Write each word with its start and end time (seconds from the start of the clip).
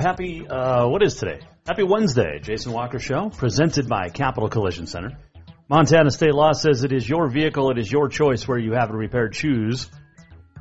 Happy, 0.00 0.48
uh, 0.48 0.88
what 0.88 1.02
is 1.02 1.16
today? 1.16 1.40
Happy 1.66 1.82
Wednesday, 1.82 2.38
Jason 2.40 2.72
Walker 2.72 2.98
Show, 2.98 3.28
presented 3.28 3.86
by 3.86 4.08
Capital 4.08 4.48
Collision 4.48 4.86
Center. 4.86 5.18
Montana 5.68 6.10
state 6.10 6.32
law 6.32 6.52
says 6.52 6.84
it 6.84 6.92
is 6.92 7.06
your 7.06 7.28
vehicle, 7.28 7.70
it 7.70 7.76
is 7.76 7.92
your 7.92 8.08
choice 8.08 8.48
where 8.48 8.56
you 8.56 8.72
have 8.72 8.88
it 8.88 8.94
repaired. 8.94 9.34
Choose 9.34 9.90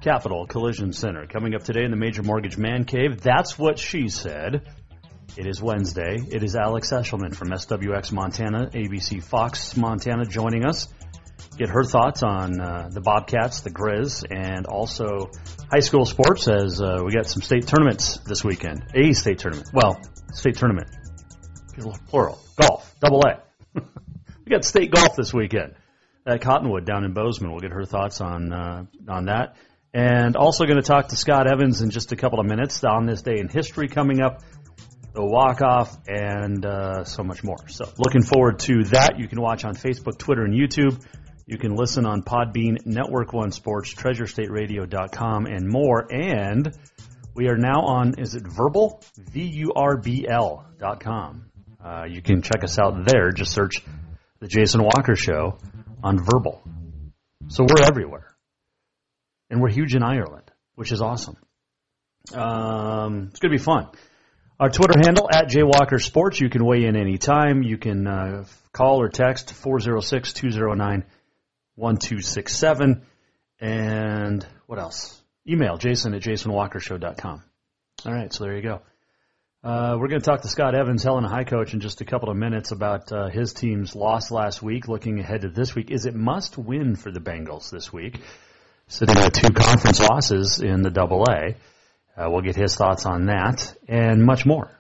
Capital 0.01 0.45
Collision 0.45 0.91
Center. 0.91 1.25
Coming 1.25 1.55
up 1.55 1.63
today 1.63 1.85
in 1.85 1.91
the 1.91 1.95
Major 1.95 2.21
Mortgage 2.21 2.57
Man 2.57 2.83
Cave, 2.83 3.21
that's 3.21 3.57
what 3.57 3.79
she 3.79 4.09
said. 4.09 4.67
It 5.37 5.47
is 5.47 5.61
Wednesday. 5.61 6.17
It 6.29 6.43
is 6.43 6.57
Alex 6.57 6.91
Eschelman 6.91 7.33
from 7.33 7.51
SWX 7.51 8.11
Montana, 8.11 8.69
ABC 8.73 9.23
Fox 9.23 9.77
Montana 9.77 10.25
joining 10.25 10.65
us. 10.65 10.89
Get 11.59 11.67
her 11.71 11.83
thoughts 11.83 12.23
on 12.23 12.61
uh, 12.61 12.88
the 12.89 13.02
Bobcats, 13.02 13.59
the 13.59 13.69
Grizz, 13.69 14.23
and 14.31 14.65
also 14.65 15.29
high 15.69 15.81
school 15.81 16.05
sports 16.05 16.47
as 16.47 16.81
uh, 16.81 17.01
we 17.05 17.11
got 17.11 17.25
some 17.25 17.41
state 17.41 17.67
tournaments 17.67 18.17
this 18.19 18.45
weekend. 18.45 18.85
A 18.95 19.11
state 19.11 19.39
tournament. 19.39 19.69
Well, 19.73 19.99
state 20.31 20.55
tournament. 20.55 20.88
Plural. 22.07 22.39
Golf. 22.55 22.95
Double 23.01 23.23
A. 23.27 23.43
we 23.75 24.49
got 24.49 24.63
state 24.63 24.89
golf 24.89 25.17
this 25.17 25.33
weekend 25.33 25.73
at 26.25 26.39
Cottonwood 26.39 26.85
down 26.85 27.03
in 27.03 27.11
Bozeman. 27.11 27.51
We'll 27.51 27.59
get 27.59 27.73
her 27.73 27.83
thoughts 27.83 28.21
on 28.21 28.53
uh, 28.53 28.85
on 29.09 29.25
that. 29.25 29.57
And 29.94 30.38
also 30.38 30.63
going 30.63 30.81
to 30.81 30.88
talk 30.88 31.09
to 31.09 31.17
Scott 31.17 31.51
Evans 31.51 31.81
in 31.81 31.89
just 31.89 32.13
a 32.13 32.16
couple 32.16 32.39
of 32.39 32.45
minutes 32.45 32.81
on 32.85 33.05
this 33.05 33.21
day 33.21 33.38
in 33.38 33.49
history 33.49 33.89
coming 33.89 34.21
up, 34.21 34.44
the 35.13 35.25
walk 35.25 35.61
off, 35.61 35.97
and 36.07 36.66
uh, 36.66 37.03
so 37.03 37.21
much 37.21 37.44
more. 37.44 37.67
So 37.67 37.83
looking 37.97 38.23
forward 38.23 38.59
to 38.59 38.85
that. 38.91 39.19
You 39.19 39.27
can 39.27 39.41
watch 39.41 39.66
on 39.66 39.75
Facebook, 39.75 40.17
Twitter, 40.17 40.45
and 40.45 40.53
YouTube. 40.53 41.05
You 41.50 41.58
can 41.58 41.75
listen 41.75 42.05
on 42.05 42.22
Podbean, 42.22 42.86
Network 42.86 43.33
One 43.33 43.52
Sports, 43.52 43.95
TreasureStateRadio.com, 43.95 45.47
and 45.47 45.67
more. 45.67 46.06
And 46.14 46.72
we 47.33 47.47
are 47.47 47.58
now 47.58 47.81
on, 47.81 48.19
is 48.19 48.35
it 48.35 48.44
Vurbl? 48.44 49.03
V-U-R-B-L 49.18 50.68
dot 50.78 51.00
com. 51.00 51.50
Uh, 51.84 52.03
you 52.07 52.22
can 52.22 52.44
check 52.44 52.63
us 52.63 52.78
out 52.78 53.03
there. 53.07 53.31
Just 53.31 53.51
search 53.51 53.84
The 54.40 54.47
Jason 54.47 54.84
Walker 54.84 55.16
Show 55.16 55.57
on 56.03 56.19
Vurbl. 56.19 56.59
So 57.47 57.63
we're 57.63 57.84
everywhere. 57.84 58.35
And 59.50 59.59
we're 59.59 59.72
huge 59.72 59.96
in 59.96 60.03
Ireland, 60.03 60.52
which 60.75 60.91
is 60.91 61.02
awesome. 61.02 61.38
Um, 62.31 63.29
it's 63.31 63.40
going 63.40 63.52
to 63.52 63.57
be 63.57 63.63
fun. 63.63 63.88
Our 64.59 64.69
Twitter 64.69 65.00
handle, 65.03 65.28
at 65.34 65.47
JWalkerSports. 65.47 66.40
You 66.40 66.50
can 66.52 66.63
weigh 66.63 66.85
in 66.85 66.96
anytime. 66.96 67.63
You 67.63 67.79
can 67.79 68.06
uh, 68.06 68.46
call 68.72 69.02
or 69.02 69.09
text 69.09 69.52
406 69.52 70.34
209 70.34 71.06
1267. 71.79 73.06
And 73.59 74.45
what 74.67 74.79
else? 74.79 75.22
Email 75.47 75.78
jason 75.78 76.13
at 76.13 76.22
jasonwalkershow.com. 76.22 77.44
All 78.06 78.13
right, 78.13 78.31
so 78.31 78.44
there 78.44 78.56
you 78.56 78.62
go. 78.62 78.81
Uh, 79.62 79.97
we're 80.00 80.07
going 80.07 80.22
to 80.22 80.25
talk 80.25 80.41
to 80.41 80.47
Scott 80.47 80.73
Evans, 80.73 81.03
Helena 81.03 81.28
High 81.28 81.44
Coach, 81.44 81.73
in 81.73 81.81
just 81.81 82.00
a 82.00 82.06
couple 82.06 82.29
of 82.29 82.38
minutes 82.38 82.72
about 82.72 83.12
uh, 83.12 83.28
his 83.28 83.51
team's 83.51 83.94
loss 83.94 84.31
last 84.31 84.62
week. 84.62 84.88
Looking 84.88 85.19
ahead 85.19 85.41
to 85.41 85.50
this 85.50 85.75
week, 85.75 85.91
is 85.91 86.06
it 86.06 86.16
must 86.16 86.57
win 86.57 86.95
for 86.95 87.12
the 87.12 87.19
Bengals 87.19 87.69
this 87.69 87.91
week? 87.91 88.22
Sitting 88.88 89.17
at 89.17 89.34
two 89.34 89.50
conference 89.50 90.00
losses 90.00 90.61
in 90.61 90.81
the 90.81 90.90
Double 90.90 91.25
A. 91.29 91.56
Uh, 92.16 92.29
we'll 92.29 92.41
get 92.41 92.56
his 92.56 92.75
thoughts 92.75 93.06
on 93.06 93.25
that 93.25 93.75
and 93.88 94.23
much 94.23 94.46
more. 94.46 94.78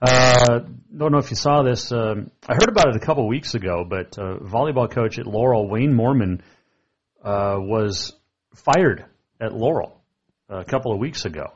Uh, 0.00 0.60
don't 0.96 1.10
know 1.10 1.18
if 1.18 1.30
you 1.30 1.36
saw 1.36 1.62
this. 1.62 1.90
Um, 1.90 2.30
I 2.48 2.54
heard 2.54 2.68
about 2.68 2.88
it 2.88 2.96
a 2.96 3.04
couple 3.04 3.26
weeks 3.26 3.54
ago, 3.54 3.84
but 3.88 4.16
uh, 4.16 4.38
volleyball 4.38 4.90
coach 4.90 5.18
at 5.18 5.26
Laurel, 5.26 5.68
Wayne 5.68 5.92
Mormon, 5.92 6.40
uh, 7.24 7.56
was 7.58 8.12
fired 8.54 9.04
at 9.40 9.52
Laurel 9.52 10.00
a 10.48 10.64
couple 10.64 10.92
of 10.92 10.98
weeks 10.98 11.24
ago. 11.24 11.46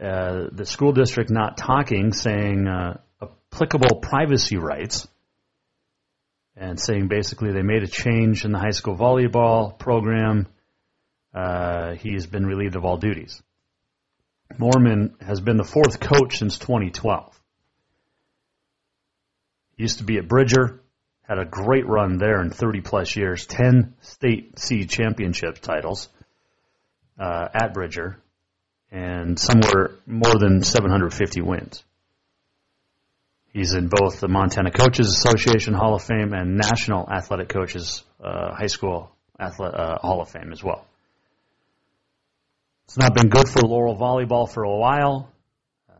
Uh, 0.00 0.44
the 0.52 0.64
school 0.64 0.92
district 0.92 1.30
not 1.30 1.56
talking, 1.56 2.12
saying 2.12 2.66
uh, 2.68 2.98
applicable 3.20 4.00
privacy 4.00 4.56
rights, 4.56 5.08
and 6.56 6.78
saying 6.78 7.08
basically 7.08 7.52
they 7.52 7.62
made 7.62 7.82
a 7.82 7.88
change 7.88 8.44
in 8.44 8.52
the 8.52 8.58
high 8.58 8.70
school 8.70 8.96
volleyball 8.96 9.76
program. 9.78 10.46
Uh, 11.34 11.94
he 11.94 12.12
has 12.12 12.26
been 12.26 12.46
relieved 12.46 12.76
of 12.76 12.84
all 12.84 12.98
duties. 12.98 13.42
Mormon 14.58 15.16
has 15.20 15.40
been 15.40 15.56
the 15.56 15.64
fourth 15.64 16.00
coach 16.00 16.38
since 16.38 16.58
2012. 16.58 17.38
He 19.76 19.84
used 19.84 19.98
to 19.98 20.04
be 20.04 20.18
at 20.18 20.28
Bridger, 20.28 20.80
had 21.22 21.38
a 21.38 21.44
great 21.44 21.86
run 21.86 22.18
there 22.18 22.40
in 22.42 22.50
30 22.50 22.80
plus 22.80 23.16
years, 23.16 23.46
10 23.46 23.94
state 24.00 24.58
C 24.58 24.84
championship 24.86 25.58
titles 25.58 26.08
uh, 27.18 27.48
at 27.54 27.72
Bridger, 27.74 28.18
and 28.90 29.38
somewhere 29.38 29.90
more 30.06 30.38
than 30.38 30.62
750 30.62 31.40
wins. 31.40 31.82
He's 33.52 33.74
in 33.74 33.88
both 33.88 34.20
the 34.20 34.28
Montana 34.28 34.70
Coaches 34.70 35.08
Association 35.08 35.74
Hall 35.74 35.94
of 35.94 36.02
Fame 36.02 36.32
and 36.32 36.56
National 36.56 37.08
Athletic 37.10 37.50
Coaches 37.50 38.02
uh, 38.22 38.54
High 38.54 38.66
School 38.66 39.10
Athlete, 39.38 39.74
uh, 39.74 39.98
Hall 40.00 40.22
of 40.22 40.30
Fame 40.30 40.52
as 40.52 40.64
well. 40.64 40.86
It's 42.84 42.98
not 42.98 43.14
been 43.14 43.28
good 43.28 43.48
for 43.48 43.60
Laurel 43.60 43.96
volleyball 43.96 44.48
for 44.50 44.64
a 44.64 44.76
while. 44.76 45.32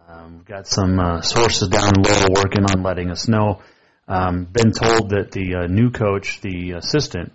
Um, 0.09 0.37
we've 0.37 0.45
got 0.45 0.67
some 0.67 0.99
uh, 0.99 1.21
sources 1.23 1.69
down 1.69 1.93
in 1.97 2.03
Laurel 2.03 2.35
working 2.35 2.65
on 2.65 2.83
letting 2.83 3.11
us 3.11 3.29
know. 3.29 3.63
Um, 4.09 4.45
been 4.45 4.73
told 4.73 5.11
that 5.11 5.31
the 5.31 5.55
uh, 5.55 5.67
new 5.69 5.91
coach, 5.91 6.41
the 6.41 6.73
assistant, 6.73 7.33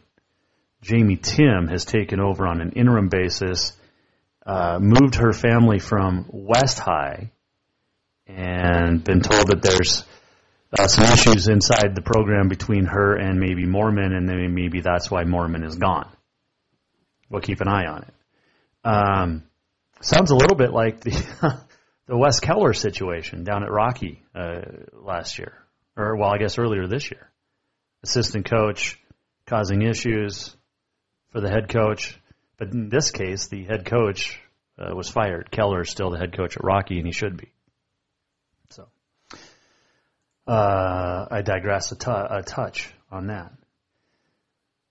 Jamie 0.82 1.16
Tim, 1.16 1.68
has 1.70 1.86
taken 1.86 2.20
over 2.20 2.46
on 2.46 2.62
an 2.62 2.74
interim 2.74 3.10
basis, 3.10 3.76
uh, 4.46 4.80
moved 4.80 5.16
her 5.16 5.34
family 5.34 5.80
from 5.80 6.26
West 6.30 6.78
High, 6.78 7.32
and 8.28 9.04
been 9.04 9.22
told 9.22 9.48
that 9.48 9.62
there's 9.62 10.06
uh, 10.78 10.88
some 10.88 11.06
issues 11.06 11.48
inside 11.48 11.96
the 11.96 12.02
program 12.02 12.48
between 12.50 12.86
her 12.86 13.16
and 13.16 13.40
maybe 13.40 13.66
Mormon, 13.66 14.14
and 14.14 14.28
maybe 14.54 14.82
that's 14.82 15.10
why 15.10 15.24
Mormon 15.24 15.64
is 15.64 15.78
gone. 15.78 16.10
We'll 17.30 17.42
keep 17.42 17.62
an 17.62 17.70
eye 17.70 17.88
on 17.88 18.04
it. 18.04 18.14
Um, 18.88 19.44
sounds 20.00 20.32
a 20.32 20.36
little 20.36 20.56
bit 20.56 20.72
like 20.72 21.02
the 21.02 21.12
the 22.08 22.18
Wes 22.18 22.40
Keller 22.40 22.72
situation 22.72 23.44
down 23.44 23.64
at 23.64 23.70
Rocky 23.70 24.24
uh, 24.34 24.62
last 24.94 25.38
year, 25.38 25.54
or 25.98 26.16
well, 26.16 26.30
I 26.30 26.38
guess 26.38 26.58
earlier 26.58 26.88
this 26.88 27.12
year. 27.12 27.30
Assistant 28.04 28.50
coach 28.50 28.98
causing 29.46 29.82
issues 29.82 30.56
for 31.32 31.42
the 31.42 31.50
head 31.50 31.68
coach, 31.68 32.18
but 32.58 32.72
in 32.72 32.88
this 32.88 33.12
case, 33.12 33.48
the 33.48 33.66
head 33.66 33.86
coach 33.86 34.40
uh, 34.80 34.96
was 34.96 35.10
fired. 35.10 35.52
Keller 35.52 35.82
is 35.82 35.90
still 35.90 36.12
the 36.12 36.18
head 36.18 36.38
coach 36.38 36.56
at 36.56 36.64
Rocky, 36.64 36.98
and 36.98 37.06
he 37.06 37.12
should 37.12 37.36
be. 37.36 37.52
So, 38.70 38.88
uh, 40.48 41.26
I 41.30 41.42
digress 41.42 41.92
a, 41.92 41.98
tu- 41.98 42.10
a 42.12 42.42
touch 42.42 42.90
on 43.12 43.28
that. 43.28 43.52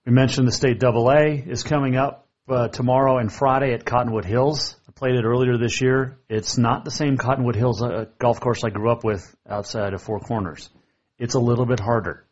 We 0.04 0.12
mentioned 0.12 0.46
the 0.46 0.52
state 0.52 0.78
double 0.78 1.10
A 1.10 1.42
is 1.46 1.62
coming 1.62 1.96
up 1.96 2.25
uh, 2.48 2.68
tomorrow 2.68 3.18
and 3.18 3.32
Friday 3.32 3.72
at 3.72 3.84
Cottonwood 3.84 4.24
Hills. 4.24 4.76
I 4.88 4.92
played 4.92 5.16
it 5.16 5.24
earlier 5.24 5.58
this 5.58 5.80
year. 5.80 6.18
It's 6.28 6.56
not 6.56 6.84
the 6.84 6.90
same 6.90 7.16
Cottonwood 7.16 7.56
Hills 7.56 7.82
uh, 7.82 8.06
golf 8.18 8.40
course 8.40 8.62
I 8.64 8.70
grew 8.70 8.90
up 8.90 9.04
with 9.04 9.34
outside 9.48 9.94
of 9.94 10.02
Four 10.02 10.20
Corners. 10.20 10.70
It's 11.18 11.34
a 11.34 11.40
little 11.40 11.66
bit 11.66 11.80
harder. 11.80 12.24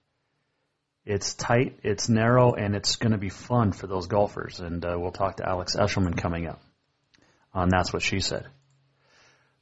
It's 1.04 1.34
tight, 1.34 1.80
it's 1.82 2.08
narrow, 2.08 2.54
and 2.54 2.74
it's 2.74 2.96
going 2.96 3.12
to 3.12 3.18
be 3.18 3.28
fun 3.28 3.72
for 3.72 3.86
those 3.86 4.06
golfers. 4.06 4.60
And 4.60 4.84
uh, 4.84 4.96
we'll 4.98 5.12
talk 5.12 5.36
to 5.36 5.48
Alex 5.48 5.76
Eschelman 5.76 6.16
coming 6.16 6.46
up. 6.46 6.62
on 7.52 7.68
That's 7.68 7.92
What 7.92 8.02
She 8.02 8.20
Said. 8.20 8.46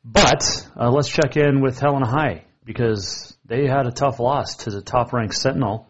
But 0.04 0.44
uh, 0.78 0.90
let's 0.90 1.08
check 1.08 1.36
in 1.36 1.60
with 1.60 1.78
Helena 1.78 2.06
High 2.06 2.44
because 2.64 3.36
they 3.44 3.66
had 3.66 3.86
a 3.86 3.92
tough 3.92 4.20
loss 4.20 4.56
to 4.58 4.70
the 4.70 4.82
top 4.82 5.12
ranked 5.12 5.34
Sentinel 5.34 5.88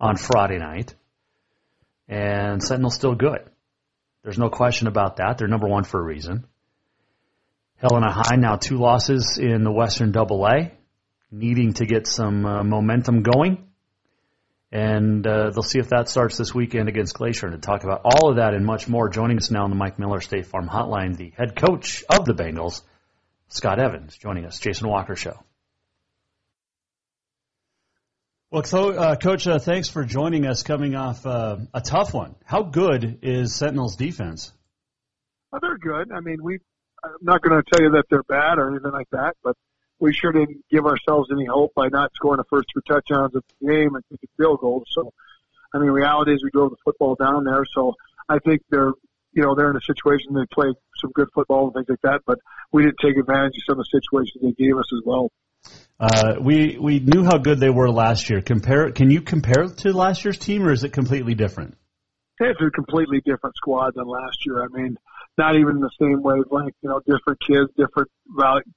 on 0.00 0.16
Friday 0.16 0.58
night. 0.58 0.94
And 2.08 2.62
Sentinel's 2.62 2.94
still 2.94 3.14
good. 3.14 3.50
There's 4.26 4.38
no 4.40 4.50
question 4.50 4.88
about 4.88 5.18
that. 5.18 5.38
They're 5.38 5.46
number 5.46 5.68
one 5.68 5.84
for 5.84 6.00
a 6.00 6.02
reason. 6.02 6.48
Helena 7.76 8.10
High 8.10 8.34
now 8.34 8.56
two 8.56 8.76
losses 8.76 9.38
in 9.40 9.62
the 9.62 9.70
Western 9.70 10.10
Double 10.10 10.44
A, 10.44 10.72
needing 11.30 11.74
to 11.74 11.86
get 11.86 12.08
some 12.08 12.44
uh, 12.44 12.64
momentum 12.64 13.22
going. 13.22 13.68
And 14.72 15.24
uh, 15.24 15.50
they'll 15.50 15.62
see 15.62 15.78
if 15.78 15.90
that 15.90 16.08
starts 16.08 16.36
this 16.36 16.52
weekend 16.52 16.88
against 16.88 17.14
Glacier. 17.14 17.46
And 17.46 17.62
to 17.62 17.64
talk 17.64 17.84
about 17.84 18.00
all 18.04 18.30
of 18.30 18.38
that 18.38 18.52
and 18.52 18.66
much 18.66 18.88
more, 18.88 19.08
joining 19.08 19.36
us 19.36 19.52
now 19.52 19.62
on 19.62 19.70
the 19.70 19.76
Mike 19.76 20.00
Miller 20.00 20.20
State 20.20 20.46
Farm 20.46 20.68
Hotline, 20.68 21.16
the 21.16 21.32
head 21.36 21.54
coach 21.54 22.02
of 22.10 22.24
the 22.24 22.34
Bengals, 22.34 22.82
Scott 23.46 23.78
Evans, 23.78 24.16
joining 24.16 24.44
us. 24.44 24.58
Jason 24.58 24.88
Walker 24.88 25.14
Show. 25.14 25.38
Well, 28.48 28.62
uh, 28.96 29.16
Coach, 29.16 29.48
uh, 29.48 29.58
thanks 29.58 29.88
for 29.88 30.04
joining 30.04 30.46
us 30.46 30.62
coming 30.62 30.94
off 30.94 31.26
uh, 31.26 31.56
a 31.74 31.80
tough 31.80 32.14
one. 32.14 32.36
How 32.44 32.62
good 32.62 33.18
is 33.22 33.52
Sentinel's 33.52 33.96
defense? 33.96 34.52
Oh, 35.52 35.58
they're 35.60 35.78
good. 35.78 36.12
I 36.12 36.20
mean, 36.20 36.40
we. 36.40 36.60
I'm 37.02 37.10
not 37.22 37.42
going 37.42 37.60
to 37.60 37.68
tell 37.68 37.84
you 37.84 37.90
that 37.92 38.04
they're 38.08 38.22
bad 38.22 38.58
or 38.58 38.70
anything 38.70 38.92
like 38.92 39.10
that, 39.10 39.34
but 39.42 39.56
we 39.98 40.12
sure 40.12 40.30
didn't 40.30 40.64
give 40.70 40.86
ourselves 40.86 41.28
any 41.32 41.46
hope 41.46 41.74
by 41.74 41.88
not 41.88 42.12
scoring 42.14 42.38
the 42.38 42.44
first 42.48 42.68
two 42.72 42.80
touchdowns 42.86 43.34
of 43.34 43.42
the 43.60 43.66
game 43.66 43.94
and 43.96 44.04
kicking 44.10 44.28
field 44.36 44.60
goals. 44.60 44.84
So, 44.92 45.12
I 45.74 45.78
mean, 45.78 45.90
reality 45.90 46.32
is 46.32 46.44
we 46.44 46.50
drove 46.50 46.70
the 46.70 46.76
football 46.84 47.16
down 47.16 47.44
there. 47.44 47.64
So 47.74 47.94
I 48.28 48.38
think 48.38 48.62
they're, 48.70 48.92
you 49.32 49.42
know, 49.42 49.56
they're 49.56 49.70
in 49.70 49.76
a 49.76 49.80
situation 49.80 50.34
they 50.34 50.46
played 50.52 50.74
some 51.00 51.10
good 51.12 51.28
football 51.34 51.66
and 51.66 51.74
things 51.74 51.86
like 51.88 52.02
that, 52.02 52.22
but 52.24 52.38
we 52.72 52.84
didn't 52.84 52.98
take 53.02 53.16
advantage 53.16 53.56
of 53.56 53.64
some 53.66 53.80
of 53.80 53.86
the 53.90 54.00
situations 54.00 54.38
they 54.40 54.52
gave 54.52 54.76
us 54.78 54.92
as 54.92 55.02
well. 55.04 55.30
Uh, 55.98 56.34
we 56.40 56.76
we 56.78 56.98
knew 56.98 57.24
how 57.24 57.38
good 57.38 57.58
they 57.58 57.70
were 57.70 57.90
last 57.90 58.28
year. 58.28 58.42
Compare, 58.42 58.90
can 58.92 59.10
you 59.10 59.22
compare 59.22 59.66
to 59.66 59.92
last 59.92 60.24
year's 60.24 60.38
team, 60.38 60.64
or 60.64 60.72
is 60.72 60.84
it 60.84 60.92
completely 60.92 61.34
different? 61.34 61.76
It's 62.38 62.60
a 62.60 62.70
completely 62.70 63.22
different 63.24 63.56
squad 63.56 63.94
than 63.94 64.06
last 64.06 64.44
year. 64.44 64.62
I 64.62 64.68
mean, 64.68 64.98
not 65.38 65.56
even 65.56 65.80
the 65.80 65.90
same 65.98 66.22
wavelength. 66.22 66.74
You 66.82 66.90
know, 66.90 67.00
different 67.00 67.40
kids, 67.40 67.70
different 67.78 68.10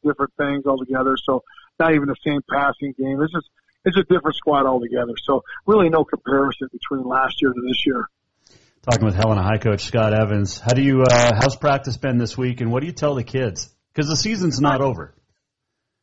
different 0.01 0.33
things 0.38 0.66
altogether. 0.66 1.18
So 1.21 1.44
not 1.77 1.94
even 1.94 2.07
the 2.07 2.16
same 2.25 2.42
passing 2.50 2.94
game. 2.98 3.22
It's 3.22 3.33
just 3.33 3.50
it's 3.83 3.98
a 3.98 4.04
different 4.04 4.38
squad 4.38 4.65
altogether. 4.65 5.13
So 5.22 5.44
really 5.65 5.89
no 5.89 6.06
comparison 6.06 6.69
between 6.72 7.04
last 7.04 7.42
year 7.42 7.51
to 7.51 7.62
this 7.68 7.86
year. 7.86 8.07
Talking 8.89 9.06
with 9.06 9.15
Helena 9.15 9.44
High 9.44 9.57
Coach 9.57 9.83
Scott 9.83 10.13
Evans. 10.13 10.57
How 10.57 10.72
do 10.72 10.81
you 10.81 11.04
uh, 11.04 11.33
how's 11.36 11.57
practice 11.57 11.98
been 11.98 12.18
this 12.18 12.38
week, 12.38 12.62
and 12.62 12.72
what 12.72 12.80
do 12.80 12.88
you 12.88 12.94
tell 12.94 13.15
the 13.15 13.25
kids? 13.25 13.69
Because 13.94 14.07
the 14.07 14.15
season's 14.15 14.62
not 14.62 14.80
over. 14.80 15.13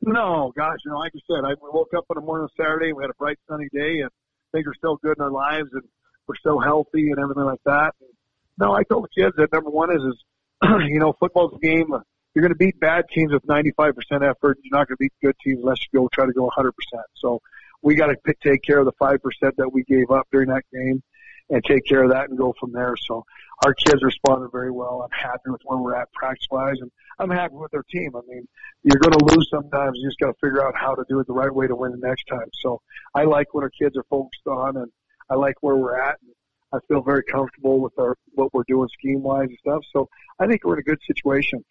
No, 0.08 0.53
gosh, 0.56 0.79
you 0.85 0.93
know, 0.93 0.99
like 0.99 1.12
you 1.14 1.20
said, 1.26 1.44
I 1.44 1.55
woke 1.61 1.93
up 1.97 2.05
on 2.11 2.17
a 2.17 2.20
morning 2.20 2.47
Saturday. 2.56 2.93
We 2.93 3.03
had 3.03 3.11
a 3.11 3.19
bright 3.19 3.38
sunny 3.49 3.67
day, 3.73 3.99
and 4.03 4.11
things 4.53 4.64
are 4.69 4.75
still 4.75 4.97
good 5.03 5.17
in 5.19 5.25
our 5.25 5.32
lives, 5.32 5.69
and 5.73 5.82
we're 6.29 6.37
still 6.37 6.61
healthy 6.61 7.11
and 7.11 7.19
everything 7.19 7.43
like 7.43 7.58
that. 7.64 7.93
And, 8.00 8.11
no, 8.56 8.73
I 8.73 8.85
told 8.85 9.03
the 9.03 9.20
kids 9.20 9.35
that 9.37 9.53
number 9.53 9.69
one 9.69 9.91
is 9.91 10.03
is 10.03 10.25
you 10.88 11.00
know 11.00 11.12
football's 11.19 11.55
a 11.56 11.58
game. 11.58 11.88
You're 12.35 12.43
going 12.43 12.53
to 12.53 12.56
beat 12.56 12.79
bad 12.79 13.06
teams 13.12 13.32
with 13.32 13.44
95% 13.47 13.94
effort. 14.23 14.58
You're 14.62 14.79
not 14.79 14.87
going 14.87 14.97
to 14.97 14.97
beat 14.97 15.12
good 15.20 15.35
teams 15.43 15.58
unless 15.61 15.79
you 15.81 15.99
go 15.99 16.08
try 16.12 16.26
to 16.26 16.32
go 16.32 16.53
100%. 16.56 16.70
So 17.17 17.41
we 17.82 17.97
got 17.97 18.08
to 18.08 18.17
take 18.44 18.62
care 18.62 18.79
of 18.79 18.85
the 18.85 18.93
5% 18.93 19.19
that 19.56 19.73
we 19.73 19.82
gave 19.85 20.11
up 20.12 20.29
during 20.31 20.50
that 20.50 20.62
game 20.73 21.03
and 21.50 21.62
take 21.64 21.87
care 21.87 22.02
of 22.02 22.10
that 22.10 22.28
and 22.28 22.38
go 22.38 22.54
from 22.58 22.72
there. 22.72 22.94
So 23.06 23.25
our 23.64 23.75
kids 23.75 24.02
responded 24.02 24.50
very 24.52 24.70
well. 24.70 25.02
I'm 25.02 25.19
happy 25.19 25.50
with 25.50 25.62
where 25.64 25.78
we're 25.78 25.96
at 25.96 26.12
practice 26.12 26.46
wise 26.50 26.76
and 26.81 26.90
I'm 27.19 27.31
happy 27.31 27.54
with 27.54 27.70
their 27.70 27.84
team. 27.90 28.12
I 28.14 28.20
mean, 28.28 28.46
you're 28.82 28.98
going 28.98 29.12
to 29.12 29.25
lose 29.34 29.48
sometimes. 29.50 29.96
You 29.96 30.08
just 30.08 30.19
got 30.19 30.28
to 30.28 30.38
figure 30.40 30.66
out 30.66 30.75
how 30.76 30.94
to 30.94 31.04
do 31.08 31.20
it 31.20 31.26
the 31.26 31.32
right 31.32 31.54
way 31.54 31.66
to 31.66 31.75
win 31.75 31.93
the 31.93 32.06
next 32.06 32.25
time. 32.25 32.48
So 32.60 32.81
I 33.14 33.25
like 33.25 33.54
what 33.54 33.62
our 33.62 33.70
kids 33.70 33.96
are 33.96 34.04
focused 34.10 34.46
on 34.46 34.76
and 34.76 34.90
I 35.31 35.34
like 35.34 35.56
where 35.60 35.76
we're 35.76 35.98
at. 35.98 36.19
And 36.20 36.32
I 36.72 36.78
feel 36.88 37.02
very 37.02 37.22
comfortable 37.22 37.81
with 37.81 37.98
our, 37.98 38.16
what 38.34 38.52
we're 38.52 38.64
doing 38.66 38.88
scheme 38.98 39.22
wise 39.22 39.48
and 39.48 39.58
stuff. 39.60 39.82
So 39.93 40.08
I 40.38 40.46
think 40.46 40.64
we're 40.64 40.75
in 40.75 40.81
a 40.81 40.82
good 40.82 41.00
situation. 41.06 41.64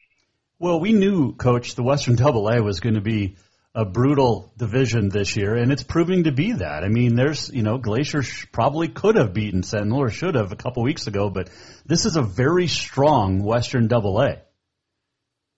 Well, 0.57 0.79
we 0.79 0.93
knew, 0.93 1.33
Coach, 1.33 1.75
the 1.75 1.83
Western 1.83 2.15
Double 2.15 2.47
A 2.47 2.63
was 2.63 2.79
going 2.79 2.95
to 2.95 3.01
be 3.01 3.35
a 3.75 3.83
brutal 3.83 4.53
division 4.55 5.09
this 5.09 5.35
year, 5.35 5.53
and 5.53 5.69
it's 5.69 5.83
proving 5.83 6.23
to 6.23 6.31
be 6.31 6.53
that. 6.53 6.85
I 6.85 6.87
mean, 6.87 7.15
there's, 7.15 7.51
you 7.53 7.61
know, 7.61 7.77
Glacier 7.77 8.23
probably 8.53 8.87
could 8.87 9.17
have 9.17 9.33
beaten 9.33 9.63
Sentinel 9.63 9.99
or 9.99 10.09
should 10.09 10.35
have 10.35 10.53
a 10.53 10.55
couple 10.55 10.81
weeks 10.81 11.07
ago, 11.07 11.29
but 11.29 11.49
this 11.85 12.05
is 12.05 12.15
a 12.15 12.21
very 12.21 12.67
strong 12.67 13.43
Western 13.43 13.89
Double 13.89 14.21
A. 14.21 14.41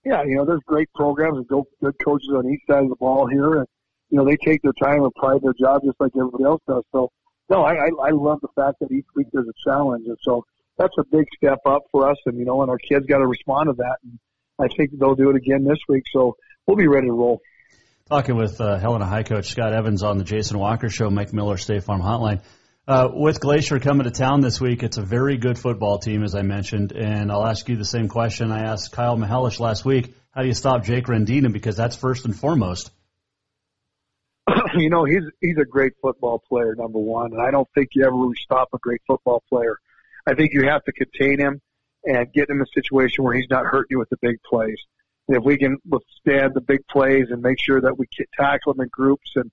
Yeah, 0.03 0.23
you 0.25 0.35
know, 0.35 0.45
there's 0.45 0.63
great 0.65 0.91
programs 0.95 1.37
and 1.37 1.47
good 1.47 1.93
coaches 2.03 2.29
on 2.35 2.49
each 2.51 2.61
side 2.67 2.83
of 2.83 2.89
the 2.89 2.95
ball 2.95 3.27
here, 3.27 3.59
and 3.59 3.67
you 4.09 4.17
know 4.17 4.25
they 4.25 4.37
take 4.37 4.61
their 4.63 4.73
time 4.81 5.03
and 5.03 5.13
pride 5.13 5.41
their 5.43 5.53
job 5.53 5.81
just 5.85 5.99
like 5.99 6.11
everybody 6.17 6.45
else 6.45 6.61
does. 6.67 6.83
So, 6.93 7.11
no, 7.49 7.63
I, 7.63 7.73
I 7.73 7.89
I 8.07 8.09
love 8.11 8.39
the 8.41 8.47
fact 8.55 8.79
that 8.79 8.91
each 8.91 9.05
week 9.15 9.27
there's 9.31 9.47
a 9.47 9.69
challenge, 9.69 10.05
and 10.07 10.17
so 10.23 10.45
that's 10.77 10.95
a 10.97 11.03
big 11.11 11.25
step 11.35 11.59
up 11.65 11.83
for 11.91 12.09
us. 12.09 12.17
And 12.25 12.39
you 12.39 12.45
know, 12.45 12.61
and 12.61 12.71
our 12.71 12.77
kids 12.77 13.05
got 13.05 13.17
to 13.17 13.27
respond 13.27 13.67
to 13.67 13.73
that. 13.73 13.97
And 14.03 14.17
I 14.57 14.73
think 14.75 14.91
they'll 14.97 15.15
do 15.15 15.29
it 15.29 15.35
again 15.35 15.65
this 15.65 15.79
week. 15.89 16.05
So 16.11 16.37
we'll 16.65 16.77
be 16.77 16.87
ready 16.87 17.07
to 17.07 17.13
roll. 17.13 17.41
Talking 18.09 18.37
with 18.37 18.61
uh, 18.61 18.77
Helena 18.79 19.05
High 19.05 19.23
Coach 19.23 19.49
Scott 19.49 19.73
Evans 19.73 20.01
on 20.01 20.17
the 20.17 20.23
Jason 20.23 20.57
Walker 20.57 20.87
Show, 20.87 21.09
Mike 21.09 21.33
Miller 21.33 21.57
State 21.57 21.83
Farm 21.83 22.01
Hotline. 22.01 22.41
Uh, 22.87 23.09
with 23.11 23.41
Glacier 23.41 23.79
coming 23.79 24.05
to 24.05 24.11
town 24.11 24.39
this 24.39 24.61
week, 24.61 24.81
it's 24.81 24.95
a 24.95 25.01
very 25.01 25.35
good 25.35 25.59
football 25.59 25.99
team, 25.99 26.23
as 26.23 26.33
I 26.33 26.41
mentioned, 26.41 26.93
and 26.93 27.29
I'll 27.29 27.45
ask 27.45 27.67
you 27.67 27.75
the 27.75 27.83
same 27.83 28.07
question 28.07 28.49
I 28.49 28.71
asked 28.71 28.93
Kyle 28.93 29.17
Mihelish 29.17 29.59
last 29.59 29.83
week. 29.83 30.15
How 30.31 30.41
do 30.41 30.47
you 30.47 30.53
stop 30.53 30.85
Jake 30.85 31.07
Rendina? 31.07 31.51
Because 31.51 31.75
that's 31.75 31.97
first 31.97 32.23
and 32.23 32.33
foremost. 32.33 32.91
you 34.75 34.89
know, 34.89 35.03
he's 35.03 35.23
he's 35.41 35.57
a 35.61 35.65
great 35.65 35.91
football 36.01 36.41
player, 36.47 36.75
number 36.77 36.99
one, 36.99 37.33
and 37.33 37.41
I 37.41 37.51
don't 37.51 37.67
think 37.75 37.89
you 37.91 38.05
ever 38.05 38.15
really 38.15 38.37
stop 38.41 38.69
a 38.73 38.77
great 38.77 39.01
football 39.05 39.43
player. 39.49 39.79
I 40.25 40.33
think 40.33 40.53
you 40.53 40.65
have 40.69 40.85
to 40.85 40.93
contain 40.93 41.41
him 41.41 41.61
and 42.05 42.31
get 42.31 42.49
him 42.49 42.55
in 42.55 42.61
a 42.61 42.81
situation 42.81 43.25
where 43.25 43.35
he's 43.35 43.49
not 43.49 43.65
hurting 43.65 43.87
you 43.89 43.99
with 43.99 44.09
the 44.09 44.17
big 44.21 44.37
plays. 44.49 44.79
If 45.27 45.43
we 45.43 45.57
can 45.57 45.77
withstand 45.85 46.53
the 46.53 46.61
big 46.61 46.87
plays 46.87 47.27
and 47.29 47.41
make 47.41 47.59
sure 47.59 47.81
that 47.81 47.97
we 47.97 48.07
tackle 48.37 48.73
them 48.73 48.83
in 48.83 48.89
groups 48.89 49.31
and 49.35 49.51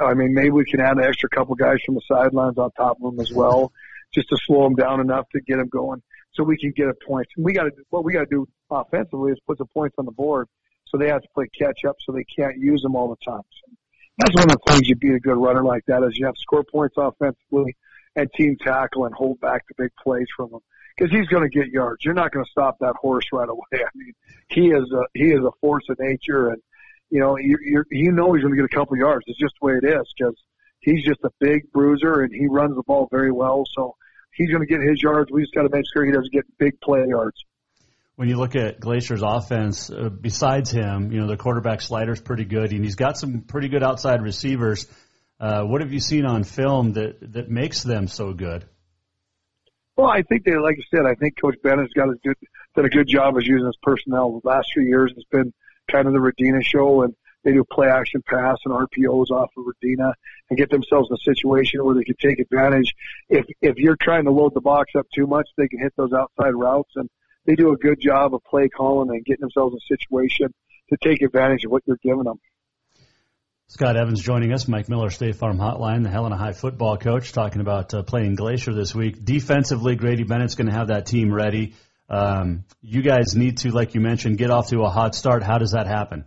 I 0.00 0.14
mean, 0.14 0.34
maybe 0.34 0.50
we 0.50 0.64
can 0.64 0.80
add 0.80 0.96
an 0.96 1.04
extra 1.04 1.28
couple 1.28 1.54
guys 1.54 1.78
from 1.84 1.94
the 1.94 2.00
sidelines 2.08 2.58
on 2.58 2.70
top 2.72 2.96
of 3.02 3.02
them 3.02 3.20
as 3.20 3.32
well, 3.32 3.72
just 4.12 4.28
to 4.30 4.36
slow 4.44 4.64
them 4.64 4.74
down 4.74 5.00
enough 5.00 5.28
to 5.30 5.40
get 5.40 5.58
them 5.58 5.68
going, 5.68 6.02
so 6.32 6.42
we 6.42 6.58
can 6.58 6.72
get 6.72 6.88
a 6.88 6.94
point. 7.06 7.28
And 7.36 7.44
we 7.44 7.52
got 7.52 7.64
to 7.64 7.70
what 7.90 8.04
we 8.04 8.12
got 8.12 8.28
to 8.28 8.30
do 8.30 8.48
offensively 8.70 9.32
is 9.32 9.38
put 9.46 9.58
the 9.58 9.64
points 9.66 9.94
on 9.98 10.04
the 10.04 10.12
board, 10.12 10.48
so 10.86 10.98
they 10.98 11.08
have 11.08 11.22
to 11.22 11.28
play 11.34 11.48
catch 11.56 11.84
up, 11.86 11.96
so 12.04 12.12
they 12.12 12.24
can't 12.24 12.58
use 12.58 12.82
them 12.82 12.96
all 12.96 13.08
the 13.08 13.30
time. 13.30 13.42
So 13.42 13.72
that's 14.18 14.34
one 14.34 14.50
of 14.50 14.56
the 14.56 14.72
things 14.72 14.88
you 14.88 14.96
beat 14.96 15.14
a 15.14 15.20
good 15.20 15.36
runner 15.36 15.62
like 15.62 15.84
that 15.86 16.02
is 16.02 16.18
you 16.18 16.26
have 16.26 16.36
score 16.36 16.64
points 16.64 16.96
offensively 16.98 17.76
and 18.16 18.28
team 18.32 18.56
tackle 18.60 19.04
and 19.04 19.14
hold 19.14 19.38
back 19.40 19.62
the 19.68 19.74
big 19.84 19.92
plays 20.02 20.26
from 20.36 20.52
him 20.52 20.60
because 20.96 21.12
he's 21.12 21.28
going 21.28 21.42
to 21.42 21.48
get 21.48 21.68
yards. 21.68 22.04
You're 22.04 22.14
not 22.14 22.32
going 22.32 22.44
to 22.44 22.50
stop 22.50 22.78
that 22.80 22.94
horse 23.00 23.24
right 23.32 23.48
away. 23.48 23.62
I 23.74 23.90
mean, 23.94 24.14
he 24.48 24.68
is 24.68 24.90
a 24.92 25.02
he 25.14 25.26
is 25.26 25.40
a 25.44 25.50
force 25.60 25.84
of 25.88 25.98
nature, 25.98 26.48
and 26.48 26.62
you 27.10 27.20
know, 27.20 27.36
you 27.38 27.58
you 27.62 27.84
you 27.90 28.12
know 28.12 28.32
he's 28.32 28.42
going 28.42 28.54
to 28.54 28.60
get 28.60 28.70
a 28.70 28.74
couple 28.74 28.96
yards. 28.96 29.24
It's 29.26 29.38
just 29.38 29.54
the 29.60 29.66
way 29.66 29.74
it 29.74 29.84
is 29.84 30.12
because 30.16 30.36
he's 30.80 31.04
just 31.04 31.20
a 31.24 31.30
big 31.40 31.70
bruiser 31.72 32.22
and 32.22 32.32
he 32.32 32.46
runs 32.46 32.76
the 32.76 32.82
ball 32.82 33.08
very 33.10 33.32
well. 33.32 33.64
So 33.74 33.96
he's 34.32 34.50
going 34.50 34.66
to 34.66 34.66
get 34.66 34.80
his 34.80 35.02
yards. 35.02 35.30
We 35.30 35.42
just 35.42 35.54
got 35.54 35.62
to 35.62 35.70
make 35.70 35.84
sure 35.92 36.04
he 36.04 36.12
doesn't 36.12 36.32
get 36.32 36.44
big 36.58 36.80
play 36.80 37.04
yards. 37.08 37.36
When 38.14 38.28
you 38.28 38.36
look 38.36 38.56
at 38.56 38.80
Glacier's 38.80 39.22
offense, 39.22 39.90
uh, 39.90 40.08
besides 40.08 40.70
him, 40.70 41.12
you 41.12 41.20
know, 41.20 41.26
the 41.26 41.36
quarterback 41.36 41.82
slider's 41.82 42.20
pretty 42.20 42.46
good, 42.46 42.72
and 42.72 42.82
he's 42.82 42.94
got 42.94 43.18
some 43.18 43.42
pretty 43.42 43.68
good 43.68 43.82
outside 43.82 44.22
receivers. 44.22 44.86
Uh, 45.38 45.64
what 45.64 45.82
have 45.82 45.92
you 45.92 46.00
seen 46.00 46.24
on 46.24 46.42
film 46.42 46.94
that 46.94 47.18
that 47.34 47.50
makes 47.50 47.82
them 47.82 48.08
so 48.08 48.32
good? 48.32 48.66
Well, 49.96 50.08
I 50.08 50.22
think 50.22 50.44
they, 50.44 50.56
like 50.56 50.76
I 50.78 50.84
said, 50.94 51.06
I 51.06 51.14
think 51.14 51.40
Coach 51.40 51.56
Bennett's 51.62 51.94
got 51.94 52.10
a 52.10 52.16
good, 52.22 52.36
done 52.74 52.84
a 52.84 52.90
good 52.90 53.08
job 53.08 53.36
of 53.36 53.44
using 53.44 53.66
his 53.66 53.78
personnel. 53.82 54.40
The 54.42 54.48
last 54.48 54.70
few 54.74 54.82
years, 54.82 55.12
it's 55.16 55.26
been 55.30 55.54
kind 55.90 56.06
of 56.06 56.12
the 56.12 56.20
Rendina 56.20 56.62
show, 56.62 57.02
and 57.02 57.14
they 57.44 57.52
do 57.52 57.64
play 57.64 57.88
action 57.88 58.22
pass 58.26 58.58
and 58.66 58.74
RPOs 58.74 59.30
off 59.30 59.50
of 59.56 59.64
Rendina 59.64 60.12
and 60.50 60.58
get 60.58 60.68
themselves 60.68 61.08
in 61.10 61.14
a 61.14 61.34
situation 61.34 61.82
where 61.82 61.94
they 61.94 62.04
can 62.04 62.16
take 62.20 62.40
advantage. 62.40 62.92
If 63.30 63.46
if 63.62 63.76
you're 63.78 63.96
trying 63.96 64.24
to 64.24 64.32
load 64.32 64.52
the 64.52 64.60
box 64.60 64.92
up 64.98 65.06
too 65.14 65.26
much, 65.26 65.48
they 65.56 65.68
can 65.68 65.80
hit 65.80 65.94
those 65.96 66.12
outside 66.12 66.54
routes, 66.54 66.92
and 66.96 67.08
they 67.46 67.54
do 67.54 67.72
a 67.72 67.76
good 67.76 67.98
job 67.98 68.34
of 68.34 68.42
play 68.44 68.68
calling 68.68 69.08
and 69.08 69.24
getting 69.24 69.40
themselves 69.42 69.74
in 69.74 69.78
a 69.78 69.96
situation 69.96 70.52
to 70.90 70.96
take 71.02 71.22
advantage 71.22 71.64
of 71.64 71.70
what 71.70 71.82
you're 71.86 71.98
giving 72.02 72.24
them. 72.24 72.38
Scott 73.68 73.96
Evans 73.96 74.20
joining 74.22 74.52
us, 74.52 74.68
Mike 74.68 74.88
Miller, 74.88 75.10
State 75.10 75.34
Farm 75.34 75.58
Hotline, 75.58 76.04
the 76.04 76.08
Helena 76.08 76.36
High 76.36 76.52
football 76.52 76.96
coach, 76.96 77.32
talking 77.32 77.60
about 77.60 77.92
uh, 77.92 78.04
playing 78.04 78.36
Glacier 78.36 78.72
this 78.72 78.94
week. 78.94 79.24
Defensively, 79.24 79.96
Grady 79.96 80.22
Bennett's 80.22 80.54
going 80.54 80.68
to 80.68 80.72
have 80.72 80.88
that 80.88 81.06
team 81.06 81.34
ready. 81.34 81.74
Um, 82.08 82.64
you 82.80 83.02
guys 83.02 83.34
need 83.34 83.58
to, 83.58 83.72
like 83.72 83.96
you 83.96 84.00
mentioned, 84.00 84.38
get 84.38 84.50
off 84.50 84.68
to 84.68 84.82
a 84.82 84.88
hot 84.88 85.16
start. 85.16 85.42
How 85.42 85.58
does 85.58 85.72
that 85.72 85.88
happen? 85.88 86.24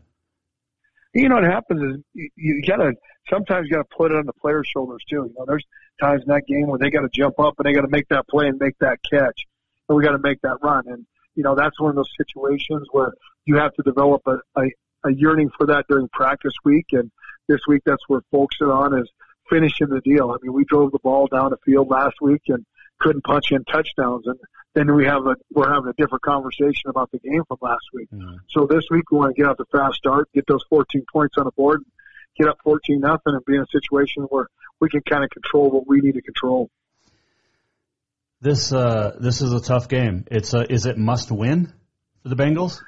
You 1.13 1.29
know 1.29 1.36
what 1.36 1.46
happens 1.46 1.81
is 1.81 2.03
you, 2.13 2.29
you 2.36 2.62
gotta 2.67 2.91
sometimes 3.29 3.67
you 3.67 3.77
gotta 3.77 3.88
put 3.98 4.12
it 4.12 4.17
on 4.17 4.25
the 4.25 4.34
player's 4.34 4.67
shoulders 4.67 5.03
too. 5.10 5.25
You 5.27 5.34
know, 5.38 5.46
there's 5.48 5.65
times 6.00 6.22
in 6.22 6.27
that 6.27 6.43
game 6.46 6.67
where 6.67 6.77
they 6.77 6.91
gotta 6.91 7.10
jump 7.12 7.39
up 7.39 7.55
and 7.58 7.65
they 7.65 7.74
gotta 7.74 7.89
make 7.89 8.10
that 8.10 8.27
play 8.27 8.48
and 8.48 8.60
make 8.60 8.77
that 8.79 9.00
catch, 9.10 9.48
and 9.88 9.98
we 9.98 10.03
gotta 10.03 10.19
make 10.19 10.41
that 10.41 10.58
run. 10.62 10.84
And 10.88 11.05
you 11.34 11.43
know, 11.43 11.55
that's 11.55 11.79
one 11.79 11.89
of 11.89 11.96
those 11.96 12.12
situations 12.15 12.86
where 12.91 13.13
you 13.46 13.58
have 13.58 13.74
to 13.75 13.81
develop 13.84 14.22
a, 14.27 14.38
a, 14.55 14.63
a 15.05 15.13
yearning 15.15 15.50
for 15.58 15.65
that 15.67 15.86
during 15.88 16.10
practice 16.10 16.53
week. 16.63 16.88
And 16.91 17.10
this 17.50 17.60
week, 17.68 17.82
that's 17.86 18.03
where 18.08 18.22
focusing 18.32 18.68
on 18.68 18.98
is 18.98 19.10
finishing 19.50 19.89
the 19.89 20.00
deal. 20.01 20.32
I 20.32 20.38
mean, 20.41 20.53
we 20.53 20.63
drove 20.63 20.91
the 20.91 21.00
ball 21.00 21.27
down 21.27 21.50
the 21.50 21.58
field 21.65 21.89
last 21.89 22.15
week 22.22 22.44
and 22.48 22.65
couldn't 23.00 23.24
punch 23.24 23.51
in 23.51 23.65
touchdowns. 23.65 24.25
And 24.27 24.39
then 24.75 24.96
we 24.96 25.06
have 25.06 25.25
a, 25.25 25.36
we're 25.51 25.74
having 25.74 25.89
a 25.89 26.01
different 26.01 26.22
conversation 26.22 26.89
about 26.89 27.12
the 27.12 27.20
game 27.20 27.44
from 27.48 27.58
last 27.62 27.86
week. 27.94 28.10
Mm-hmm. 28.13 28.38
So 28.51 28.68
this 28.70 28.84
week 28.91 29.12
we 29.12 29.18
want 29.18 29.36
to 29.36 29.41
get 29.41 29.50
out 29.50 29.58
the 29.58 29.65
fast 29.72 29.96
start, 29.96 30.29
get 30.34 30.46
those 30.48 30.63
14 30.70 31.03
points 31.12 31.36
on 31.38 31.46
the 31.46 31.51
board, 31.51 31.84
get 32.38 32.48
up 32.48 32.58
14 32.63 33.00
nothing 33.00 33.34
and 33.34 33.44
be 33.46 33.56
in 33.56 33.62
a 33.62 33.68
situation 33.72 34.24
where 34.29 34.48
we 34.79 34.89
can 34.89 35.01
kind 35.01 35.24
of 35.24 35.29
control 35.32 35.72
what 35.72 35.88
we 35.88 36.00
need 36.01 36.13
to 36.13 36.22
control. 36.22 36.70
This, 38.41 38.72
uh, 38.72 39.18
this 39.20 39.41
is 39.41 39.51
a 39.51 39.60
tough 39.60 39.89
game. 39.89 40.25
It's 40.32 40.53
a, 40.53 40.72
is 40.72 40.86
it 40.86 40.98
must 40.98 41.32
win 41.32 41.74
for 42.24 42.29
the 42.29 42.36
Bengals? 42.36 42.82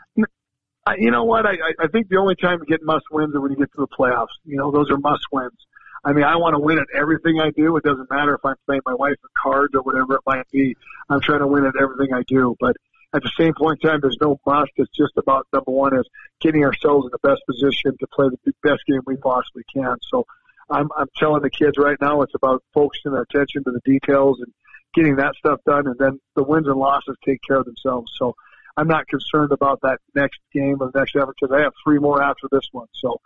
You 0.97 1.11
know 1.11 1.25
what? 1.25 1.45
I, 1.45 1.57
I 1.79 1.87
think 1.87 2.09
the 2.09 2.17
only 2.17 2.35
time 2.35 2.59
you 2.59 2.65
get 2.65 2.83
must 2.83 3.05
wins 3.11 3.35
are 3.35 3.41
when 3.41 3.51
you 3.51 3.57
get 3.57 3.71
to 3.73 3.81
the 3.81 3.87
playoffs. 3.87 4.33
You 4.45 4.57
know, 4.57 4.71
those 4.71 4.89
are 4.89 4.97
must 4.97 5.23
wins. 5.31 5.57
I 6.03 6.13
mean, 6.13 6.23
I 6.23 6.37
want 6.37 6.55
to 6.55 6.59
win 6.59 6.79
at 6.79 6.87
everything 6.95 7.39
I 7.39 7.51
do. 7.51 7.77
It 7.77 7.83
doesn't 7.83 8.09
matter 8.09 8.33
if 8.33 8.43
I'm 8.43 8.55
playing 8.65 8.81
my 8.85 8.95
wife 8.95 9.17
at 9.23 9.29
cards 9.39 9.75
or 9.75 9.83
whatever 9.83 10.15
it 10.15 10.21
might 10.25 10.49
be. 10.51 10.75
I'm 11.09 11.21
trying 11.21 11.41
to 11.41 11.47
win 11.47 11.65
at 11.65 11.75
everything 11.79 12.13
I 12.13 12.23
do. 12.27 12.55
But 12.59 12.77
at 13.13 13.21
the 13.21 13.31
same 13.37 13.53
point 13.53 13.79
in 13.83 13.89
time, 13.89 13.99
there's 14.01 14.17
no 14.19 14.39
must. 14.43 14.71
It's 14.77 14.89
just 14.97 15.13
about 15.17 15.45
number 15.53 15.69
one 15.71 15.95
is 15.95 16.09
getting 16.39 16.63
ourselves 16.63 17.05
in 17.05 17.11
the 17.11 17.27
best 17.27 17.41
position 17.45 17.95
to 17.99 18.07
play 18.07 18.29
the 18.29 18.53
best 18.63 18.81
game 18.87 19.01
we 19.05 19.17
possibly 19.17 19.63
can. 19.71 19.97
So 20.09 20.25
I'm, 20.67 20.89
I'm 20.97 21.07
telling 21.17 21.43
the 21.43 21.51
kids 21.51 21.77
right 21.77 21.97
now, 22.01 22.23
it's 22.23 22.33
about 22.33 22.63
focusing 22.73 23.11
their 23.11 23.21
attention 23.21 23.63
to 23.65 23.71
the 23.71 23.81
details 23.85 24.39
and 24.39 24.51
getting 24.95 25.17
that 25.17 25.35
stuff 25.35 25.59
done. 25.67 25.85
And 25.85 25.97
then 25.99 26.19
the 26.35 26.43
wins 26.43 26.67
and 26.67 26.77
losses 26.77 27.15
take 27.23 27.41
care 27.47 27.57
of 27.57 27.65
themselves. 27.65 28.11
So 28.17 28.33
I'm 28.77 28.87
not 28.87 29.07
concerned 29.07 29.51
about 29.51 29.81
that 29.81 29.99
next 30.15 30.39
game 30.53 30.77
or 30.79 30.91
the 30.91 30.99
next 30.99 31.15
effort 31.15 31.35
because 31.39 31.55
I 31.55 31.63
have 31.63 31.73
three 31.83 31.99
more 31.99 32.21
after 32.21 32.47
this 32.51 32.67
one. 32.71 32.87
So 32.95 33.19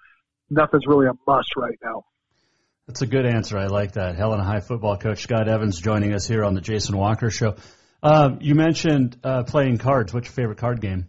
nothing's 0.50 0.88
really 0.88 1.08
a 1.08 1.14
must 1.28 1.56
right 1.56 1.78
now. 1.84 2.04
That's 2.88 3.02
a 3.02 3.08
good 3.08 3.26
answer. 3.26 3.58
I 3.58 3.68
like 3.68 3.94
that. 3.94 4.16
Helena 4.16 4.44
High 4.44 4.60
football 4.60 4.98
coach 4.98 5.22
Scott 5.22 5.48
Evans 5.48 5.80
joining 5.80 6.14
us 6.14 6.28
here 6.28 6.44
on 6.44 6.54
the 6.54 6.62
Jason 6.62 6.98
Walker 6.98 7.32
Show. 7.32 7.56
Um, 8.04 8.38
you 8.42 8.54
mentioned 8.54 9.18
uh, 9.24 9.44
playing 9.44 9.80
cards. 9.80 10.14
What's 10.14 10.28
your 10.28 10.34
favorite 10.34 10.60
card 10.60 10.82
game? 10.82 11.08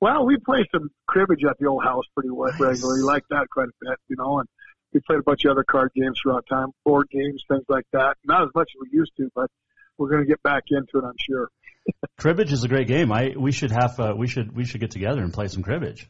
Well, 0.00 0.26
we 0.26 0.36
play 0.36 0.66
some 0.72 0.90
cribbage 1.06 1.42
at 1.48 1.56
the 1.58 1.66
old 1.66 1.82
house 1.82 2.04
pretty 2.14 2.28
nice. 2.30 2.60
regularly. 2.60 3.00
Like 3.00 3.22
that 3.30 3.46
quite 3.50 3.68
a 3.68 3.72
bit, 3.80 3.98
you 4.08 4.16
know. 4.16 4.40
And 4.40 4.48
we 4.92 5.00
played 5.00 5.20
a 5.20 5.22
bunch 5.22 5.46
of 5.46 5.52
other 5.52 5.64
card 5.64 5.92
games 5.94 6.18
throughout 6.22 6.44
time, 6.50 6.68
board 6.84 7.08
games, 7.10 7.42
things 7.48 7.64
like 7.70 7.86
that. 7.92 8.16
Not 8.24 8.42
as 8.42 8.50
much 8.54 8.68
as 8.74 8.80
we 8.82 8.98
used 8.98 9.12
to, 9.16 9.30
but 9.34 9.50
we're 9.96 10.10
going 10.10 10.22
to 10.22 10.28
get 10.28 10.42
back 10.42 10.64
into 10.70 10.98
it, 10.98 11.08
I'm 11.08 11.16
sure. 11.18 11.48
Cribbage 12.18 12.52
is 12.52 12.64
a 12.64 12.68
great 12.68 12.88
game. 12.88 13.12
I 13.12 13.34
we 13.36 13.52
should 13.52 13.70
have 13.70 13.98
uh, 13.98 14.14
we 14.16 14.26
should 14.26 14.54
we 14.56 14.64
should 14.64 14.80
get 14.80 14.90
together 14.90 15.22
and 15.22 15.32
play 15.32 15.48
some 15.48 15.62
cribbage. 15.62 16.08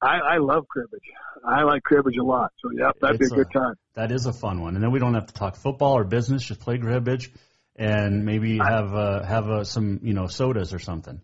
I, 0.00 0.18
I 0.18 0.38
love 0.38 0.66
cribbage. 0.68 1.02
I 1.44 1.62
like 1.62 1.82
cribbage 1.82 2.16
a 2.20 2.24
lot. 2.24 2.52
So 2.62 2.70
yeah, 2.70 2.90
that'd 3.00 3.20
it's 3.20 3.30
be 3.30 3.40
a 3.40 3.44
good 3.44 3.52
time. 3.52 3.74
That 3.94 4.12
is 4.12 4.26
a 4.26 4.32
fun 4.32 4.60
one, 4.60 4.74
and 4.74 4.82
then 4.82 4.92
we 4.92 4.98
don't 4.98 5.14
have 5.14 5.26
to 5.26 5.34
talk 5.34 5.56
football 5.56 5.98
or 5.98 6.04
business. 6.04 6.42
Just 6.42 6.60
play 6.60 6.78
cribbage, 6.78 7.32
and 7.76 8.24
maybe 8.24 8.58
have 8.58 8.94
uh, 8.94 9.24
have 9.24 9.48
uh, 9.48 9.64
some 9.64 10.00
you 10.02 10.14
know 10.14 10.26
sodas 10.26 10.72
or 10.72 10.78
something. 10.78 11.20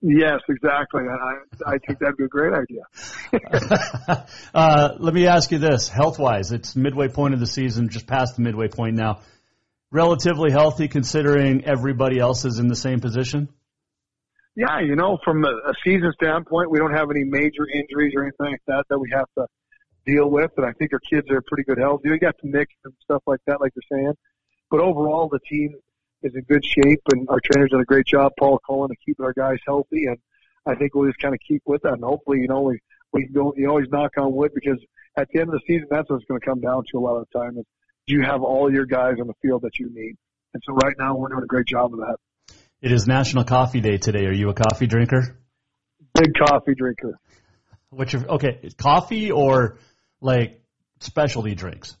Yes, 0.00 0.40
exactly. 0.48 1.02
I 1.02 1.74
I 1.74 1.78
think 1.78 2.00
that'd 2.00 2.16
be 2.16 2.24
a 2.24 2.28
great 2.28 2.52
idea. 2.52 4.26
uh, 4.54 4.88
let 4.98 5.14
me 5.14 5.28
ask 5.28 5.50
you 5.52 5.58
this: 5.58 5.88
health 5.88 6.18
wise, 6.18 6.50
it's 6.50 6.74
midway 6.74 7.08
point 7.08 7.34
of 7.34 7.40
the 7.40 7.46
season, 7.46 7.88
just 7.88 8.06
past 8.06 8.36
the 8.36 8.42
midway 8.42 8.68
point 8.68 8.96
now. 8.96 9.20
Relatively 9.92 10.50
healthy, 10.50 10.88
considering 10.88 11.66
everybody 11.66 12.18
else 12.18 12.46
is 12.46 12.58
in 12.58 12.66
the 12.66 12.74
same 12.74 13.00
position. 13.00 13.50
Yeah, 14.56 14.80
you 14.80 14.96
know, 14.96 15.18
from 15.22 15.44
a, 15.44 15.48
a 15.48 15.74
season 15.84 16.12
standpoint, 16.14 16.70
we 16.70 16.78
don't 16.78 16.94
have 16.94 17.10
any 17.10 17.24
major 17.24 17.66
injuries 17.68 18.14
or 18.16 18.22
anything 18.22 18.52
like 18.52 18.62
that 18.66 18.84
that 18.88 18.98
we 18.98 19.10
have 19.12 19.26
to 19.36 19.46
deal 20.06 20.30
with, 20.30 20.50
and 20.56 20.64
I 20.64 20.72
think 20.72 20.94
our 20.94 20.98
kids 20.98 21.30
are 21.30 21.42
pretty 21.46 21.64
good 21.64 21.76
health. 21.76 22.00
We 22.04 22.18
got 22.18 22.36
some 22.40 22.52
nicks 22.52 22.74
and 22.84 22.94
stuff 23.04 23.22
like 23.26 23.40
that, 23.46 23.60
like 23.60 23.72
you're 23.76 23.98
saying, 23.98 24.14
but 24.70 24.80
overall, 24.80 25.28
the 25.30 25.40
team 25.40 25.74
is 26.22 26.34
in 26.34 26.42
good 26.42 26.64
shape, 26.64 27.02
and 27.12 27.28
our 27.28 27.40
trainer's 27.40 27.70
done 27.70 27.80
a 27.82 27.84
great 27.84 28.06
job, 28.06 28.32
Paul 28.38 28.58
Cullen, 28.66 28.88
to 28.88 28.96
keep 29.04 29.20
our 29.20 29.34
guys 29.34 29.58
healthy, 29.66 30.06
and 30.06 30.16
I 30.64 30.74
think 30.74 30.94
we'll 30.94 31.08
just 31.08 31.20
kind 31.20 31.34
of 31.34 31.40
keep 31.46 31.62
with 31.66 31.82
that, 31.82 31.94
and 31.94 32.04
hopefully, 32.04 32.40
you 32.40 32.48
know, 32.48 32.62
we 32.62 32.78
we 33.12 33.24
can 33.24 33.34
go, 33.34 33.52
you 33.58 33.68
always 33.68 33.88
knock 33.90 34.12
on 34.16 34.32
wood 34.32 34.52
because 34.54 34.78
at 35.16 35.28
the 35.32 35.40
end 35.40 35.50
of 35.50 35.54
the 35.54 35.60
season, 35.66 35.86
that's 35.90 36.08
what 36.08 36.16
it's 36.16 36.24
going 36.24 36.40
to 36.40 36.46
come 36.46 36.60
down 36.60 36.82
to 36.90 36.98
a 36.98 37.00
lot 37.00 37.16
of 37.16 37.26
the 37.30 37.38
time 37.38 37.58
is 37.58 37.66
you 38.06 38.22
have 38.22 38.42
all 38.42 38.72
your 38.72 38.86
guys 38.86 39.14
on 39.20 39.26
the 39.26 39.34
field 39.42 39.62
that 39.62 39.78
you 39.78 39.90
need, 39.92 40.16
and 40.54 40.62
so 40.66 40.74
right 40.74 40.94
now 40.98 41.16
we're 41.16 41.28
doing 41.28 41.42
a 41.42 41.46
great 41.46 41.66
job 41.66 41.92
of 41.92 42.00
that. 42.00 42.16
It 42.80 42.92
is 42.92 43.06
National 43.06 43.44
Coffee 43.44 43.80
Day 43.80 43.98
today. 43.98 44.26
Are 44.26 44.32
you 44.32 44.50
a 44.50 44.54
coffee 44.54 44.86
drinker? 44.86 45.38
Big 46.14 46.32
coffee 46.34 46.74
drinker. 46.74 47.18
What's 47.90 48.12
your 48.12 48.26
okay? 48.28 48.70
Coffee 48.76 49.30
or 49.30 49.78
like 50.20 50.60
specialty 51.00 51.54
drinks? 51.54 51.96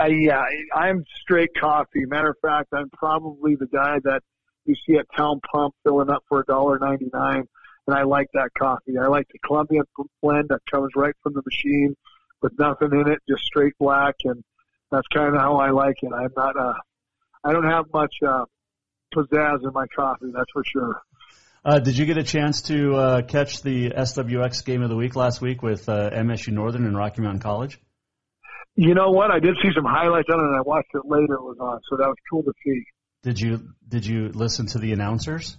Uh, 0.00 0.06
yeah, 0.06 0.42
I'm 0.74 1.04
straight 1.22 1.50
coffee. 1.58 2.04
Matter 2.06 2.30
of 2.30 2.36
fact, 2.42 2.68
I'm 2.74 2.90
probably 2.90 3.54
the 3.54 3.66
guy 3.66 3.98
that 4.04 4.22
you 4.64 4.74
see 4.86 4.96
at 4.96 5.06
Town 5.16 5.40
Pump 5.52 5.74
filling 5.84 6.10
up 6.10 6.24
for 6.28 6.40
a 6.40 6.44
dollar 6.44 6.78
ninety 6.78 7.08
nine, 7.12 7.44
and 7.86 7.96
I 7.96 8.02
like 8.02 8.28
that 8.34 8.50
coffee. 8.58 8.98
I 8.98 9.06
like 9.06 9.28
the 9.32 9.38
Colombian 9.38 9.84
blend 10.20 10.48
that 10.50 10.60
comes 10.70 10.90
right 10.94 11.14
from 11.22 11.34
the 11.34 11.42
machine 11.44 11.96
with 12.42 12.52
nothing 12.58 12.90
in 12.92 13.10
it, 13.10 13.20
just 13.28 13.44
straight 13.44 13.74
black, 13.78 14.16
and 14.24 14.42
that's 14.92 15.08
kind 15.12 15.34
of 15.34 15.40
how 15.40 15.56
I 15.56 15.70
like 15.70 15.96
it. 16.02 16.12
I'm 16.14 16.30
not 16.36 16.56
a, 16.56 16.74
I 17.42 17.52
don't 17.52 17.68
have 17.68 17.86
much 17.92 18.14
uh, 18.24 18.44
pizzazz 19.14 19.64
in 19.64 19.72
my 19.72 19.86
coffee, 19.96 20.30
that's 20.32 20.50
for 20.52 20.62
sure. 20.64 21.02
Uh, 21.64 21.78
did 21.78 21.96
you 21.96 22.06
get 22.06 22.18
a 22.18 22.22
chance 22.24 22.62
to 22.62 22.94
uh, 22.94 23.22
catch 23.22 23.62
the 23.62 23.90
SWX 23.90 24.64
game 24.64 24.82
of 24.82 24.90
the 24.90 24.96
week 24.96 25.16
last 25.16 25.40
week 25.40 25.62
with 25.62 25.88
uh, 25.88 26.10
MSU 26.10 26.52
Northern 26.52 26.84
and 26.84 26.96
Rocky 26.96 27.22
Mountain 27.22 27.40
College? 27.40 27.80
You 28.74 28.94
know 28.94 29.10
what? 29.10 29.30
I 29.30 29.38
did 29.38 29.54
see 29.62 29.68
some 29.74 29.84
highlights 29.84 30.28
on 30.32 30.40
it, 30.40 30.44
and 30.44 30.56
I 30.56 30.62
watched 30.62 30.90
it 30.94 31.02
later. 31.04 31.34
It 31.34 31.42
was 31.42 31.58
on, 31.60 31.80
so 31.88 31.96
that 31.96 32.08
was 32.08 32.16
cool 32.30 32.42
to 32.42 32.52
see. 32.64 32.82
Did 33.22 33.40
you 33.40 33.68
Did 33.86 34.06
you 34.06 34.30
listen 34.30 34.66
to 34.68 34.78
the 34.78 34.92
announcers? 34.92 35.56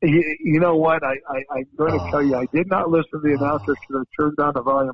You, 0.00 0.36
you 0.40 0.60
know 0.60 0.76
what? 0.76 1.02
I, 1.04 1.14
I 1.28 1.58
I'm 1.58 1.66
going 1.76 1.92
to 1.92 2.02
oh. 2.02 2.10
tell 2.10 2.22
you, 2.22 2.36
I 2.36 2.46
did 2.54 2.68
not 2.68 2.88
listen 2.88 3.10
to 3.12 3.18
the 3.18 3.34
announcers 3.34 3.76
because 3.86 4.06
I 4.06 4.22
turned 4.22 4.36
down 4.36 4.52
the 4.54 4.62
volume. 4.62 4.92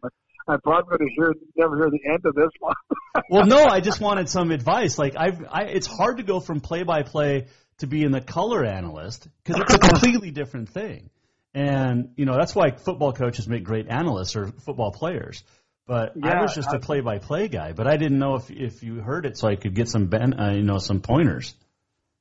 I'm 0.48 0.60
probably 0.60 0.96
going 0.96 1.08
to 1.08 1.14
hear 1.14 1.34
never 1.56 1.76
hear 1.76 1.90
the 1.90 2.08
end 2.08 2.24
of 2.24 2.34
this 2.34 2.50
one. 2.60 2.74
well, 3.30 3.46
no, 3.46 3.64
I 3.64 3.80
just 3.80 4.00
wanted 4.00 4.28
some 4.28 4.50
advice. 4.50 4.98
Like 4.98 5.14
I've, 5.16 5.44
I, 5.50 5.62
it's 5.64 5.86
hard 5.86 6.18
to 6.18 6.22
go 6.22 6.40
from 6.40 6.60
play 6.60 6.84
by 6.84 7.02
play 7.02 7.46
to 7.78 7.86
being 7.86 8.12
the 8.12 8.20
color 8.20 8.64
analyst 8.64 9.26
because 9.44 9.60
it's 9.62 9.74
a 9.74 9.78
completely 9.78 10.30
different 10.30 10.68
thing. 10.68 11.10
And 11.54 12.12
you 12.16 12.26
know 12.26 12.34
that's 12.36 12.54
why 12.54 12.72
football 12.72 13.12
coaches 13.12 13.48
make 13.48 13.64
great 13.64 13.88
analysts 13.88 14.36
or 14.36 14.48
football 14.48 14.92
players. 14.92 15.42
But 15.86 16.12
yeah, 16.16 16.38
I 16.38 16.42
was 16.42 16.54
just 16.54 16.72
a 16.72 16.78
play 16.78 17.00
by 17.00 17.18
play 17.18 17.48
guy. 17.48 17.72
But 17.72 17.86
I 17.86 17.96
didn't 17.96 18.18
know 18.18 18.34
if 18.36 18.50
if 18.50 18.82
you 18.82 18.96
heard 19.00 19.24
it, 19.24 19.38
so 19.38 19.48
I 19.48 19.56
could 19.56 19.74
get 19.74 19.88
some 19.88 20.06
ben, 20.06 20.38
uh, 20.38 20.52
you 20.52 20.62
know 20.62 20.78
some 20.78 21.00
pointers. 21.00 21.54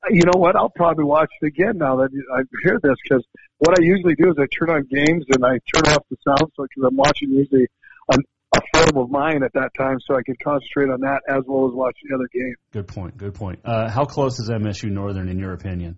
You 0.09 0.23
know 0.25 0.39
what? 0.39 0.55
I'll 0.55 0.69
probably 0.69 1.03
watch 1.03 1.31
it 1.41 1.47
again 1.47 1.79
now 1.79 1.97
that 1.97 2.09
I 2.33 2.43
hear 2.63 2.79
this 2.81 2.95
because 3.03 3.25
what 3.57 3.79
I 3.79 3.83
usually 3.83 4.15
do 4.15 4.29
is 4.29 4.35
I 4.39 4.45
turn 4.45 4.69
on 4.69 4.83
games 4.83 5.25
and 5.29 5.43
I 5.43 5.59
turn 5.73 5.93
off 5.93 6.03
the 6.09 6.17
sound 6.23 6.51
so 6.55 6.63
because 6.63 6.87
I'm 6.87 6.95
watching 6.95 7.31
usually 7.31 7.67
a, 8.09 8.17
a 8.55 8.61
film 8.73 8.97
of 8.97 9.09
mine 9.09 9.43
at 9.43 9.53
that 9.53 9.71
time, 9.77 9.97
so 10.05 10.15
I 10.15 10.21
could 10.23 10.39
concentrate 10.43 10.89
on 10.89 11.01
that 11.01 11.21
as 11.27 11.43
well 11.47 11.67
as 11.67 11.73
watch 11.73 11.95
the 12.07 12.15
other 12.15 12.27
game. 12.33 12.55
Good 12.71 12.87
point. 12.87 13.17
Good 13.17 13.33
point. 13.33 13.59
Uh, 13.65 13.89
how 13.89 14.05
close 14.05 14.39
is 14.39 14.49
MSU 14.49 14.91
Northern 14.91 15.29
in 15.29 15.39
your 15.39 15.53
opinion? 15.53 15.97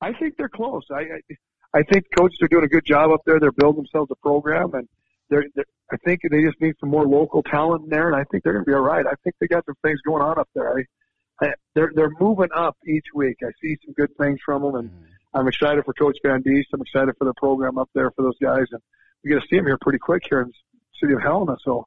I 0.00 0.12
think 0.18 0.36
they're 0.36 0.48
close. 0.48 0.82
I, 0.90 1.00
I 1.00 1.34
I 1.72 1.82
think 1.82 2.06
coaches 2.16 2.38
are 2.42 2.48
doing 2.48 2.64
a 2.64 2.68
good 2.68 2.84
job 2.84 3.10
up 3.12 3.20
there. 3.24 3.38
They're 3.38 3.52
building 3.52 3.82
themselves 3.82 4.10
a 4.10 4.16
program, 4.16 4.74
and 4.74 4.88
they're, 5.28 5.44
they're 5.54 5.64
I 5.92 5.96
think 6.04 6.20
they 6.22 6.42
just 6.42 6.60
need 6.60 6.74
some 6.78 6.88
more 6.88 7.06
local 7.06 7.42
talent 7.42 7.84
in 7.84 7.90
there, 7.90 8.06
and 8.06 8.16
I 8.16 8.24
think 8.30 8.44
they're 8.44 8.52
going 8.52 8.64
to 8.64 8.70
be 8.70 8.74
all 8.74 8.80
right. 8.80 9.04
I 9.06 9.14
think 9.24 9.34
they 9.40 9.48
got 9.48 9.66
some 9.66 9.74
things 9.82 10.00
going 10.06 10.22
on 10.22 10.38
up 10.38 10.48
there. 10.54 10.78
I, 10.78 11.44
I, 11.44 11.48
they're 11.74 11.90
they're 11.94 12.12
moving 12.20 12.50
up 12.54 12.76
each 12.86 13.06
week. 13.14 13.38
I 13.42 13.50
see 13.60 13.76
some 13.84 13.94
good 13.94 14.16
things 14.16 14.38
from 14.44 14.62
them, 14.62 14.74
and 14.76 14.90
mm. 14.90 14.94
I'm 15.34 15.48
excited 15.48 15.84
for 15.84 15.94
Coach 15.94 16.16
Van 16.24 16.42
Diest. 16.42 16.68
I'm 16.72 16.82
excited 16.82 17.14
for 17.18 17.24
the 17.24 17.34
program 17.34 17.78
up 17.78 17.90
there 17.94 18.10
for 18.12 18.22
those 18.22 18.38
guys, 18.40 18.66
and 18.70 18.80
we 19.24 19.30
get 19.30 19.40
to 19.40 19.46
see 19.48 19.56
them 19.56 19.66
here 19.66 19.78
pretty 19.80 19.98
quick 19.98 20.22
here 20.28 20.42
in 20.42 20.52
city 21.00 21.14
of 21.14 21.22
Helena. 21.22 21.56
So 21.64 21.86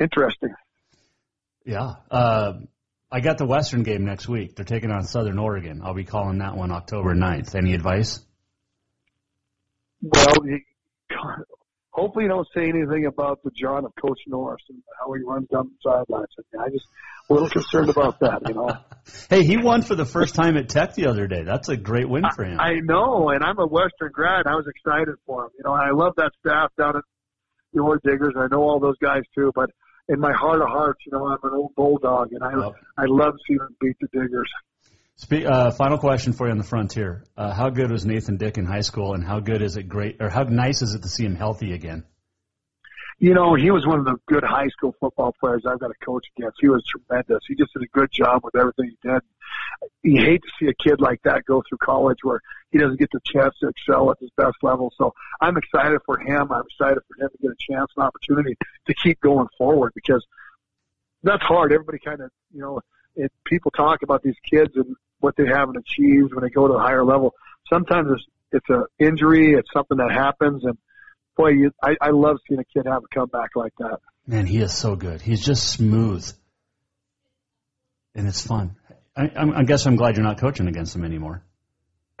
interesting. 0.00 0.54
Yeah. 1.64 1.94
Uh, 2.10 2.52
I 3.10 3.20
got 3.20 3.38
the 3.38 3.46
Western 3.46 3.82
game 3.82 4.04
next 4.04 4.28
week. 4.28 4.56
They're 4.56 4.64
taking 4.64 4.90
on 4.90 5.04
Southern 5.04 5.38
Oregon. 5.38 5.80
I'll 5.84 5.94
be 5.94 6.04
calling 6.04 6.38
that 6.38 6.56
one 6.56 6.70
October 6.70 7.14
9th. 7.14 7.54
Any 7.54 7.74
advice? 7.74 8.20
Well, 10.02 10.34
hopefully 11.90 12.24
you 12.24 12.28
don't 12.28 12.46
say 12.54 12.68
anything 12.68 13.06
about 13.06 13.42
the 13.42 13.50
John 13.50 13.84
of 13.84 13.92
Coach 14.00 14.20
Norris 14.26 14.62
and 14.68 14.82
how 15.00 15.12
he 15.12 15.22
runs 15.22 15.48
down 15.48 15.70
the 15.70 15.90
sidelines. 15.90 16.28
I 16.60 16.68
just 16.70 16.84
a 17.28 17.32
little 17.32 17.48
concerned 17.48 17.88
about 17.88 18.20
that, 18.20 18.42
you 18.46 18.54
know. 18.54 18.70
hey, 19.30 19.44
he 19.44 19.56
won 19.56 19.82
for 19.82 19.94
the 19.94 20.04
first 20.04 20.34
time 20.34 20.56
at 20.56 20.68
Tech 20.68 20.94
the 20.94 21.06
other 21.06 21.26
day. 21.26 21.42
That's 21.44 21.68
a 21.68 21.76
great 21.76 22.08
win 22.08 22.24
for 22.34 22.44
him. 22.44 22.60
I, 22.60 22.70
I 22.70 22.80
know, 22.80 23.30
and 23.30 23.42
I'm 23.42 23.58
a 23.58 23.66
Western 23.66 24.12
grad. 24.12 24.46
I 24.46 24.54
was 24.54 24.66
excited 24.68 25.14
for 25.26 25.44
him. 25.44 25.50
You 25.58 25.64
know, 25.64 25.72
I 25.72 25.90
love 25.92 26.14
that 26.16 26.32
staff 26.40 26.70
down 26.78 26.96
at 26.96 27.04
the 27.72 27.80
Ore 27.80 28.00
Diggers. 28.02 28.32
And 28.34 28.44
I 28.44 28.46
know 28.50 28.62
all 28.62 28.80
those 28.80 28.98
guys 28.98 29.22
too, 29.34 29.52
but 29.54 29.70
in 30.08 30.20
my 30.20 30.32
heart 30.32 30.62
of 30.62 30.68
hearts, 30.68 31.00
you 31.06 31.12
know, 31.12 31.26
I'm 31.26 31.38
an 31.42 31.50
old 31.52 31.74
bulldog, 31.74 32.32
and 32.32 32.42
I 32.42 32.52
yep. 32.52 32.74
I 32.96 33.04
love 33.06 33.34
seeing 33.46 33.58
them 33.58 33.76
beat 33.80 33.96
the 34.00 34.08
Diggers. 34.12 34.50
Spe- 35.16 35.46
uh, 35.46 35.70
final 35.70 35.98
question 35.98 36.32
for 36.32 36.46
you 36.46 36.52
on 36.52 36.58
the 36.58 36.64
frontier. 36.64 37.24
Uh, 37.36 37.52
how 37.52 37.70
good 37.70 37.90
was 37.90 38.04
Nathan 38.04 38.36
Dick 38.36 38.58
in 38.58 38.66
high 38.66 38.82
school, 38.82 39.14
and 39.14 39.24
how 39.24 39.40
good 39.40 39.62
is 39.62 39.76
it 39.76 39.84
great, 39.84 40.16
or 40.20 40.28
how 40.28 40.42
nice 40.42 40.82
is 40.82 40.94
it 40.94 41.02
to 41.02 41.08
see 41.08 41.24
him 41.24 41.34
healthy 41.34 41.72
again? 41.72 42.04
You 43.18 43.32
know, 43.32 43.54
he 43.54 43.70
was 43.70 43.86
one 43.86 43.98
of 43.98 44.04
the 44.04 44.16
good 44.26 44.44
high 44.44 44.68
school 44.68 44.94
football 45.00 45.34
players 45.40 45.64
I've 45.66 45.80
got 45.80 45.88
to 45.88 46.04
coach 46.04 46.26
against. 46.36 46.58
He 46.60 46.68
was 46.68 46.84
tremendous. 46.84 47.40
He 47.48 47.54
just 47.54 47.72
did 47.72 47.82
a 47.82 47.98
good 47.98 48.10
job 48.12 48.42
with 48.44 48.54
everything 48.54 48.90
he 48.90 49.08
did. 49.08 49.22
You 50.02 50.20
hate 50.20 50.42
to 50.42 50.48
see 50.58 50.70
a 50.70 50.88
kid 50.88 51.00
like 51.00 51.20
that 51.24 51.44
go 51.44 51.62
through 51.68 51.78
college 51.78 52.18
where 52.22 52.40
he 52.70 52.78
doesn't 52.78 52.98
get 52.98 53.10
the 53.12 53.20
chance 53.24 53.54
to 53.60 53.68
excel 53.68 54.10
at 54.10 54.18
his 54.20 54.30
best 54.36 54.56
level. 54.62 54.92
So 54.96 55.14
I'm 55.40 55.56
excited 55.56 56.00
for 56.06 56.18
him. 56.18 56.52
I'm 56.52 56.62
excited 56.70 57.02
for 57.08 57.24
him 57.24 57.30
to 57.30 57.38
get 57.42 57.50
a 57.50 57.72
chance 57.72 57.90
and 57.96 58.04
opportunity 58.04 58.56
to 58.86 58.94
keep 58.94 59.20
going 59.20 59.48
forward 59.58 59.92
because 59.94 60.24
that's 61.22 61.42
hard. 61.42 61.72
Everybody 61.72 61.98
kind 61.98 62.20
of, 62.20 62.30
you 62.52 62.60
know, 62.60 62.80
it, 63.16 63.32
people 63.44 63.70
talk 63.70 64.02
about 64.02 64.22
these 64.22 64.36
kids 64.48 64.72
and 64.76 64.96
what 65.20 65.36
they 65.36 65.46
haven't 65.46 65.76
achieved 65.76 66.34
when 66.34 66.44
they 66.44 66.50
go 66.50 66.68
to 66.68 66.74
a 66.74 66.80
higher 66.80 67.04
level. 67.04 67.34
Sometimes 67.68 68.08
it's 68.12 68.24
it's 68.52 68.66
an 68.68 68.84
injury, 68.98 69.54
it's 69.54 69.68
something 69.72 69.98
that 69.98 70.12
happens, 70.12 70.64
and 70.64 70.78
boy, 71.36 71.48
you, 71.48 71.72
I, 71.82 71.96
I 72.00 72.10
love 72.10 72.38
seeing 72.48 72.60
a 72.60 72.64
kid 72.64 72.86
have 72.86 73.02
a 73.04 73.14
comeback 73.14 73.50
like 73.54 73.72
that. 73.78 73.98
Man, 74.26 74.46
he 74.46 74.58
is 74.60 74.76
so 74.76 74.96
good. 74.96 75.20
He's 75.20 75.44
just 75.44 75.68
smooth, 75.68 76.30
and 78.14 78.26
it's 78.26 78.44
fun. 78.44 78.76
I, 79.16 79.30
I 79.34 79.62
guess 79.64 79.86
I'm 79.86 79.96
glad 79.96 80.16
you're 80.16 80.24
not 80.24 80.38
coaching 80.38 80.68
against 80.68 80.94
him 80.94 81.04
anymore. 81.04 81.42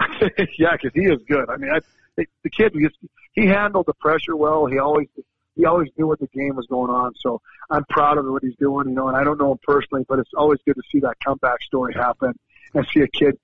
yeah, 0.58 0.72
because 0.72 0.92
he 0.94 1.02
is 1.02 1.20
good. 1.28 1.48
I 1.50 1.56
mean, 1.56 1.70
I, 1.70 1.80
the 2.16 2.50
kid 2.50 2.72
just 2.80 2.96
he 3.32 3.46
handled 3.46 3.86
the 3.86 3.94
pressure 3.94 4.34
well. 4.34 4.66
He 4.66 4.78
always 4.78 5.08
he 5.54 5.64
always 5.64 5.88
knew 5.96 6.06
what 6.06 6.20
the 6.20 6.26
game 6.28 6.56
was 6.56 6.66
going 6.66 6.90
on. 6.90 7.14
So 7.20 7.40
I'm 7.70 7.84
proud 7.88 8.18
of 8.18 8.26
what 8.26 8.42
he's 8.42 8.56
doing, 8.56 8.88
you 8.88 8.94
know, 8.94 9.08
and 9.08 9.16
I 9.16 9.24
don't 9.24 9.38
know 9.38 9.52
him 9.52 9.58
personally, 9.62 10.04
but 10.08 10.18
it's 10.18 10.30
always 10.36 10.58
good 10.66 10.76
to 10.76 10.82
see 10.90 11.00
that 11.00 11.16
comeback 11.24 11.62
story 11.62 11.94
happen 11.94 12.32
and 12.74 12.86
see 12.92 13.00
a 13.00 13.08
kid 13.08 13.38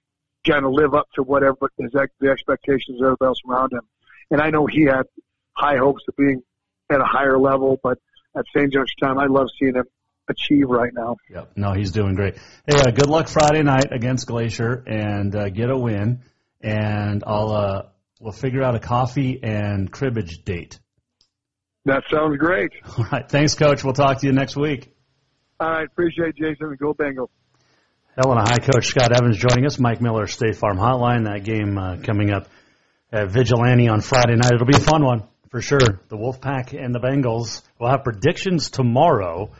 kind 0.47 0.65
of 0.65 0.73
live 0.73 0.95
up 0.95 1.09
to 1.15 1.23
whatever 1.23 1.71
his, 1.79 1.93
the 1.93 2.31
expectations 2.31 3.01
of 3.01 3.05
everybody 3.05 3.29
else 3.29 3.39
around 3.49 3.73
him. 3.73 3.83
And 4.31 4.41
I 4.41 4.51
know 4.51 4.67
he 4.67 4.83
had 4.83 5.05
high 5.55 5.77
hopes 5.77 6.03
of 6.09 6.17
being 6.17 6.43
at 6.91 7.01
a 7.01 7.05
higher 7.05 7.39
level, 7.39 7.79
but 7.83 7.99
at 8.37 8.45
St. 8.55 8.73
John's 8.73 8.95
time, 9.01 9.19
I 9.19 9.27
love 9.27 9.49
seeing 9.59 9.75
him 9.75 9.85
achieve 10.33 10.69
right 10.69 10.93
now. 10.93 11.17
Yep. 11.31 11.53
No, 11.57 11.73
he's 11.73 11.93
doing 11.93 12.15
great. 12.15 12.37
Hey, 12.67 12.81
uh, 12.81 12.91
good 12.91 13.09
luck 13.09 13.29
Friday 13.29 13.63
night 13.63 13.93
against 13.93 14.27
Glacier 14.27 14.83
and 14.87 15.35
uh, 15.35 15.49
get 15.49 15.71
a 15.71 15.77
win. 15.77 16.23
And 16.61 17.25
I'll 17.27 17.51
uh, 17.51 17.83
we'll 18.21 18.33
figure 18.33 18.63
out 18.63 18.75
a 18.75 18.81
coffee 18.81 19.41
and 19.43 19.91
cribbage 19.91 20.45
date. 20.45 20.79
That 21.85 22.05
sounds 22.11 22.37
great. 22.39 22.71
All 22.99 23.07
right. 23.11 23.29
Thanks, 23.29 23.55
Coach. 23.55 23.83
We'll 23.83 23.95
talk 23.95 24.21
to 24.21 24.27
you 24.27 24.33
next 24.33 24.57
week. 24.57 24.95
All 25.59 25.69
right. 25.69 25.87
Appreciate 25.87 26.37
Jason 26.37 26.67
and 26.67 26.79
go 26.79 26.95
Bengals. 26.95 27.29
Helena 28.17 28.43
High 28.43 28.59
Coach 28.59 28.87
Scott 28.87 29.11
Evans 29.13 29.39
joining 29.39 29.65
us. 29.65 29.79
Mike 29.79 30.03
Miller, 30.03 30.27
State 30.27 30.57
Farm 30.57 30.77
Hotline. 30.77 31.25
That 31.25 31.45
game 31.45 31.79
uh, 31.79 31.97
coming 31.97 32.31
up 32.31 32.47
at 33.11 33.31
Vigilante 33.31 33.89
on 33.89 34.01
Friday 34.01 34.37
night. 34.37 34.53
It'll 34.53 34.67
be 34.67 34.77
a 34.77 34.81
fun 34.81 35.05
one 35.05 35.25
for 35.51 35.61
sure. 35.61 36.01
The 36.09 36.17
Wolfpack 36.17 36.73
and 36.73 36.95
the 36.95 36.99
Bengals. 36.99 37.63
We'll 37.79 37.91
have 37.91 38.05
predictions 38.05 38.71
tomorrow 38.71 39.53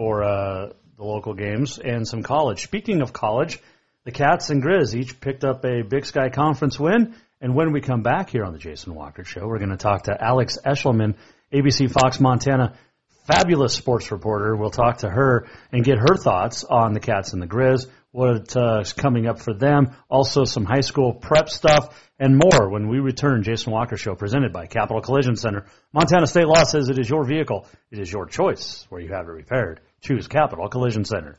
for 0.00 0.24
uh, 0.24 0.70
the 0.96 1.04
local 1.04 1.34
games 1.34 1.78
and 1.78 2.08
some 2.08 2.22
college. 2.22 2.62
Speaking 2.62 3.02
of 3.02 3.12
college, 3.12 3.58
the 4.06 4.10
Cats 4.10 4.48
and 4.48 4.62
Grizz 4.62 4.94
each 4.94 5.20
picked 5.20 5.44
up 5.44 5.62
a 5.66 5.82
Big 5.82 6.06
Sky 6.06 6.30
Conference 6.30 6.80
win. 6.80 7.14
And 7.42 7.54
when 7.54 7.70
we 7.70 7.82
come 7.82 8.02
back 8.02 8.30
here 8.30 8.46
on 8.46 8.54
the 8.54 8.58
Jason 8.58 8.94
Walker 8.94 9.24
Show, 9.24 9.46
we're 9.46 9.58
going 9.58 9.72
to 9.72 9.76
talk 9.76 10.04
to 10.04 10.16
Alex 10.18 10.56
Eschelman 10.64 11.16
ABC 11.52 11.90
Fox 11.92 12.18
Montana 12.18 12.78
fabulous 13.26 13.74
sports 13.74 14.10
reporter. 14.10 14.56
We'll 14.56 14.70
talk 14.70 14.98
to 14.98 15.10
her 15.10 15.46
and 15.70 15.84
get 15.84 15.98
her 15.98 16.16
thoughts 16.16 16.64
on 16.64 16.94
the 16.94 17.00
Cats 17.00 17.34
and 17.34 17.42
the 17.42 17.46
Grizz, 17.46 17.86
what's 18.10 18.56
uh, 18.56 18.82
coming 18.96 19.26
up 19.26 19.40
for 19.40 19.52
them, 19.52 19.94
also 20.08 20.44
some 20.44 20.64
high 20.64 20.80
school 20.80 21.12
prep 21.12 21.50
stuff, 21.50 22.08
and 22.18 22.38
more 22.38 22.70
when 22.70 22.88
we 22.88 23.00
return. 23.00 23.42
Jason 23.42 23.72
Walker 23.72 23.98
Show 23.98 24.14
presented 24.14 24.52
by 24.52 24.66
Capital 24.66 25.02
Collision 25.02 25.36
Center. 25.36 25.66
Montana 25.92 26.26
State 26.26 26.46
Law 26.46 26.64
says 26.64 26.88
it 26.88 26.98
is 26.98 27.08
your 27.08 27.24
vehicle. 27.24 27.66
It 27.90 27.98
is 27.98 28.10
your 28.10 28.26
choice 28.26 28.86
where 28.88 29.00
you 29.00 29.12
have 29.12 29.28
it 29.28 29.32
repaired. 29.32 29.80
Choose 30.02 30.28
Capital 30.28 30.66
Collision 30.70 31.04
Center. 31.04 31.38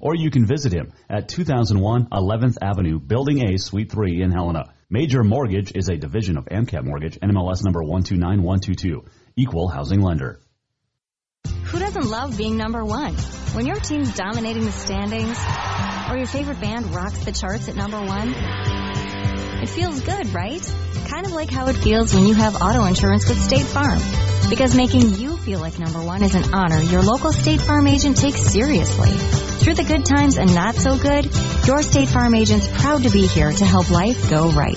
or 0.00 0.14
you 0.14 0.30
can 0.30 0.46
visit 0.46 0.72
him 0.72 0.92
at 1.08 1.28
2001 1.28 2.08
11th 2.10 2.56
Avenue, 2.62 2.98
Building 2.98 3.48
A, 3.48 3.58
Suite 3.58 3.90
3 3.90 4.22
in 4.22 4.30
Helena. 4.30 4.72
Major 4.90 5.24
Mortgage 5.24 5.72
is 5.74 5.88
a 5.88 5.96
division 5.96 6.36
of 6.36 6.44
AMCAP 6.44 6.84
Mortgage, 6.84 7.18
NMLS 7.18 7.64
number 7.64 7.82
129122, 7.82 9.04
equal 9.36 9.68
housing 9.68 10.00
lender. 10.00 10.40
Who 11.64 11.78
doesn't 11.78 12.06
love 12.06 12.36
being 12.36 12.56
number 12.56 12.84
one? 12.84 13.14
When 13.54 13.66
your 13.66 13.76
team's 13.76 14.14
dominating 14.14 14.64
the 14.64 14.72
standings, 14.72 15.38
or 16.08 16.16
your 16.16 16.26
favorite 16.26 16.60
band 16.60 16.94
rocks 16.94 17.24
the 17.24 17.32
charts 17.32 17.68
at 17.68 17.76
number 17.76 18.00
one, 18.00 18.34
it 19.62 19.68
feels 19.68 20.00
good, 20.02 20.34
right? 20.34 20.62
Kind 21.08 21.26
of 21.26 21.32
like 21.32 21.50
how 21.50 21.68
it 21.68 21.74
feels 21.74 22.14
when 22.14 22.26
you 22.26 22.34
have 22.34 22.60
auto 22.60 22.84
insurance 22.84 23.28
with 23.28 23.40
State 23.40 23.66
Farm. 23.66 23.98
Because 24.50 24.76
making 24.76 25.14
you 25.14 25.36
feel 25.38 25.58
like 25.58 25.78
number 25.78 26.02
one 26.02 26.22
is 26.22 26.34
an 26.34 26.52
honor 26.52 26.78
your 26.78 27.02
local 27.02 27.32
State 27.32 27.60
Farm 27.60 27.86
agent 27.86 28.18
takes 28.18 28.40
seriously. 28.40 29.53
Through 29.64 29.74
the 29.76 29.84
good 29.84 30.04
times 30.04 30.36
and 30.36 30.54
not 30.54 30.74
so 30.74 30.98
good, 30.98 31.24
your 31.66 31.82
State 31.82 32.08
Farm 32.08 32.34
agent's 32.34 32.68
proud 32.68 33.04
to 33.04 33.10
be 33.10 33.26
here 33.26 33.50
to 33.50 33.64
help 33.64 33.90
life 33.90 34.28
go 34.28 34.50
right. 34.50 34.76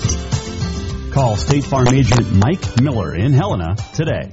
Call 1.12 1.36
State 1.36 1.64
Farm 1.64 1.88
agent 1.88 2.32
Mike 2.32 2.80
Miller 2.80 3.14
in 3.14 3.34
Helena 3.34 3.76
today. 3.92 4.32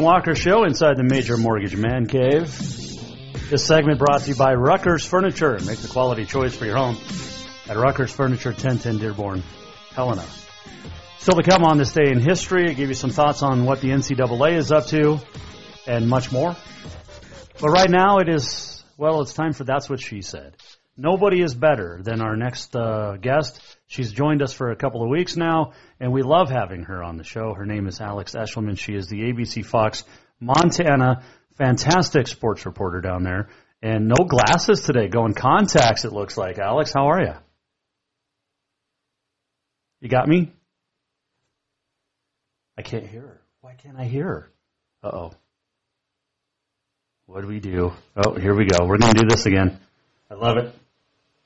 Jason 0.00 0.12
Walker 0.12 0.34
Show 0.34 0.64
inside 0.64 0.96
the 0.96 1.04
Major 1.04 1.36
Mortgage 1.36 1.76
Man 1.76 2.06
Cave. 2.06 2.46
This 3.50 3.66
segment 3.66 3.98
brought 3.98 4.22
to 4.22 4.30
you 4.30 4.34
by 4.34 4.54
Rucker's 4.54 5.04
Furniture. 5.04 5.58
Make 5.66 5.80
the 5.80 5.88
quality 5.88 6.24
choice 6.24 6.56
for 6.56 6.64
your 6.64 6.78
home 6.78 6.96
at 7.68 7.76
Rucker's 7.76 8.10
Furniture, 8.10 8.48
1010 8.48 8.96
Dearborn, 8.96 9.42
Helena. 9.94 10.24
Still 11.18 11.34
to 11.34 11.42
come 11.42 11.64
on 11.64 11.76
this 11.76 11.92
day 11.92 12.10
in 12.10 12.18
history, 12.18 12.70
I 12.70 12.72
give 12.72 12.88
you 12.88 12.94
some 12.94 13.10
thoughts 13.10 13.42
on 13.42 13.66
what 13.66 13.82
the 13.82 13.90
NCAA 13.90 14.56
is 14.56 14.72
up 14.72 14.86
to 14.86 15.20
and 15.86 16.08
much 16.08 16.32
more. 16.32 16.56
But 17.60 17.68
right 17.68 17.90
now 17.90 18.20
it 18.20 18.30
is, 18.30 18.82
well, 18.96 19.20
it's 19.20 19.34
time 19.34 19.52
for 19.52 19.64
That's 19.64 19.90
What 19.90 20.00
She 20.00 20.22
Said. 20.22 20.54
Nobody 21.00 21.40
is 21.40 21.54
better 21.54 21.98
than 22.02 22.20
our 22.20 22.36
next 22.36 22.76
uh, 22.76 23.16
guest. 23.18 23.58
She's 23.86 24.12
joined 24.12 24.42
us 24.42 24.52
for 24.52 24.70
a 24.70 24.76
couple 24.76 25.02
of 25.02 25.08
weeks 25.08 25.34
now, 25.34 25.72
and 25.98 26.12
we 26.12 26.20
love 26.20 26.50
having 26.50 26.82
her 26.82 27.02
on 27.02 27.16
the 27.16 27.24
show. 27.24 27.54
Her 27.54 27.64
name 27.64 27.86
is 27.86 28.02
Alex 28.02 28.34
Eschelman. 28.34 28.78
She 28.78 28.92
is 28.92 29.08
the 29.08 29.20
ABC 29.20 29.64
Fox 29.64 30.04
Montana 30.40 31.22
fantastic 31.56 32.28
sports 32.28 32.66
reporter 32.66 33.00
down 33.00 33.22
there. 33.22 33.48
And 33.80 34.08
no 34.08 34.26
glasses 34.26 34.82
today, 34.82 35.08
going 35.08 35.32
contacts, 35.32 36.04
it 36.04 36.12
looks 36.12 36.36
like. 36.36 36.58
Alex, 36.58 36.92
how 36.92 37.06
are 37.06 37.22
you? 37.22 37.34
You 40.02 40.10
got 40.10 40.28
me? 40.28 40.52
I 42.76 42.82
can't 42.82 43.06
hear 43.06 43.22
her. 43.22 43.40
Why 43.62 43.72
can't 43.72 43.96
I 43.98 44.04
hear 44.04 44.26
her? 44.26 44.50
Uh 45.02 45.16
oh. 45.16 45.32
What 47.24 47.40
do 47.40 47.46
we 47.46 47.58
do? 47.58 47.92
Oh, 48.14 48.34
here 48.34 48.54
we 48.54 48.66
go. 48.66 48.84
We're 48.84 48.98
going 48.98 49.14
to 49.14 49.20
do 49.22 49.28
this 49.30 49.46
again. 49.46 49.80
I 50.30 50.34
love 50.34 50.58
it. 50.58 50.74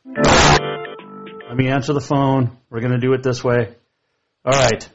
Let 0.07 1.57
me 1.57 1.69
answer 1.69 1.93
the 1.93 2.01
phone. 2.01 2.59
We're 2.69 2.81
going 2.81 2.93
to 2.93 2.99
do 2.99 3.13
it 3.15 3.23
this 3.23 3.43
way. 3.43 3.75
All 4.45 4.53
right. 4.53 4.89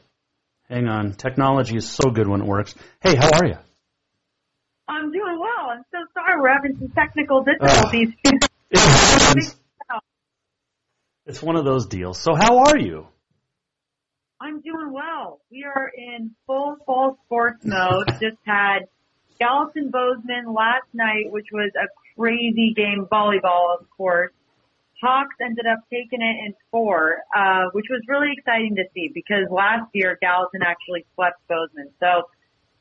Hang 0.68 0.86
on. 0.86 1.14
Technology 1.14 1.76
is 1.76 1.88
so 1.90 2.10
good 2.10 2.28
when 2.28 2.42
it 2.42 2.46
works. 2.46 2.74
Hey, 3.02 3.16
how 3.16 3.30
are 3.32 3.46
you? 3.46 3.56
I'm 4.88 5.10
doing 5.10 5.38
well. 5.40 5.70
I'm 5.70 5.84
so 5.90 5.98
sorry 6.14 6.40
we're 6.40 6.52
having 6.52 6.76
some 6.78 6.88
technical 6.90 7.44
difficulties. 7.44 8.10
Uh, 8.74 9.98
it's 11.26 11.42
one 11.42 11.56
of 11.56 11.64
those 11.64 11.86
deals. 11.86 12.20
So 12.20 12.34
how 12.34 12.58
are 12.58 12.78
you? 12.78 13.06
I'm 14.40 14.60
doing 14.60 14.92
well. 14.92 15.40
We 15.50 15.64
are 15.64 15.90
in 15.96 16.34
full 16.46 16.76
fall 16.86 17.18
sports 17.26 17.64
mode. 17.64 18.06
Just 18.20 18.38
had 18.44 18.86
Gallatin 19.38 19.90
Bozeman 19.90 20.52
last 20.54 20.86
night, 20.92 21.30
which 21.30 21.48
was 21.52 21.72
a 21.76 21.88
crazy 22.16 22.74
game, 22.74 23.06
volleyball, 23.10 23.80
of 23.80 23.90
course. 23.90 24.32
Hawks 25.02 25.34
ended 25.40 25.66
up 25.66 25.80
taking 25.90 26.20
it 26.20 26.36
in 26.46 26.54
four, 26.70 27.18
uh, 27.34 27.70
which 27.72 27.86
was 27.88 28.02
really 28.08 28.28
exciting 28.36 28.76
to 28.76 28.84
see 28.94 29.10
because 29.12 29.48
last 29.50 29.88
year 29.94 30.18
Gallatin 30.20 30.62
actually 30.62 31.06
swept 31.14 31.40
Bozeman. 31.48 31.90
So 32.00 32.28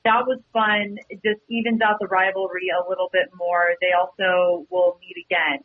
that 0.06 0.28
was 0.28 0.40
fun. 0.54 0.98
It 1.10 1.22
just 1.24 1.42
evens 1.50 1.82
out 1.82 1.98
the 2.00 2.08
rivalry 2.08 2.70
a 2.70 2.88
little 2.90 3.10
bit 3.12 3.30
more. 3.38 3.76
They 3.82 3.92
also 3.98 4.66
will 4.70 4.98
meet 5.02 5.26
again 5.26 5.64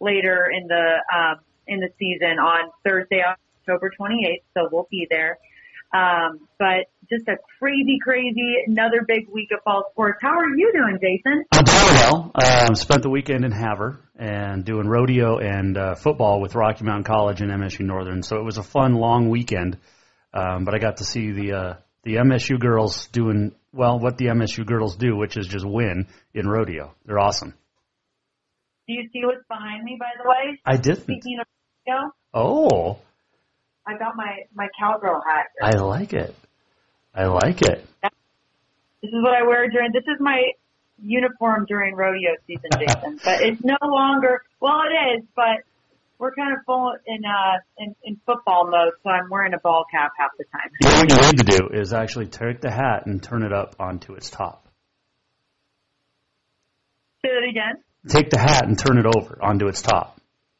later 0.00 0.48
in 0.50 0.66
the 0.68 1.00
um, 1.14 1.40
in 1.66 1.80
the 1.80 1.90
season 1.98 2.38
on 2.38 2.70
Thursday, 2.84 3.22
October 3.22 3.90
28th. 3.98 4.42
So 4.54 4.68
we'll 4.70 4.88
be 4.90 5.06
there. 5.10 5.38
Um, 5.92 6.46
but 6.58 6.86
just 7.10 7.26
a 7.26 7.36
crazy, 7.58 7.98
crazy, 8.02 8.56
another 8.66 9.04
big 9.06 9.28
week 9.28 9.50
of 9.52 9.60
fall 9.64 9.86
sports. 9.90 10.18
How 10.22 10.38
are 10.38 10.56
you 10.56 10.72
doing, 10.72 10.98
Jason? 11.00 11.44
I'm 11.50 11.64
doing 11.64 11.94
well. 11.94 12.30
Um, 12.34 12.74
spent 12.76 13.02
the 13.02 13.10
weekend 13.10 13.44
in 13.44 13.50
Havre 13.50 13.98
and 14.20 14.66
doing 14.66 14.86
rodeo 14.86 15.38
and 15.38 15.78
uh, 15.78 15.94
football 15.94 16.42
with 16.42 16.54
Rocky 16.54 16.84
Mountain 16.84 17.04
College 17.04 17.40
and 17.40 17.50
MSU 17.50 17.80
Northern. 17.80 18.22
So 18.22 18.36
it 18.36 18.44
was 18.44 18.58
a 18.58 18.62
fun, 18.62 18.94
long 18.94 19.30
weekend. 19.30 19.78
Um, 20.34 20.64
but 20.66 20.74
I 20.74 20.78
got 20.78 20.98
to 20.98 21.04
see 21.04 21.32
the 21.32 21.52
uh, 21.52 21.74
the 22.04 22.16
MSU 22.16 22.60
girls 22.60 23.06
doing 23.08 23.52
well 23.72 23.98
what 23.98 24.18
the 24.18 24.26
MSU 24.26 24.66
girls 24.66 24.96
do, 24.96 25.16
which 25.16 25.38
is 25.38 25.46
just 25.46 25.64
win 25.66 26.06
in 26.34 26.46
rodeo. 26.46 26.94
They're 27.06 27.18
awesome. 27.18 27.54
Do 28.86 28.92
you 28.94 29.08
see 29.12 29.24
what's 29.24 29.46
behind 29.48 29.84
me, 29.84 29.96
by 29.98 30.10
the 30.22 30.28
way? 30.28 30.60
I 30.66 30.76
didn't. 30.76 31.02
Speaking 31.02 31.38
of 31.40 31.46
rodeo, 31.88 32.12
Oh, 32.34 32.98
I 33.86 33.96
got 33.98 34.16
my 34.16 34.40
my 34.54 34.68
cowgirl 34.78 35.22
hat. 35.26 35.46
I 35.62 35.78
like 35.78 36.12
it. 36.12 36.34
I 37.14 37.24
like 37.24 37.62
it. 37.62 37.84
This 39.02 39.08
is 39.08 39.22
what 39.22 39.34
I 39.34 39.42
wear 39.46 39.68
during. 39.70 39.92
This 39.92 40.04
is 40.04 40.20
my 40.20 40.42
uniform 41.02 41.66
during 41.68 41.94
rodeo 41.94 42.30
season, 42.46 42.70
Jason. 42.78 43.20
but 43.24 43.42
it's 43.42 43.62
no 43.64 43.76
longer. 43.82 44.42
Well, 44.60 44.80
it 44.84 45.18
is, 45.18 45.24
but 45.34 45.64
we're 46.18 46.34
kind 46.34 46.52
of 46.56 46.64
full 46.66 46.92
in 47.06 47.22
uh 47.24 47.58
in, 47.78 47.94
in 48.04 48.20
football 48.26 48.70
mode, 48.70 48.92
so 49.02 49.10
I'm 49.10 49.30
wearing 49.30 49.54
a 49.54 49.58
ball 49.58 49.84
cap 49.90 50.12
half 50.18 50.30
the 50.38 50.44
time. 50.44 50.70
You 50.80 50.88
know 50.88 50.98
what 50.98 51.10
you 51.10 51.32
need 51.32 51.38
to 51.38 51.58
do 51.58 51.80
is 51.80 51.92
actually 51.92 52.26
take 52.26 52.60
the 52.60 52.70
hat 52.70 53.06
and 53.06 53.22
turn 53.22 53.42
it 53.42 53.52
up 53.52 53.76
onto 53.80 54.14
its 54.14 54.30
top. 54.30 54.66
Say 57.22 57.30
that 57.30 57.48
again. 57.48 57.82
Take 58.08 58.30
the 58.30 58.38
hat 58.38 58.66
and 58.66 58.78
turn 58.78 58.98
it 58.98 59.06
over 59.06 59.38
onto 59.42 59.66
its 59.66 59.82
top. 59.82 60.18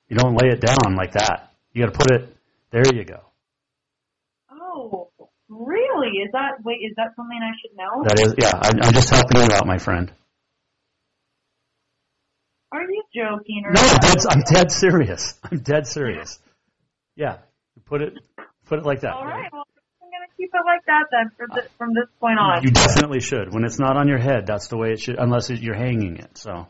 You 0.08 0.16
don't 0.16 0.34
lay 0.34 0.48
it 0.48 0.60
down 0.60 0.96
like 0.96 1.12
that. 1.12 1.52
You 1.72 1.84
got 1.84 1.92
to 1.92 1.98
put 1.98 2.10
it. 2.10 2.36
There 2.70 2.82
you 2.94 3.04
go. 3.04 3.20
Oh, 4.50 5.10
really? 5.48 6.18
Is 6.18 6.30
that 6.32 6.62
wait? 6.64 6.80
Is 6.82 6.94
that 6.96 7.14
something 7.16 7.38
I 7.40 7.52
should 7.60 7.76
know? 7.76 8.04
That 8.04 8.20
is, 8.20 8.34
yeah. 8.38 8.52
I'm, 8.54 8.82
I'm 8.82 8.92
just 8.92 9.08
helping 9.08 9.38
you 9.38 9.48
out, 9.54 9.66
my 9.66 9.78
friend. 9.78 10.12
Are 12.72 12.82
you 12.82 13.02
joking? 13.14 13.64
No, 13.72 13.80
I'm 13.80 13.98
dead, 13.98 14.18
I'm 14.28 14.42
dead 14.42 14.70
serious. 14.70 15.34
I'm 15.50 15.58
dead 15.58 15.86
serious. 15.86 16.38
Yeah, 17.16 17.38
put 17.86 18.00
it, 18.02 18.14
put 18.66 18.78
it 18.78 18.84
like 18.84 19.00
that. 19.00 19.12
All 19.12 19.24
right. 19.24 19.52
Well, 19.52 19.64
I'm 20.00 20.08
gonna 20.08 20.30
keep 20.36 20.50
it 20.54 20.64
like 20.64 20.84
that 20.86 21.06
then 21.10 21.30
for 21.36 21.46
this, 21.54 21.70
from 21.76 21.94
this 21.94 22.06
point 22.20 22.38
on. 22.38 22.62
You 22.62 22.70
definitely 22.70 23.20
should. 23.20 23.52
When 23.52 23.64
it's 23.64 23.78
not 23.78 23.96
on 23.96 24.06
your 24.06 24.18
head, 24.18 24.46
that's 24.46 24.68
the 24.68 24.76
way 24.76 24.92
it 24.92 25.00
should. 25.00 25.18
Unless 25.18 25.50
it, 25.50 25.60
you're 25.60 25.74
hanging 25.74 26.16
it. 26.16 26.38
So. 26.38 26.68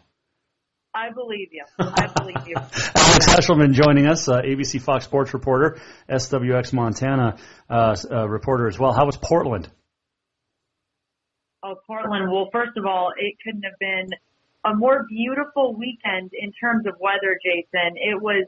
I 0.93 1.13
believe 1.13 1.51
you. 1.53 1.65
I 1.79 2.09
believe 2.09 2.49
you. 2.49 2.57
Alex 2.57 3.27
Eschelman 3.29 3.75
joining 3.75 4.09
us, 4.09 4.29
uh, 4.29 4.41
ABC 4.41 4.81
Fox 4.81 5.05
Sports 5.05 5.33
reporter, 5.33 5.79
SWX 6.09 6.73
Montana 6.73 7.37
uh, 7.69 7.95
uh, 8.11 8.29
reporter 8.29 8.67
as 8.67 8.77
well. 8.77 8.93
How 8.93 9.07
was 9.07 9.17
Portland? 9.17 9.71
Oh, 11.63 11.77
Portland. 11.87 12.33
Well, 12.33 12.49
first 12.51 12.77
of 12.77 12.87
all, 12.87 13.13
it 13.17 13.37
couldn't 13.45 13.63
have 13.63 13.79
been 13.79 14.09
a 14.65 14.75
more 14.75 15.07
beautiful 15.09 15.75
weekend 15.75 16.31
in 16.33 16.53
terms 16.53 16.87
of 16.87 16.95
weather, 17.01 17.39
Jason. 17.43 17.97
It 17.97 18.21
was 18.21 18.47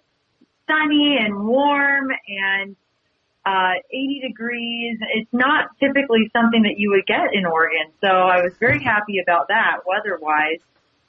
sunny 0.68 1.18
and 1.18 1.46
warm 1.46 2.10
and 2.28 2.76
uh, 3.44 3.74
80 3.90 4.20
degrees. 4.28 4.98
It's 5.14 5.32
not 5.32 5.70
typically 5.80 6.30
something 6.32 6.62
that 6.62 6.78
you 6.78 6.90
would 6.90 7.06
get 7.06 7.34
in 7.34 7.46
Oregon, 7.46 7.92
so 8.00 8.08
I 8.08 8.42
was 8.42 8.52
very 8.60 8.82
happy 8.82 9.18
about 9.18 9.48
that 9.48 9.80
weather-wise. 9.86 10.60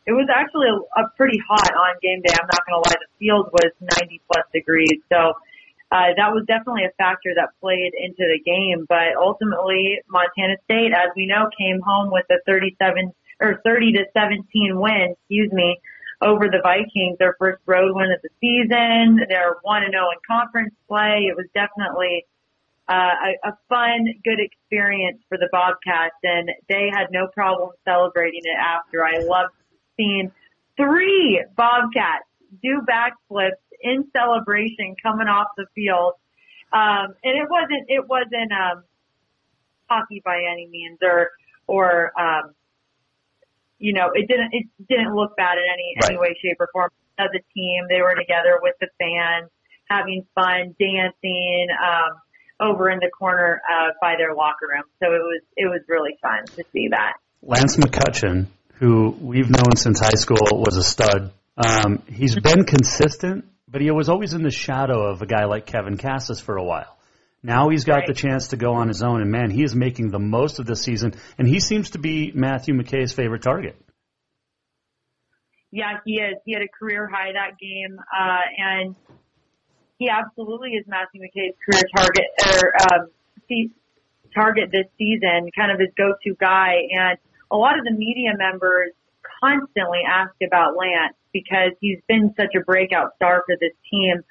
It 0.06 0.12
was 0.12 0.28
actually 0.34 0.68
a, 0.68 0.78
a 1.00 1.10
pretty 1.16 1.40
hot 1.48 1.72
on 1.72 1.96
game 2.02 2.22
day. 2.26 2.34
I'm 2.34 2.48
not 2.48 2.66
going 2.68 2.84
to 2.84 2.90
lie. 2.90 3.00
The 3.00 3.12
field 3.20 3.50
was 3.54 3.72
90 4.02 4.22
plus 4.28 4.44
degrees, 4.52 5.00
so 5.08 5.34
uh, 5.94 6.10
that 6.18 6.34
was 6.34 6.44
definitely 6.48 6.84
a 6.86 6.94
factor 6.98 7.32
that 7.36 7.54
played 7.62 7.94
into 7.94 8.26
the 8.26 8.42
game. 8.44 8.86
But 8.90 9.16
ultimately, 9.16 10.02
Montana 10.10 10.58
State, 10.66 10.92
as 10.92 11.14
we 11.16 11.28
know, 11.28 11.48
came 11.56 11.80
home 11.80 12.12
with 12.12 12.26
a 12.32 12.42
37 12.48 13.14
or 13.40 13.62
30 13.64 13.94
to 13.94 14.06
17 14.14 14.80
win. 14.80 15.16
Excuse 15.20 15.52
me. 15.52 15.80
Over 16.22 16.48
the 16.48 16.62
Vikings, 16.64 17.18
their 17.20 17.36
first 17.38 17.62
road 17.66 17.94
win 17.96 18.12
of 18.12 18.22
the 18.22 18.30
season. 18.40 19.26
They're 19.28 19.56
1 19.62 19.84
and 19.84 19.92
0 19.92 20.04
in 20.14 20.20
conference 20.26 20.74
play. 20.88 21.28
It 21.28 21.36
was 21.36 21.48
definitely 21.54 22.26
uh, 22.88 22.94
a, 23.44 23.50
a 23.50 23.58
fun, 23.70 24.08
good 24.24 24.40
experience 24.40 25.20
for 25.30 25.38
the 25.38 25.50
Bobcats, 25.52 26.16
and 26.24 26.50
they 26.70 26.90
had 26.94 27.08
no 27.12 27.28
problem 27.28 27.72
celebrating 27.86 28.42
it 28.44 28.58
after. 28.58 29.04
I 29.04 29.20
loved 29.20 29.54
seeing 29.98 30.32
three 30.78 31.44
Bobcats 31.56 32.26
do 32.62 32.82
backflips 32.82 33.62
in 33.82 34.06
celebration 34.12 34.96
coming 35.02 35.28
off 35.28 35.48
the 35.58 35.66
field. 35.76 36.14
Um, 36.72 37.16
and 37.24 37.38
it 37.38 37.50
wasn't, 37.50 37.86
it 37.88 38.08
wasn't, 38.08 38.52
um, 38.52 38.84
hockey 39.90 40.22
by 40.24 40.44
any 40.52 40.68
means 40.68 41.00
or, 41.04 41.30
or, 41.68 42.20
um, 42.20 42.54
you 43.84 43.92
know, 43.92 44.12
it 44.14 44.30
didn't, 44.30 44.52
it 44.54 44.66
didn't 44.88 45.14
look 45.14 45.36
bad 45.36 45.58
in 45.58 45.66
any, 45.68 45.94
any 46.08 46.18
way, 46.18 46.34
shape 46.42 46.56
or 46.58 46.70
form 46.72 46.90
as 47.20 47.28
a 47.36 47.44
team. 47.54 47.84
They 47.90 48.00
were 48.00 48.16
together 48.16 48.60
with 48.62 48.76
the 48.80 48.88
fans, 48.98 49.52
having 49.90 50.26
fun, 50.34 50.74
dancing, 50.80 51.68
um, 51.84 52.16
over 52.62 52.90
in 52.90 53.00
the 53.00 53.10
corner, 53.10 53.60
uh, 53.70 53.92
by 54.00 54.16
their 54.18 54.34
locker 54.34 54.68
room. 54.72 54.84
So 55.04 55.12
it 55.12 55.20
was, 55.20 55.42
it 55.58 55.66
was 55.66 55.82
really 55.90 56.18
fun 56.22 56.46
to 56.56 56.64
see 56.72 56.88
that. 56.92 57.16
Lance 57.42 57.76
McCutcheon, 57.76 58.48
who 58.76 59.10
we've 59.20 59.50
known 59.50 59.76
since 59.76 60.00
high 60.00 60.16
school, 60.16 60.48
was 60.54 60.78
a 60.78 60.84
stud. 60.84 61.34
Um, 61.58 62.04
he's 62.08 62.40
been 62.40 62.64
consistent, 62.64 63.44
but 63.68 63.82
he 63.82 63.92
was 63.92 64.08
always 64.08 64.34
in 64.34 64.44
the 64.44 64.52
shadow 64.52 65.12
of 65.12 65.22
a 65.22 65.26
guy 65.26 65.44
like 65.44 65.66
Kevin 65.66 65.98
Kassis 65.98 66.42
for 66.42 66.56
a 66.56 66.64
while. 66.64 66.93
Now 67.44 67.68
he's 67.70 67.84
got 67.84 68.08
the 68.08 68.14
chance 68.14 68.50
to 68.50 68.58
go 68.58 68.76
on 68.76 68.88
his 68.88 69.04
own, 69.04 69.22
and 69.22 69.30
man, 69.30 69.52
he 69.52 69.64
is 69.64 69.76
making 69.76 70.12
the 70.12 70.20
most 70.20 70.60
of 70.60 70.66
this 70.66 70.82
season, 70.82 71.14
and 71.38 71.46
he 71.46 71.60
seems 71.60 71.90
to 71.92 72.00
be 72.00 72.32
Matthew 72.34 72.74
McKay's 72.74 73.12
favorite 73.12 73.42
target. 73.42 73.76
Yeah, 75.70 75.98
he 76.06 76.14
is. 76.14 76.36
He 76.46 76.54
had 76.54 76.62
a 76.62 76.70
career 76.80 77.10
high 77.12 77.34
that 77.34 77.60
game, 77.60 78.00
uh, 78.00 78.42
and 78.58 78.96
he 80.00 80.08
absolutely 80.08 80.70
is 80.72 80.86
Matthew 80.88 81.22
McKay's 81.22 81.56
career 81.66 81.84
target 81.94 82.26
or 82.48 82.72
um, 82.82 83.08
see, 83.50 83.72
target 84.34 84.70
this 84.72 84.88
season, 84.98 85.50
kind 85.56 85.72
of 85.72 85.80
his 85.80 85.90
go-to 85.98 86.36
guy. 86.40 86.76
And 86.92 87.18
a 87.52 87.58
lot 87.58 87.78
of 87.78 87.84
the 87.84 87.92
media 87.92 88.32
members 88.38 88.92
constantly 89.44 90.00
ask 90.08 90.34
about 90.46 90.78
Lance 90.78 91.16
because 91.34 91.72
he's 91.82 92.00
been 92.08 92.34
such 92.38 92.56
a 92.56 92.64
breakout 92.64 93.16
star 93.16 93.44
for 93.46 93.56
this 93.60 93.74
team 93.92 94.24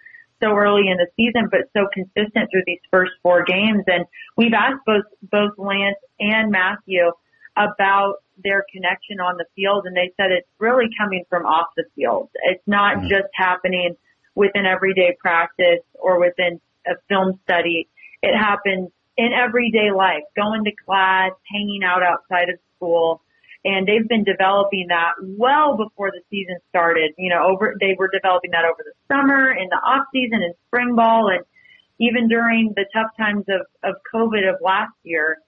so 0.42 0.56
early 0.56 0.88
in 0.88 0.96
the 0.96 1.06
season, 1.16 1.48
but 1.50 1.70
so 1.76 1.86
consistent 1.92 2.50
through 2.50 2.64
these 2.66 2.80
first 2.90 3.12
four 3.22 3.44
games. 3.44 3.84
And 3.86 4.04
we've 4.36 4.52
asked 4.52 4.84
both 4.86 5.04
both 5.22 5.52
Lance 5.58 5.98
and 6.18 6.50
Matthew 6.50 7.12
about 7.56 8.16
their 8.42 8.64
connection 8.72 9.20
on 9.20 9.36
the 9.36 9.44
field, 9.54 9.84
and 9.86 9.96
they 9.96 10.12
said 10.16 10.30
it's 10.30 10.48
really 10.58 10.86
coming 10.98 11.24
from 11.28 11.44
off 11.44 11.68
the 11.76 11.84
field. 11.94 12.30
It's 12.44 12.62
not 12.66 12.96
mm-hmm. 12.96 13.08
just 13.08 13.28
happening 13.34 13.96
within 14.34 14.64
everyday 14.66 15.16
practice 15.20 15.84
or 15.94 16.18
within 16.18 16.60
a 16.86 16.92
film 17.08 17.38
study. 17.44 17.88
It 18.22 18.36
happens 18.36 18.90
in 19.16 19.30
everyday 19.32 19.90
life, 19.94 20.22
going 20.34 20.64
to 20.64 20.72
class, 20.86 21.32
hanging 21.52 21.82
out 21.84 22.02
outside 22.02 22.48
of 22.48 22.58
school. 22.76 23.22
And 23.64 23.86
they've 23.86 24.08
been 24.08 24.24
developing 24.24 24.86
that 24.88 25.12
well 25.22 25.76
before 25.76 26.10
the 26.10 26.20
season 26.30 26.56
started. 26.68 27.12
You 27.16 27.30
know, 27.30 27.46
over, 27.46 27.74
they 27.78 27.94
were 27.96 28.10
developing 28.12 28.50
that 28.50 28.64
over 28.64 28.82
the 28.82 28.92
summer, 29.06 29.50
in 29.50 29.68
the 29.70 29.76
off 29.76 30.06
season, 30.12 30.42
in 30.42 30.52
spring 30.66 30.96
ball, 30.96 31.28
and 31.28 31.44
even 32.00 32.28
during 32.28 32.72
the 32.74 32.86
tough 32.92 33.10
times 33.16 33.44
of, 33.48 33.66
of 33.84 33.94
COVID 34.12 34.48
of 34.48 34.60
last 34.60 34.94
year. 35.04 35.38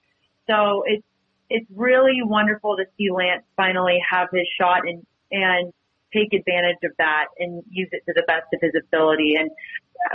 So 0.46 0.84
it's, 0.86 1.04
it's 1.50 1.66
really 1.74 2.22
wonderful 2.22 2.76
to 2.76 2.84
see 2.96 3.10
Lance 3.10 3.44
finally 3.56 3.98
have 4.08 4.28
his 4.32 4.46
shot 4.60 4.86
and, 4.86 5.04
and 5.32 5.72
take 6.12 6.32
advantage 6.32 6.78
of 6.84 6.92
that 6.98 7.26
and 7.38 7.64
use 7.68 7.88
it 7.90 8.02
to 8.06 8.12
the 8.14 8.22
best 8.26 8.46
of 8.54 8.60
his 8.62 8.72
ability. 8.78 9.34
And 9.34 9.50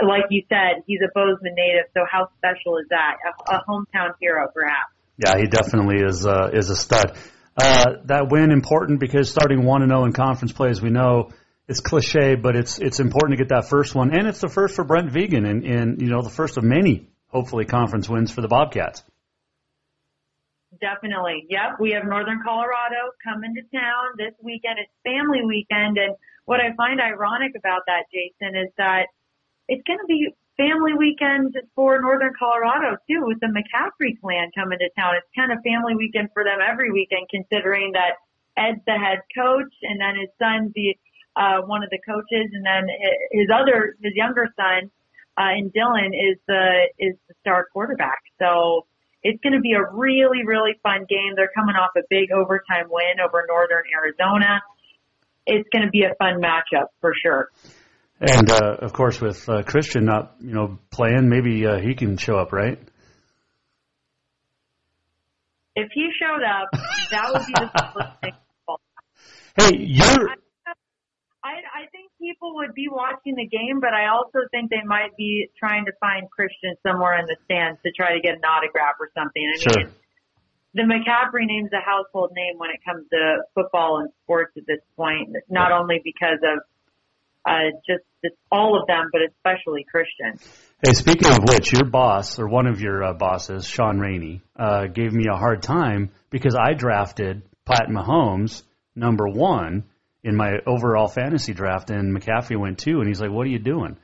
like 0.08 0.24
you 0.30 0.42
said, 0.48 0.82
he's 0.86 1.00
a 1.04 1.10
Bozeman 1.14 1.54
native, 1.54 1.90
so 1.92 2.00
how 2.10 2.28
special 2.38 2.78
is 2.78 2.86
that? 2.88 3.16
A, 3.26 3.56
a 3.56 3.64
hometown 3.68 4.12
hero, 4.20 4.48
perhaps. 4.54 4.92
Yeah, 5.18 5.36
he 5.36 5.46
definitely 5.46 6.02
is 6.02 6.24
uh, 6.24 6.50
is 6.52 6.70
a 6.70 6.76
stud. 6.76 7.12
Uh, 7.62 7.96
that 8.06 8.30
win 8.30 8.52
important 8.52 9.00
because 9.00 9.30
starting 9.30 9.64
one 9.64 9.82
and 9.82 9.90
zero 9.90 10.02
oh 10.02 10.04
in 10.06 10.12
conference 10.12 10.50
play, 10.52 10.70
as 10.70 10.80
we 10.80 10.88
know, 10.88 11.30
it's 11.68 11.80
cliche, 11.80 12.34
but 12.34 12.56
it's 12.56 12.78
it's 12.78 13.00
important 13.00 13.38
to 13.38 13.44
get 13.44 13.50
that 13.50 13.68
first 13.68 13.94
one, 13.94 14.12
and 14.16 14.26
it's 14.26 14.40
the 14.40 14.48
first 14.48 14.74
for 14.74 14.84
Brent 14.84 15.12
Vigen, 15.12 15.44
and, 15.44 15.64
and 15.64 16.00
you 16.00 16.08
know 16.08 16.22
the 16.22 16.30
first 16.30 16.56
of 16.56 16.64
many 16.64 17.08
hopefully 17.28 17.66
conference 17.66 18.08
wins 18.08 18.30
for 18.30 18.40
the 18.40 18.48
Bobcats. 18.48 19.04
Definitely, 20.80 21.46
yep. 21.50 21.78
We 21.78 21.92
have 21.92 22.04
Northern 22.04 22.40
Colorado 22.42 23.12
coming 23.22 23.54
to 23.54 23.62
town 23.76 24.16
this 24.16 24.32
weekend. 24.42 24.78
It's 24.80 24.92
family 25.04 25.44
weekend, 25.46 25.98
and 25.98 26.16
what 26.46 26.60
I 26.60 26.74
find 26.76 26.98
ironic 26.98 27.52
about 27.56 27.82
that, 27.86 28.04
Jason, 28.10 28.56
is 28.56 28.72
that 28.78 29.06
it's 29.68 29.82
going 29.86 29.98
to 29.98 30.06
be 30.08 30.34
family 30.60 30.92
weekend 30.92 31.56
for 31.74 32.00
Northern 32.00 32.32
Colorado 32.38 32.96
too, 33.08 33.24
with 33.24 33.40
the 33.40 33.48
McCaffrey 33.48 34.20
clan 34.20 34.50
coming 34.54 34.78
to 34.78 34.90
town. 34.92 35.16
It's 35.16 35.32
kind 35.32 35.50
of 35.52 35.58
family 35.64 35.96
weekend 35.96 36.28
for 36.34 36.44
them 36.44 36.58
every 36.60 36.92
weekend, 36.92 37.28
considering 37.32 37.92
that 37.96 38.20
Ed's 38.60 38.84
the 38.84 38.92
head 38.92 39.24
coach, 39.32 39.72
and 39.82 39.96
then 40.00 40.20
his 40.20 40.28
son's 40.36 40.72
the 40.74 40.96
uh, 41.36 41.62
one 41.64 41.82
of 41.82 41.88
the 41.88 42.00
coaches, 42.04 42.52
and 42.52 42.66
then 42.66 42.84
his 43.32 43.48
other, 43.48 43.96
his 44.02 44.12
younger 44.14 44.48
son, 44.58 44.90
uh, 45.38 45.56
and 45.56 45.72
Dylan 45.72 46.12
is 46.12 46.36
the 46.46 46.90
is 46.98 47.14
the 47.28 47.34
star 47.40 47.66
quarterback. 47.72 48.20
So 48.38 48.86
it's 49.22 49.40
going 49.42 49.54
to 49.54 49.60
be 49.60 49.72
a 49.72 49.84
really 49.94 50.44
really 50.44 50.76
fun 50.82 51.06
game. 51.08 51.32
They're 51.36 51.54
coming 51.56 51.76
off 51.76 51.90
a 51.96 52.04
big 52.10 52.32
overtime 52.32 52.90
win 52.90 53.16
over 53.24 53.46
Northern 53.48 53.84
Arizona. 53.96 54.60
It's 55.46 55.68
going 55.72 55.86
to 55.86 55.90
be 55.90 56.04
a 56.04 56.14
fun 56.18 56.42
matchup 56.42 56.92
for 57.00 57.14
sure. 57.14 57.48
And 58.20 58.50
uh, 58.50 58.76
of 58.82 58.92
course, 58.92 59.18
with 59.18 59.48
uh, 59.48 59.62
Christian 59.62 60.04
not 60.04 60.34
you 60.40 60.52
know 60.52 60.78
playing, 60.90 61.28
maybe 61.28 61.66
uh, 61.66 61.78
he 61.78 61.94
can 61.94 62.18
show 62.18 62.36
up, 62.36 62.52
right? 62.52 62.78
If 65.74 65.88
he 65.94 66.10
showed 66.20 66.44
up, 66.44 66.68
that 67.10 67.32
would 67.32 67.46
be 67.46 67.52
the 67.54 67.70
coolest 67.94 68.12
thing. 68.20 68.32
Hey, 69.56 69.76
you're. 69.78 70.28
I, 71.42 71.56
I 71.72 71.88
think 71.90 72.12
people 72.20 72.56
would 72.56 72.74
be 72.74 72.88
watching 72.92 73.34
the 73.34 73.46
game, 73.48 73.80
but 73.80 73.94
I 73.94 74.08
also 74.08 74.44
think 74.50 74.68
they 74.68 74.84
might 74.84 75.16
be 75.16 75.48
trying 75.58 75.86
to 75.86 75.92
find 75.98 76.30
Christian 76.30 76.76
somewhere 76.86 77.18
in 77.18 77.24
the 77.24 77.36
stands 77.46 77.80
to 77.82 77.90
try 77.96 78.12
to 78.12 78.20
get 78.20 78.34
an 78.34 78.44
autograph 78.44 79.00
or 79.00 79.08
something. 79.16 79.40
I 79.40 79.58
sure. 79.58 79.84
mean, 79.84 79.92
the 80.74 80.82
McCaffrey 80.82 81.48
name's 81.48 81.72
a 81.72 81.80
household 81.80 82.32
name 82.36 82.58
when 82.58 82.68
it 82.68 82.84
comes 82.84 83.08
to 83.10 83.42
football 83.54 84.00
and 84.04 84.10
sports 84.22 84.52
at 84.58 84.66
this 84.66 84.84
point, 84.96 85.34
not 85.48 85.72
only 85.72 86.02
because 86.04 86.44
of 86.44 86.60
uh, 87.48 87.70
just, 87.88 88.04
just 88.24 88.36
all 88.50 88.80
of 88.80 88.86
them, 88.86 89.08
but 89.12 89.22
especially 89.22 89.84
Christian. 89.90 90.38
Hey, 90.84 90.92
speaking 90.92 91.30
of 91.30 91.40
which, 91.48 91.72
your 91.72 91.84
boss 91.84 92.38
or 92.38 92.48
one 92.48 92.66
of 92.66 92.80
your 92.80 93.02
uh, 93.04 93.12
bosses, 93.12 93.66
Sean 93.66 93.98
Rainey, 93.98 94.42
uh, 94.56 94.86
gave 94.86 95.12
me 95.12 95.24
a 95.30 95.36
hard 95.36 95.62
time 95.62 96.10
because 96.30 96.54
I 96.54 96.74
drafted 96.74 97.42
Pat 97.66 97.88
Mahomes 97.88 98.62
number 98.94 99.28
one 99.28 99.84
in 100.22 100.36
my 100.36 100.52
overall 100.66 101.08
fantasy 101.08 101.54
draft, 101.54 101.90
and 101.90 102.16
McCaffrey 102.16 102.58
went 102.58 102.78
two, 102.78 103.00
and 103.00 103.08
he's 103.08 103.20
like, 103.20 103.30
"What 103.30 103.46
are 103.46 103.50
you 103.50 103.58
doing?" 103.58 103.98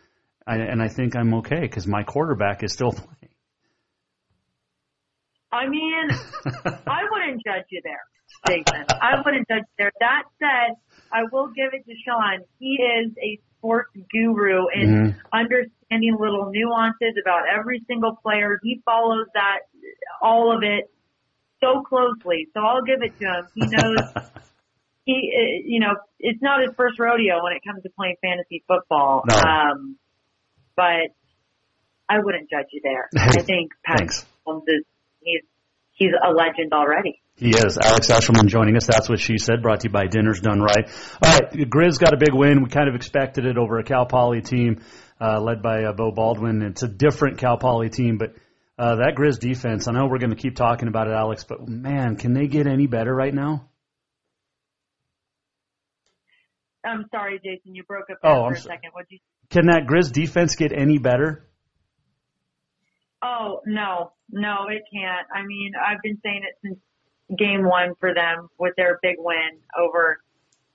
I, 0.47 0.57
and 0.57 0.83
I 0.83 0.89
think 0.89 1.17
I'm 1.17 1.35
okay 1.35 1.61
because 1.61 1.87
my 1.87 2.03
quarterback 2.03 2.63
is 2.63 2.73
still 2.73 2.93
playing. 2.93 3.35
I 5.53 5.69
mean, 5.69 6.09
I 6.87 7.01
wouldn't 7.11 7.43
judge 7.45 7.67
you 7.71 7.81
there, 7.85 8.03
Jason. 8.47 8.85
I 8.91 9.21
wouldn't 9.25 9.49
judge 9.49 9.63
you 9.63 9.75
there. 9.79 9.93
That 10.01 10.23
said, 10.39 10.77
I 11.17 11.23
will 11.33 11.49
give 11.49 11.73
it 11.73 11.87
to 11.87 11.95
Sean. 12.05 12.45
He 12.59 12.77
is 12.77 13.13
a 13.17 13.41
sports 13.57 13.91
guru 14.13 14.67
in 14.75 14.89
mm-hmm. 14.89 15.19
understanding 15.33 16.17
little 16.21 16.51
nuances 16.51 17.17
about 17.21 17.45
every 17.49 17.83
single 17.87 18.17
player. 18.23 18.61
He 18.63 18.83
follows 18.85 19.27
that, 19.33 19.61
all 20.21 20.55
of 20.55 20.63
it 20.63 20.91
so 21.61 21.83
closely. 21.83 22.49
So 22.53 22.61
I'll 22.61 22.83
give 22.83 23.01
it 23.01 23.19
to 23.19 23.25
him. 23.25 23.47
He 23.55 23.61
knows, 23.63 23.99
he, 25.07 25.15
uh, 25.15 25.63
you 25.65 25.81
know, 25.81 25.95
it's 26.21 26.43
not 26.43 26.61
his 26.61 26.75
first 26.77 26.99
rodeo 26.99 27.43
when 27.43 27.55
it 27.55 27.63
comes 27.67 27.83
to 27.85 27.89
playing 27.97 28.17
fantasy 28.21 28.63
football. 28.69 29.23
No. 29.27 29.37
Um, 29.37 29.97
but 30.77 31.17
I 32.11 32.19
wouldn't 32.19 32.51
judge 32.51 32.67
you 32.73 32.83
there. 32.85 33.09
I 33.17 33.41
think 33.41 33.73
Pat 33.85 34.11
Holmes 34.45 34.65
is, 34.69 34.85
he's, 35.23 35.43
he's 35.93 36.13
a 36.13 36.31
legend 36.31 36.75
already. 36.75 37.23
He 37.37 37.51
is. 37.51 37.77
Alex 37.77 38.11
Eschelman 38.11 38.47
joining 38.47 38.77
us. 38.77 38.87
That's 38.87 39.11
what 39.11 39.21
she 39.21 39.37
said. 39.37 39.61
Brought 39.61 39.81
to 39.81 39.89
you 39.89 39.93
by 39.93 40.07
Dinner's 40.07 40.41
Done 40.41 40.61
Right. 40.61 40.89
All 41.23 41.33
right. 41.33 41.53
Grizz 41.53 41.99
got 41.99 42.15
a 42.15 42.17
big 42.17 42.33
win. 42.33 42.63
We 42.63 42.71
kind 42.71 42.89
of 42.89 42.95
expected 42.95 43.45
it 43.45 43.59
over 43.59 43.79
a 43.79 43.85
Cal 43.85 44.07
Poly 44.07 44.41
team 44.41 44.81
uh, 45.21 45.41
led 45.41 45.63
by 45.63 45.85
uh, 45.85 45.93
Beau 45.93 46.13
Baldwin. 46.13 46.63
It's 46.63 46.83
a 46.83 46.89
different 46.89 47.39
Cal 47.39 47.59
Poly 47.59 47.91
team, 47.91 48.17
but 48.17 48.35
uh, 48.79 48.97
that 48.97 49.15
Grizz 49.17 49.39
defense, 49.39 49.87
I 49.87 49.93
know 49.93 50.07
we're 50.07 50.19
going 50.19 50.35
to 50.35 50.37
keep 50.37 50.57
talking 50.57 50.89
about 50.89 51.09
it, 51.09 51.13
Alex, 51.13 51.45
but 51.45 51.69
man, 51.69 52.17
can 52.17 52.33
they 52.33 52.47
get 52.47 52.67
any 52.67 52.87
better 52.87 53.15
right 53.15 53.35
now? 53.35 53.69
I'm 56.85 57.05
sorry, 57.11 57.39
Jason. 57.45 57.75
You 57.75 57.83
broke 57.85 58.09
up 58.11 58.19
oh, 58.23 58.29
for 58.29 58.47
I'm 58.47 58.53
a 58.55 58.57
second. 58.57 58.91
What'd 58.93 59.11
you? 59.11 59.19
Can 59.51 59.67
that 59.67 59.87
Grizz 59.87 60.13
defense 60.13 60.57
get 60.57 60.73
any 60.73 60.99
better? 60.99 61.49
Oh 63.23 63.61
no, 63.67 64.13
no, 64.31 64.69
it 64.69 64.83
can't. 64.93 65.27
I 65.35 65.45
mean, 65.45 65.73
I've 65.75 66.01
been 66.03 66.19
saying 66.23 66.43
it 66.49 66.55
since 66.63 66.79
game 67.37 67.65
one 67.65 67.95
for 67.99 68.15
them 68.15 68.49
with 68.59 68.75
their 68.77 68.99
big 69.03 69.17
win 69.19 69.59
over 69.79 70.19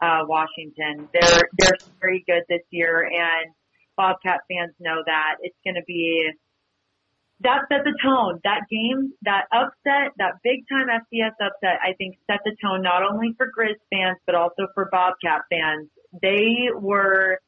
uh, 0.01 0.21
Washington. 0.23 1.07
They're 1.13 1.49
they're 1.57 1.77
very 1.99 2.23
good 2.27 2.43
this 2.49 2.61
year, 2.71 3.03
and 3.03 3.53
Bobcat 3.95 4.41
fans 4.49 4.73
know 4.79 5.01
that 5.05 5.35
it's 5.41 5.57
going 5.63 5.75
to 5.75 5.83
be 5.85 6.31
that 7.41 7.61
set 7.69 7.83
the 7.83 7.97
tone. 8.03 8.39
That 8.43 8.61
game, 8.69 9.13
that 9.23 9.45
upset, 9.51 10.13
that 10.17 10.33
big 10.43 10.67
time 10.69 10.87
FCS 10.87 11.33
upset, 11.41 11.79
I 11.83 11.93
think 11.97 12.17
set 12.29 12.39
the 12.45 12.55
tone 12.61 12.81
not 12.81 13.03
only 13.03 13.33
for 13.37 13.47
Grizz 13.47 13.77
fans 13.91 14.17
but 14.25 14.35
also 14.35 14.67
for 14.73 14.89
Bobcat 14.91 15.41
fans. 15.49 15.89
They 16.21 16.69
were 16.73 17.39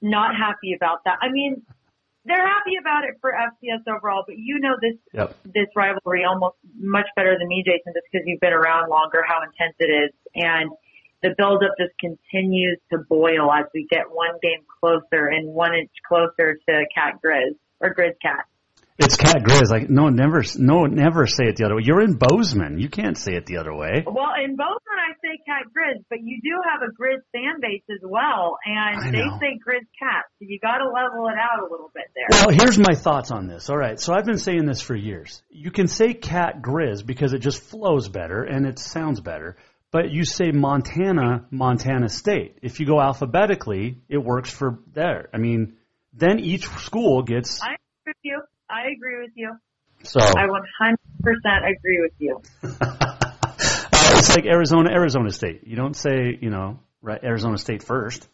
not 0.00 0.36
happy 0.36 0.74
about 0.74 1.04
that. 1.04 1.18
I 1.20 1.30
mean, 1.30 1.62
they're 2.28 2.46
happy 2.46 2.76
about 2.80 3.04
it 3.04 3.16
for 3.20 3.32
FCS 3.32 3.88
overall, 3.88 4.24
but 4.26 4.36
you 4.38 4.60
know 4.60 4.76
this 4.80 4.96
yep. 5.12 5.36
this 5.44 5.66
rivalry 5.74 6.24
almost 6.24 6.56
much 6.78 7.06
better 7.16 7.36
than 7.38 7.48
me, 7.48 7.64
Jason, 7.64 7.92
just 7.94 8.06
because 8.12 8.26
you've 8.26 8.40
been 8.40 8.52
around 8.52 8.90
longer, 8.90 9.24
how 9.26 9.40
intense 9.42 9.74
it 9.80 9.90
is, 9.90 10.12
and 10.34 10.70
the 11.22 11.34
buildup 11.36 11.72
just 11.78 11.92
continues 11.98 12.78
to 12.92 12.98
boil 13.08 13.50
as 13.50 13.64
we 13.74 13.86
get 13.90 14.04
one 14.10 14.38
game 14.42 14.60
closer 14.80 15.26
and 15.26 15.48
one 15.48 15.74
inch 15.74 15.90
closer 16.06 16.58
to 16.68 16.84
Cat 16.94 17.18
Grizz 17.24 17.56
or 17.80 17.94
Grizz 17.94 18.14
Cat. 18.22 18.44
It's 18.98 19.16
Cat 19.16 19.44
Grizz. 19.44 19.70
Like 19.70 19.88
no, 19.88 20.08
never, 20.08 20.42
no, 20.56 20.86
never 20.86 21.26
say 21.26 21.44
it 21.44 21.56
the 21.56 21.64
other 21.64 21.76
way. 21.76 21.82
You're 21.84 22.02
in 22.02 22.14
Bozeman. 22.14 22.80
You 22.80 22.88
can't 22.88 23.16
say 23.16 23.32
it 23.34 23.46
the 23.46 23.58
other 23.58 23.72
way. 23.72 24.02
Well, 24.04 24.34
in 24.44 24.56
Bozeman, 24.56 24.98
I 24.98 25.14
say 25.22 25.38
Cat 25.46 25.70
Grizz, 25.70 26.02
but 26.10 26.18
you 26.20 26.40
do 26.42 26.50
have 26.68 26.82
a 26.82 26.90
Grizz 26.92 27.22
fan 27.32 27.60
base 27.60 27.84
as 27.90 28.00
well, 28.02 28.58
and 28.66 29.14
they 29.14 29.22
say 29.40 29.58
Grizz 29.64 29.86
Cat. 29.98 30.24
So 30.38 30.46
you 30.48 30.58
got 30.58 30.78
to 30.78 30.86
level 30.86 31.28
it 31.28 31.38
out 31.38 31.60
a 31.60 31.70
little 31.70 31.92
bit 31.94 32.10
there. 32.14 32.26
Well, 32.30 32.50
here's 32.50 32.76
my 32.76 32.94
thoughts 32.94 33.30
on 33.30 33.46
this. 33.46 33.70
All 33.70 33.78
right, 33.78 34.00
so 34.00 34.12
I've 34.12 34.26
been 34.26 34.38
saying 34.38 34.66
this 34.66 34.80
for 34.80 34.96
years. 34.96 35.42
You 35.48 35.70
can 35.70 35.86
say 35.86 36.12
Cat 36.12 36.60
Grizz 36.60 37.06
because 37.06 37.32
it 37.32 37.38
just 37.38 37.62
flows 37.62 38.08
better 38.08 38.42
and 38.42 38.66
it 38.66 38.80
sounds 38.80 39.20
better. 39.20 39.56
But 39.92 40.10
you 40.10 40.24
say 40.24 40.50
Montana, 40.50 41.46
Montana 41.50 42.08
State. 42.08 42.58
If 42.62 42.80
you 42.80 42.86
go 42.86 43.00
alphabetically, 43.00 44.02
it 44.08 44.18
works 44.18 44.50
for 44.50 44.80
there. 44.92 45.28
I 45.32 45.38
mean, 45.38 45.76
then 46.12 46.40
each 46.40 46.66
school 46.66 47.22
gets. 47.22 47.62
I 47.62 47.76
agree 47.76 47.76
with 48.06 48.16
you. 48.22 48.42
I 48.70 48.88
agree 48.94 49.20
with 49.20 49.32
you. 49.34 49.56
So 50.04 50.20
I 50.20 50.46
100% 50.46 50.58
agree 51.24 52.00
with 52.00 52.12
you. 52.18 52.40
uh, 52.62 53.32
it's 53.92 54.34
like 54.34 54.46
Arizona, 54.46 54.90
Arizona 54.90 55.30
State. 55.30 55.66
You 55.66 55.76
don't 55.76 55.96
say, 55.96 56.38
you 56.40 56.50
know, 56.50 56.80
right, 57.02 57.22
Arizona 57.22 57.58
State 57.58 57.82
first. 57.82 58.28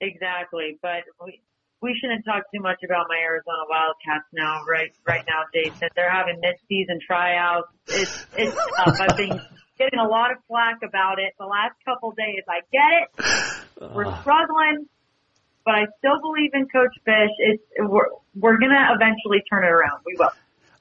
Exactly, 0.00 0.78
but 0.82 1.04
we 1.24 1.40
we 1.82 1.94
shouldn't 2.00 2.24
talk 2.24 2.44
too 2.54 2.60
much 2.60 2.80
about 2.84 3.06
my 3.08 3.18
Arizona 3.22 3.68
Wildcats 3.68 4.24
now. 4.32 4.64
Right, 4.64 4.92
right 5.06 5.24
now, 5.28 5.44
Jason. 5.52 5.88
They're 5.94 6.10
having 6.10 6.40
mid-season 6.40 6.98
tryouts. 7.06 7.68
It's 7.88 8.26
it's 8.36 8.56
tough. 8.76 9.00
I've 9.00 9.16
been 9.16 9.40
getting 9.78 9.98
a 9.98 10.08
lot 10.08 10.32
of 10.32 10.38
flack 10.48 10.78
about 10.82 11.18
it 11.18 11.34
the 11.38 11.46
last 11.46 11.74
couple 11.84 12.12
days. 12.12 12.42
I 12.48 12.60
get 12.72 12.90
it. 13.02 13.92
We're 13.94 14.20
struggling 14.20 14.86
but 15.64 15.74
I 15.74 15.86
still 15.98 16.20
believe 16.20 16.50
in 16.54 16.66
Coach 16.68 16.94
Fisch. 17.06 17.28
It's 17.38 17.62
we're 17.78 18.08
we're 18.34 18.58
gonna 18.58 18.94
eventually 18.94 19.42
turn 19.50 19.64
it 19.64 19.68
around. 19.68 20.00
We 20.04 20.16
will. 20.18 20.30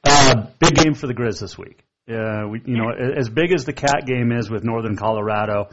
Uh, 0.06 0.48
big 0.60 0.76
game 0.76 0.94
for 0.94 1.08
the 1.08 1.14
Grizz 1.14 1.40
this 1.40 1.58
week. 1.58 1.84
Uh, 2.10 2.48
we, 2.50 2.62
you 2.66 2.78
know, 2.78 2.90
as 2.90 3.30
big 3.30 3.54
as 3.54 3.64
the 3.64 3.74
Cat 3.74 4.06
game 4.06 4.32
is 4.32 4.50
with 4.50 4.64
Northern 4.64 4.98
Colorado, 4.98 5.70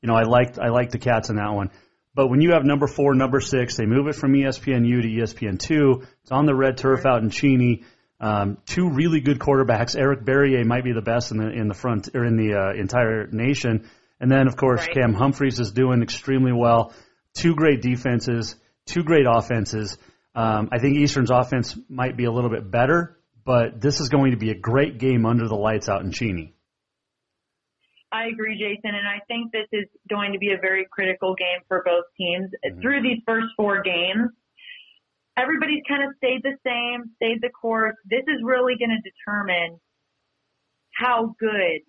you 0.00 0.08
know, 0.08 0.14
I 0.14 0.22
liked 0.22 0.58
I 0.58 0.68
liked 0.68 0.92
the 0.92 0.98
Cats 0.98 1.28
in 1.28 1.36
that 1.36 1.52
one. 1.52 1.70
But 2.14 2.28
when 2.28 2.40
you 2.40 2.52
have 2.52 2.64
number 2.64 2.86
four, 2.86 3.14
number 3.14 3.40
six, 3.40 3.76
they 3.76 3.86
move 3.86 4.06
it 4.06 4.14
from 4.14 4.32
ESPNU 4.32 5.02
to 5.02 5.08
ESPN2. 5.08 6.06
It's 6.22 6.30
on 6.30 6.46
the 6.46 6.54
red 6.54 6.78
turf 6.78 7.04
out 7.04 7.22
in 7.22 7.30
Cheney. 7.30 7.82
Um, 8.20 8.58
two 8.66 8.88
really 8.88 9.20
good 9.20 9.40
quarterbacks. 9.40 9.98
Eric 9.98 10.24
Barriere 10.24 10.64
might 10.64 10.84
be 10.84 10.92
the 10.92 11.02
best 11.02 11.32
in 11.32 11.38
the 11.38 11.50
in 11.50 11.68
the 11.68 11.74
front 11.74 12.10
or 12.14 12.24
in 12.24 12.36
the 12.36 12.54
uh, 12.54 12.80
entire 12.80 13.26
nation. 13.26 13.88
And 14.20 14.30
then 14.30 14.46
of 14.46 14.56
course 14.56 14.80
right. 14.80 14.94
Cam 14.94 15.12
Humphreys 15.12 15.58
is 15.58 15.72
doing 15.72 16.02
extremely 16.02 16.52
well. 16.52 16.94
Two 17.34 17.54
great 17.54 17.82
defenses, 17.82 18.56
two 18.86 19.02
great 19.02 19.26
offenses. 19.28 19.98
Um, 20.34 20.68
I 20.72 20.78
think 20.78 20.96
Eastern's 20.96 21.30
offense 21.30 21.76
might 21.88 22.16
be 22.16 22.24
a 22.24 22.32
little 22.32 22.50
bit 22.50 22.70
better, 22.70 23.18
but 23.44 23.80
this 23.80 24.00
is 24.00 24.08
going 24.08 24.32
to 24.32 24.36
be 24.36 24.50
a 24.50 24.58
great 24.58 24.98
game 24.98 25.26
under 25.26 25.48
the 25.48 25.54
lights 25.54 25.88
out 25.88 26.02
in 26.02 26.12
Cheney. 26.12 26.54
I 28.12 28.26
agree, 28.26 28.54
Jason, 28.54 28.94
and 28.94 29.08
I 29.08 29.18
think 29.26 29.50
this 29.50 29.66
is 29.72 29.86
going 30.08 30.32
to 30.32 30.38
be 30.38 30.52
a 30.52 30.60
very 30.60 30.86
critical 30.90 31.34
game 31.34 31.66
for 31.66 31.82
both 31.84 32.04
teams. 32.16 32.50
Mm-hmm. 32.64 32.80
Through 32.80 33.02
these 33.02 33.18
first 33.26 33.48
four 33.56 33.82
games, 33.82 34.30
everybody's 35.36 35.82
kind 35.88 36.04
of 36.04 36.14
stayed 36.18 36.42
the 36.44 36.54
same, 36.62 37.10
stayed 37.16 37.42
the 37.42 37.50
course. 37.50 37.96
This 38.08 38.22
is 38.28 38.38
really 38.44 38.74
going 38.78 38.94
to 38.94 39.02
determine 39.02 39.80
how 40.94 41.34
good 41.40 41.82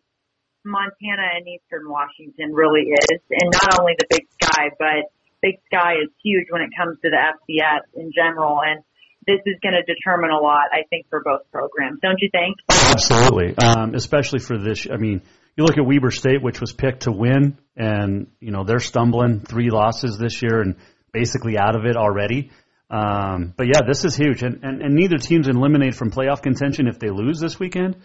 Montana 0.65 1.37
and 1.37 1.45
Eastern 1.47 1.85
Washington 1.85 2.53
really 2.53 2.89
is, 2.89 3.19
and 3.29 3.53
not 3.61 3.79
only 3.79 3.93
the 3.99 4.07
Big 4.09 4.25
Sky, 4.41 4.73
but 4.79 5.13
Big 5.45 5.61
Sky 5.71 5.93
is 6.01 6.09
huge 6.23 6.47
when 6.49 6.63
it 6.63 6.71
comes 6.75 6.97
to 7.03 7.09
the 7.11 7.17
FCS 7.17 8.01
in 8.01 8.11
general, 8.15 8.61
and 8.65 8.83
this 9.27 9.39
is 9.45 9.55
going 9.61 9.75
to 9.75 9.83
determine 9.85 10.31
a 10.31 10.41
lot, 10.41 10.73
I 10.73 10.81
think, 10.89 11.05
for 11.09 11.21
both 11.23 11.41
programs. 11.51 11.99
Don't 12.01 12.17
you 12.19 12.29
think? 12.31 12.57
Absolutely, 12.71 13.55
um, 13.57 13.93
especially 13.93 14.39
for 14.39 14.57
this. 14.57 14.87
I 14.91 14.97
mean, 14.97 15.21
you 15.55 15.63
look 15.63 15.77
at 15.77 15.85
Weber 15.85 16.09
State, 16.09 16.41
which 16.41 16.59
was 16.59 16.73
picked 16.73 17.03
to 17.03 17.11
win, 17.11 17.59
and 17.75 18.27
you 18.39 18.49
know 18.49 18.63
they're 18.63 18.79
stumbling, 18.79 19.41
three 19.41 19.69
losses 19.69 20.17
this 20.17 20.41
year, 20.41 20.61
and 20.61 20.77
basically 21.13 21.59
out 21.59 21.75
of 21.75 21.85
it 21.85 21.95
already. 21.95 22.49
Um, 22.89 23.53
but 23.55 23.67
yeah, 23.67 23.81
this 23.87 24.03
is 24.03 24.15
huge, 24.15 24.41
and, 24.41 24.63
and 24.63 24.81
and 24.81 24.95
neither 24.95 25.17
team's 25.17 25.47
eliminated 25.47 25.95
from 25.95 26.09
playoff 26.09 26.41
contention 26.41 26.87
if 26.87 26.97
they 26.97 27.11
lose 27.11 27.39
this 27.39 27.59
weekend. 27.59 27.97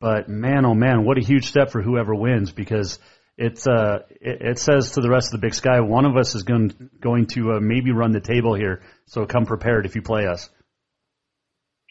But 0.00 0.28
man, 0.28 0.66
oh 0.66 0.74
man, 0.74 1.04
what 1.04 1.16
a 1.16 1.24
huge 1.24 1.46
step 1.46 1.70
for 1.70 1.80
whoever 1.80 2.12
wins 2.12 2.50
because 2.50 2.98
it's 3.36 3.66
uh 3.66 4.00
it, 4.20 4.42
it 4.42 4.58
says 4.58 4.92
to 4.92 5.00
the 5.00 5.10
rest 5.10 5.32
of 5.32 5.40
the 5.40 5.46
Big 5.46 5.54
Sky, 5.54 5.80
one 5.80 6.04
of 6.04 6.16
us 6.16 6.34
is 6.34 6.42
going 6.42 6.90
going 7.00 7.26
to 7.28 7.52
uh, 7.52 7.60
maybe 7.60 7.92
run 7.92 8.12
the 8.12 8.20
table 8.20 8.54
here. 8.54 8.82
So 9.06 9.26
come 9.26 9.46
prepared 9.46 9.86
if 9.86 9.94
you 9.94 10.02
play 10.02 10.26
us. 10.26 10.50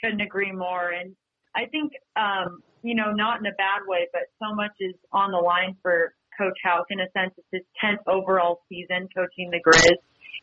Couldn't 0.04 0.22
agree 0.22 0.52
more, 0.52 0.90
and 0.90 1.16
I 1.56 1.66
think 1.66 1.94
um, 2.16 2.64
you 2.84 2.96
know, 2.96 3.12
not 3.12 3.40
in 3.40 3.46
a 3.46 3.56
bad 3.58 3.86
way, 3.86 4.08
but 4.12 4.24
so 4.42 4.56
much 4.56 4.72
is 4.80 4.96
on 5.12 5.32
the 5.32 5.38
line 5.38 5.76
for 5.82 6.14
Coach 6.38 6.58
Hauck. 6.66 6.88
In 6.90 7.00
a 7.00 7.10
sense, 7.14 7.34
it's 7.38 7.48
his 7.52 7.66
10th 7.84 8.02
overall 8.08 8.62
season 8.70 9.08
coaching 9.16 9.52
the 9.52 9.62
Grizz. 9.62 9.98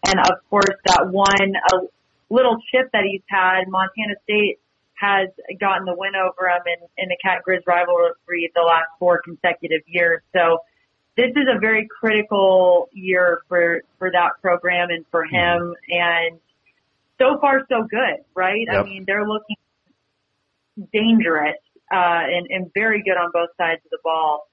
And 0.07 0.21
of 0.21 0.39
course, 0.49 0.77
that 0.87 1.09
one 1.11 1.53
a 1.73 1.77
little 2.31 2.57
chip 2.71 2.91
that 2.93 3.03
he's 3.05 3.23
had, 3.29 3.67
Montana 3.69 4.15
State 4.23 4.61
has 4.95 5.29
gotten 5.61 5.87
the 5.87 5.95
win 5.97 6.13
over 6.15 6.49
him 6.49 6.63
in, 6.67 7.05
in 7.05 7.09
the 7.09 7.19
Cat 7.23 7.43
Grizz 7.47 7.67
rivalry 7.67 8.51
the 8.55 8.63
last 8.63 8.91
four 8.99 9.21
consecutive 9.25 9.83
years. 9.87 10.23
So 10.35 10.59
this 11.19 11.33
is 11.35 11.49
a 11.53 11.59
very 11.59 11.89
critical 12.01 12.89
year 12.93 13.41
for, 13.49 13.83
for 13.99 14.09
that 14.13 14.41
program 14.41 14.91
and 14.91 15.05
for 15.11 15.25
him. 15.25 15.75
And 15.89 16.39
so 17.19 17.41
far, 17.41 17.67
so 17.69 17.83
good, 17.83 18.23
right? 18.37 18.67
Yep. 18.71 18.87
I 18.87 18.89
mean, 18.89 19.05
they're 19.05 19.27
looking 19.27 19.57
dangerous 20.93 21.59
uh, 21.91 22.23
and, 22.23 22.47
and 22.51 22.71
very 22.73 23.03
good 23.03 23.19
on 23.19 23.31
both 23.33 23.51
sides 23.59 23.81
of 23.85 23.91
the 23.91 23.99
ball. 24.05 24.49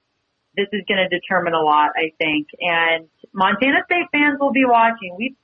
This 0.56 0.66
is 0.72 0.82
going 0.88 0.98
to 0.98 1.08
determine 1.08 1.54
a 1.54 1.62
lot, 1.62 1.90
I 1.94 2.10
think. 2.18 2.48
And 2.58 3.06
Montana 3.32 3.86
State 3.86 4.10
fans 4.10 4.38
will 4.40 4.52
be 4.52 4.64
watching. 4.66 5.14
We 5.16 5.36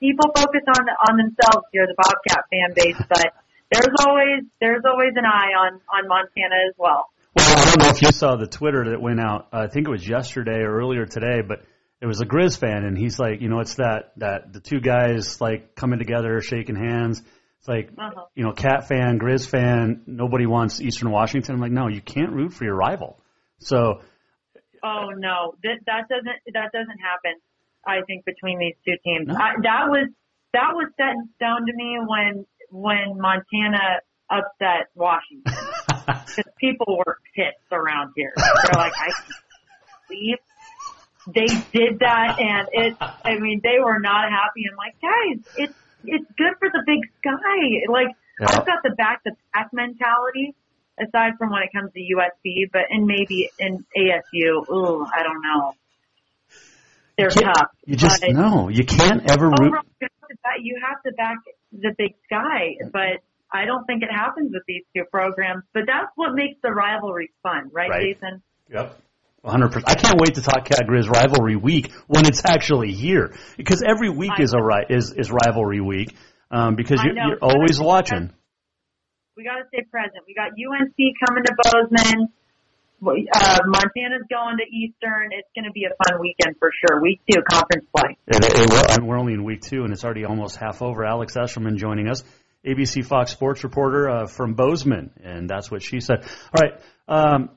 people 0.00 0.30
focus 0.34 0.62
on 0.68 0.84
on 1.08 1.16
themselves 1.16 1.66
here, 1.72 1.86
the 1.86 1.94
Bobcat 1.96 2.44
fan 2.50 2.74
base, 2.74 3.00
but 3.08 3.32
there's 3.70 3.94
always 4.04 4.44
there's 4.60 4.82
always 4.84 5.12
an 5.14 5.24
eye 5.24 5.54
on 5.56 5.80
on 5.88 6.08
Montana 6.08 6.56
as 6.68 6.74
well. 6.76 7.08
Well, 7.36 7.58
I 7.58 7.64
don't 7.64 7.78
know 7.78 7.90
if 7.90 8.02
you 8.02 8.10
saw 8.10 8.36
the 8.36 8.46
Twitter 8.46 8.90
that 8.90 9.00
went 9.00 9.20
out. 9.20 9.48
I 9.52 9.68
think 9.68 9.86
it 9.86 9.90
was 9.90 10.06
yesterday 10.06 10.60
or 10.60 10.76
earlier 10.76 11.06
today, 11.06 11.42
but 11.46 11.60
it 12.00 12.06
was 12.06 12.20
a 12.20 12.26
Grizz 12.26 12.58
fan, 12.58 12.84
and 12.84 12.96
he's 12.96 13.18
like, 13.18 13.40
you 13.40 13.48
know, 13.48 13.60
it's 13.60 13.74
that 13.74 14.12
that 14.16 14.52
the 14.52 14.60
two 14.60 14.80
guys 14.80 15.40
like 15.40 15.74
coming 15.74 15.98
together, 15.98 16.40
shaking 16.40 16.76
hands 16.76 17.22
it's 17.58 17.68
like, 17.68 17.90
uh-huh. 17.98 18.26
you 18.34 18.44
know, 18.44 18.52
Cat 18.52 18.86
fan, 18.86 19.18
Grizz 19.18 19.48
fan, 19.48 20.02
nobody 20.06 20.46
wants 20.46 20.80
Eastern 20.80 21.10
Washington. 21.10 21.56
I'm 21.56 21.60
like, 21.60 21.72
no, 21.72 21.88
you 21.88 22.00
can't 22.00 22.30
root 22.30 22.52
for 22.52 22.64
your 22.64 22.76
rival. 22.76 23.20
So. 23.58 24.00
Oh 24.84 25.08
no, 25.16 25.54
that 25.64 25.80
that 25.86 26.08
doesn't 26.08 26.54
that 26.54 26.70
doesn't 26.72 26.98
happen. 27.00 27.34
I 27.84 28.02
think 28.06 28.24
between 28.24 28.60
these 28.60 28.76
two 28.84 28.94
teams, 29.02 29.26
no. 29.26 29.34
I, 29.34 29.54
that 29.62 29.88
was 29.88 30.08
that 30.52 30.70
was 30.72 30.88
set 30.96 31.10
in 31.10 31.28
stone 31.34 31.66
to 31.66 31.72
me 31.74 31.98
when 32.06 32.46
when 32.70 33.18
Montana 33.18 34.02
upset 34.30 34.86
Washington 34.94 35.52
because 36.26 36.52
people 36.58 36.98
were 37.04 37.18
pissed 37.34 37.72
around 37.72 38.12
here. 38.16 38.32
They're 38.36 38.80
like, 38.80 38.92
I 38.96 39.10
can't 39.10 39.42
believe 40.08 40.38
they 41.34 41.46
did 41.72 42.00
that, 42.00 42.38
and 42.40 42.68
it. 42.72 42.96
I 43.00 43.38
mean, 43.38 43.60
they 43.62 43.78
were 43.82 44.00
not 44.00 44.30
happy. 44.30 44.64
I'm 44.70 44.76
like, 44.76 44.96
guys, 45.00 45.44
it's 45.56 45.74
it's 46.04 46.30
good 46.36 46.54
for 46.58 46.68
the 46.72 46.82
big 46.86 47.00
sky. 47.18 47.92
Like 47.92 48.08
yeah. 48.40 48.46
I've 48.48 48.66
got 48.66 48.82
the 48.82 48.94
back 48.96 49.24
to 49.24 49.32
back 49.52 49.68
mentality 49.72 50.54
aside 50.98 51.32
from 51.38 51.50
when 51.50 51.62
it 51.62 51.70
comes 51.72 51.92
to 51.92 52.00
USC, 52.00 52.70
but 52.72 52.82
and 52.90 53.06
maybe 53.06 53.50
in 53.58 53.84
ASU. 53.96 54.68
Ooh, 54.70 55.04
I 55.04 55.22
don't 55.22 55.42
know. 55.42 55.74
They're 57.16 57.30
tough. 57.30 57.70
You 57.84 57.96
just 57.96 58.24
no. 58.28 58.68
You 58.68 58.84
can't 58.84 59.28
ever 59.30 59.46
oh, 59.46 59.56
root. 59.60 59.74
You 60.60 60.80
have 60.88 61.02
to 61.02 61.12
back 61.12 61.38
the 61.72 61.94
big 61.98 62.14
sky, 62.24 62.76
but 62.92 63.22
I 63.52 63.64
don't 63.64 63.84
think 63.86 64.02
it 64.02 64.10
happens 64.10 64.50
with 64.52 64.62
these 64.66 64.82
two 64.94 65.04
programs. 65.10 65.64
But 65.72 65.84
that's 65.86 66.10
what 66.16 66.34
makes 66.34 66.58
the 66.62 66.70
rivalry 66.70 67.30
fun, 67.42 67.70
right, 67.72 67.90
right. 67.90 68.14
Jason? 68.14 68.42
Yep. 68.70 69.00
100%. 69.44 69.84
I 69.86 69.94
can't 69.94 70.20
wait 70.20 70.34
to 70.34 70.42
talk 70.42 70.64
Cat 70.64 70.82
Grizz 70.88 71.08
rivalry 71.08 71.56
week 71.56 71.92
when 72.06 72.26
it's 72.26 72.42
actually 72.44 72.92
here 72.92 73.34
because 73.56 73.82
every 73.86 74.10
week 74.10 74.32
I 74.36 74.42
is 74.42 74.52
a 74.52 74.62
ri- 74.62 74.86
is 74.90 75.12
is 75.12 75.30
rivalry 75.30 75.80
week 75.80 76.14
um, 76.50 76.74
because 76.74 77.00
you're, 77.04 77.14
you're 77.14 77.38
always 77.40 77.80
watching. 77.80 78.32
We 79.36 79.44
got 79.44 79.58
to 79.58 79.68
stay 79.68 79.84
present. 79.88 80.24
We 80.26 80.34
got 80.34 80.50
UNC 80.50 80.96
coming 81.24 81.44
to 81.44 81.54
Bozeman. 81.62 82.28
Uh, 83.00 83.58
Montana's 83.66 84.26
going 84.28 84.56
to 84.58 84.64
Eastern. 84.64 85.30
It's 85.30 85.48
going 85.54 85.66
to 85.66 85.70
be 85.70 85.84
a 85.84 85.94
fun 86.02 86.20
weekend 86.20 86.56
for 86.58 86.70
sure. 86.74 87.00
Week 87.00 87.20
two, 87.30 87.40
conference 87.48 87.86
play. 87.96 88.18
It, 88.26 88.44
it 88.44 88.70
will, 88.70 88.84
and 88.90 89.06
we're 89.06 89.18
only 89.18 89.34
in 89.34 89.44
week 89.44 89.62
two, 89.62 89.84
and 89.84 89.92
it's 89.92 90.04
already 90.04 90.24
almost 90.24 90.56
half 90.56 90.82
over. 90.82 91.04
Alex 91.04 91.36
Eschelman 91.36 91.76
joining 91.76 92.08
us, 92.08 92.24
ABC 92.66 93.04
Fox 93.04 93.30
Sports 93.30 93.64
reporter 93.64 94.08
uh, 94.08 94.26
from 94.26 94.54
Bozeman, 94.54 95.10
and 95.22 95.48
that's 95.48 95.70
what 95.70 95.82
she 95.82 96.00
said. 96.00 96.24
All 96.54 96.62
right, 96.62 96.80
um, 97.06 97.50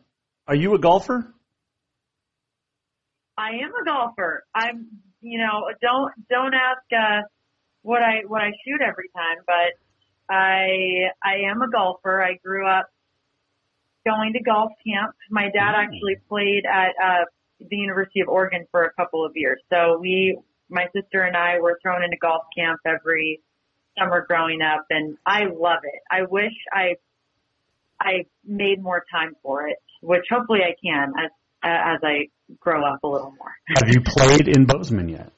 are 0.48 0.56
you 0.56 0.74
a 0.76 0.80
golfer? 0.80 1.34
I 3.38 3.50
am 3.64 3.72
a 3.82 3.86
golfer. 3.86 4.44
I'm, 4.54 4.88
you 5.22 5.40
know, 5.40 5.70
don't 5.82 6.12
don't 6.30 6.54
ask 6.54 6.82
uh, 6.96 7.28
what 7.82 8.02
I 8.02 8.22
what 8.28 8.42
I 8.42 8.52
shoot 8.66 8.82
every 8.82 9.10
time, 9.16 9.44
but 9.48 10.34
I 10.34 11.10
I 11.24 11.50
am 11.50 11.62
a 11.62 11.70
golfer. 11.70 12.22
I 12.22 12.36
grew 12.44 12.68
up 12.68 12.88
going 14.06 14.34
to 14.34 14.44
golf 14.44 14.72
camp. 14.86 15.16
My 15.30 15.50
dad 15.54 15.74
actually 15.76 16.18
played 16.28 16.64
at 16.66 16.92
uh, 17.04 17.26
the 17.60 17.76
University 17.76 18.22
of 18.22 18.28
Oregon 18.28 18.66
for 18.72 18.84
a 18.84 18.94
couple 18.94 19.26
of 19.26 19.34
years. 19.36 19.62
So 19.72 20.00
we, 20.00 20.40
my 20.70 20.86
sister 20.96 21.22
and 21.22 21.36
I, 21.36 21.60
were 21.60 21.80
thrown 21.82 22.04
into 22.04 22.18
golf 22.18 22.44
camp 22.58 22.80
every 22.86 23.42
summer 23.98 24.26
growing 24.28 24.62
up, 24.62 24.86
and 24.90 25.18
I 25.26 25.46
love 25.46 25.80
it. 25.84 26.02
I 26.10 26.24
wish 26.30 26.54
I 26.72 26.96
I 28.00 28.26
made 28.46 28.82
more 28.82 29.04
time 29.12 29.36
for 29.44 29.68
it, 29.68 29.78
which 30.02 30.26
hopefully 30.30 30.62
I 30.62 30.76
can 30.84 31.14
as 31.24 31.32
as 31.64 32.00
I 32.04 32.30
grow 32.60 32.84
up 32.86 33.04
a 33.04 33.08
little 33.08 33.34
more. 33.38 33.54
Have 33.78 33.90
you 33.90 34.02
played 34.02 34.48
in 34.48 34.66
Bozeman 34.66 35.10
yet? 35.10 35.32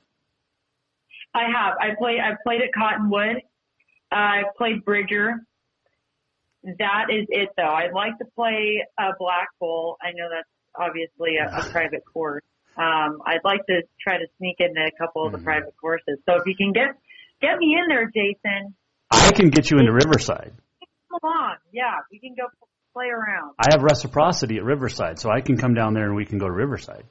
I 1.34 1.44
have. 1.44 1.76
I 1.80 1.96
played. 1.98 2.20
I've 2.20 2.38
played 2.44 2.62
at 2.62 2.74
Cottonwood. 2.74 3.38
Uh, 4.12 4.16
I've 4.16 4.56
played 4.58 4.86
Bridger. 4.86 5.46
That 6.64 7.08
is 7.10 7.26
it, 7.30 7.50
though. 7.58 7.74
I'd 7.74 7.94
like 7.94 8.18
to 8.20 8.26
play 8.36 8.86
a 8.98 9.10
Black 9.20 9.50
Bull. 9.60 9.98
I 10.02 10.12
know 10.12 10.30
that's 10.30 10.48
obviously 10.78 11.36
a, 11.38 11.50
a 11.50 11.64
private 11.72 12.04
course. 12.14 12.44
Um, 12.78 13.22
I'd 13.26 13.44
like 13.44 13.66
to 13.68 13.82
try 14.02 14.18
to 14.18 14.26
sneak 14.38 14.58
into 14.60 14.82
a 14.82 14.92
couple 14.98 15.26
of 15.26 15.32
the 15.32 15.38
mm-hmm. 15.38 15.46
private 15.46 15.74
courses. 15.80 16.20
So 16.28 16.36
if 16.36 16.44
you 16.46 16.56
can 16.56 16.72
get 16.72 16.96
get 17.44 17.60
me 17.60 17.76
in 17.78 17.88
there, 17.90 18.08
Jason. 18.08 18.74
I 19.12 19.32
can 19.32 19.50
get 19.50 19.70
you 19.70 19.78
into 19.78 19.92
Riverside. 19.92 20.54
Come 21.12 21.20
along, 21.22 21.58
yeah, 21.72 22.00
we 22.12 22.20
can 22.20 22.34
go 22.36 22.48
play 22.94 23.08
around. 23.08 23.54
I 23.60 23.68
have 23.72 23.84
reciprocity 23.84 24.58
at 24.58 24.64
Riverside, 24.64 25.20
so 25.20 25.30
I 25.30 25.42
can 25.42 25.58
come 25.58 25.74
down 25.74 25.94
there 25.94 26.06
and 26.06 26.16
we 26.16 26.26
can 26.26 26.38
go 26.40 26.48
to 26.48 26.54
Riverside. 26.54 27.04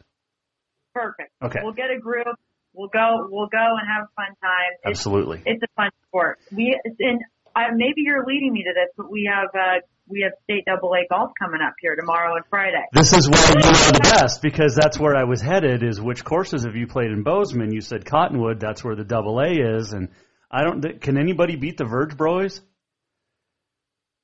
Perfect. 0.95 1.31
Okay. 1.43 1.61
We'll 1.63 1.75
get 1.75 1.91
a 1.91 2.01
group. 2.01 2.27
We'll 2.75 2.89
go. 2.89 3.29
We'll 3.31 3.49
go 3.49 3.77
and 3.79 3.87
have 3.87 4.09
a 4.09 4.13
fun 4.17 4.35
time. 4.41 4.73
It's, 4.85 4.99
Absolutely. 4.99 5.43
It's 5.45 5.63
a 5.63 5.69
fun 5.77 5.91
sport. 6.09 6.39
We 6.51 6.79
and 6.85 7.21
I, 7.55 7.71
maybe 7.75 8.03
you're 8.03 8.25
leading 8.27 8.53
me 8.53 8.65
to 8.65 8.73
this, 8.75 8.89
but 8.97 9.11
we 9.11 9.31
have 9.33 9.49
uh, 9.55 9.81
we 10.09 10.23
have 10.23 10.33
state 10.45 10.65
double 10.67 10.93
A 10.95 11.07
golf 11.09 11.31
coming 11.39 11.61
up 11.61 11.75
here 11.81 11.97
tomorrow 11.97 12.37
and 12.37 12.45
Friday. 12.51 12.85
This 12.93 13.13
is 13.13 13.29
where 13.29 13.49
you 13.49 13.69
are 13.69 13.93
the 13.93 14.01
best 14.03 14.43
because 14.43 14.75
that's 14.75 14.99
where 14.99 15.17
I 15.17 15.25
was 15.25 15.41
headed. 15.41 15.83
Is 15.83 16.01
which 16.01 16.25
courses 16.25 16.65
have 16.65 16.77
you 16.77 16.87
played 16.87 17.11
in 17.11 17.23
Bozeman? 17.23 17.73
You 17.73 17.81
said 17.81 18.05
Cottonwood. 18.05 18.61
That's 18.61 18.83
where 18.85 18.97
the 18.97 19.05
double 19.05 19.41
A 19.41 19.51
is, 19.51 19.93
and 19.93 20.09
I 20.51 20.65
don't. 20.65 21.01
Can 21.01 21.19
anybody 21.19 21.57
beat 21.57 21.77
the 21.77 21.85
Verge 21.85 22.17
Bros? 22.17 22.61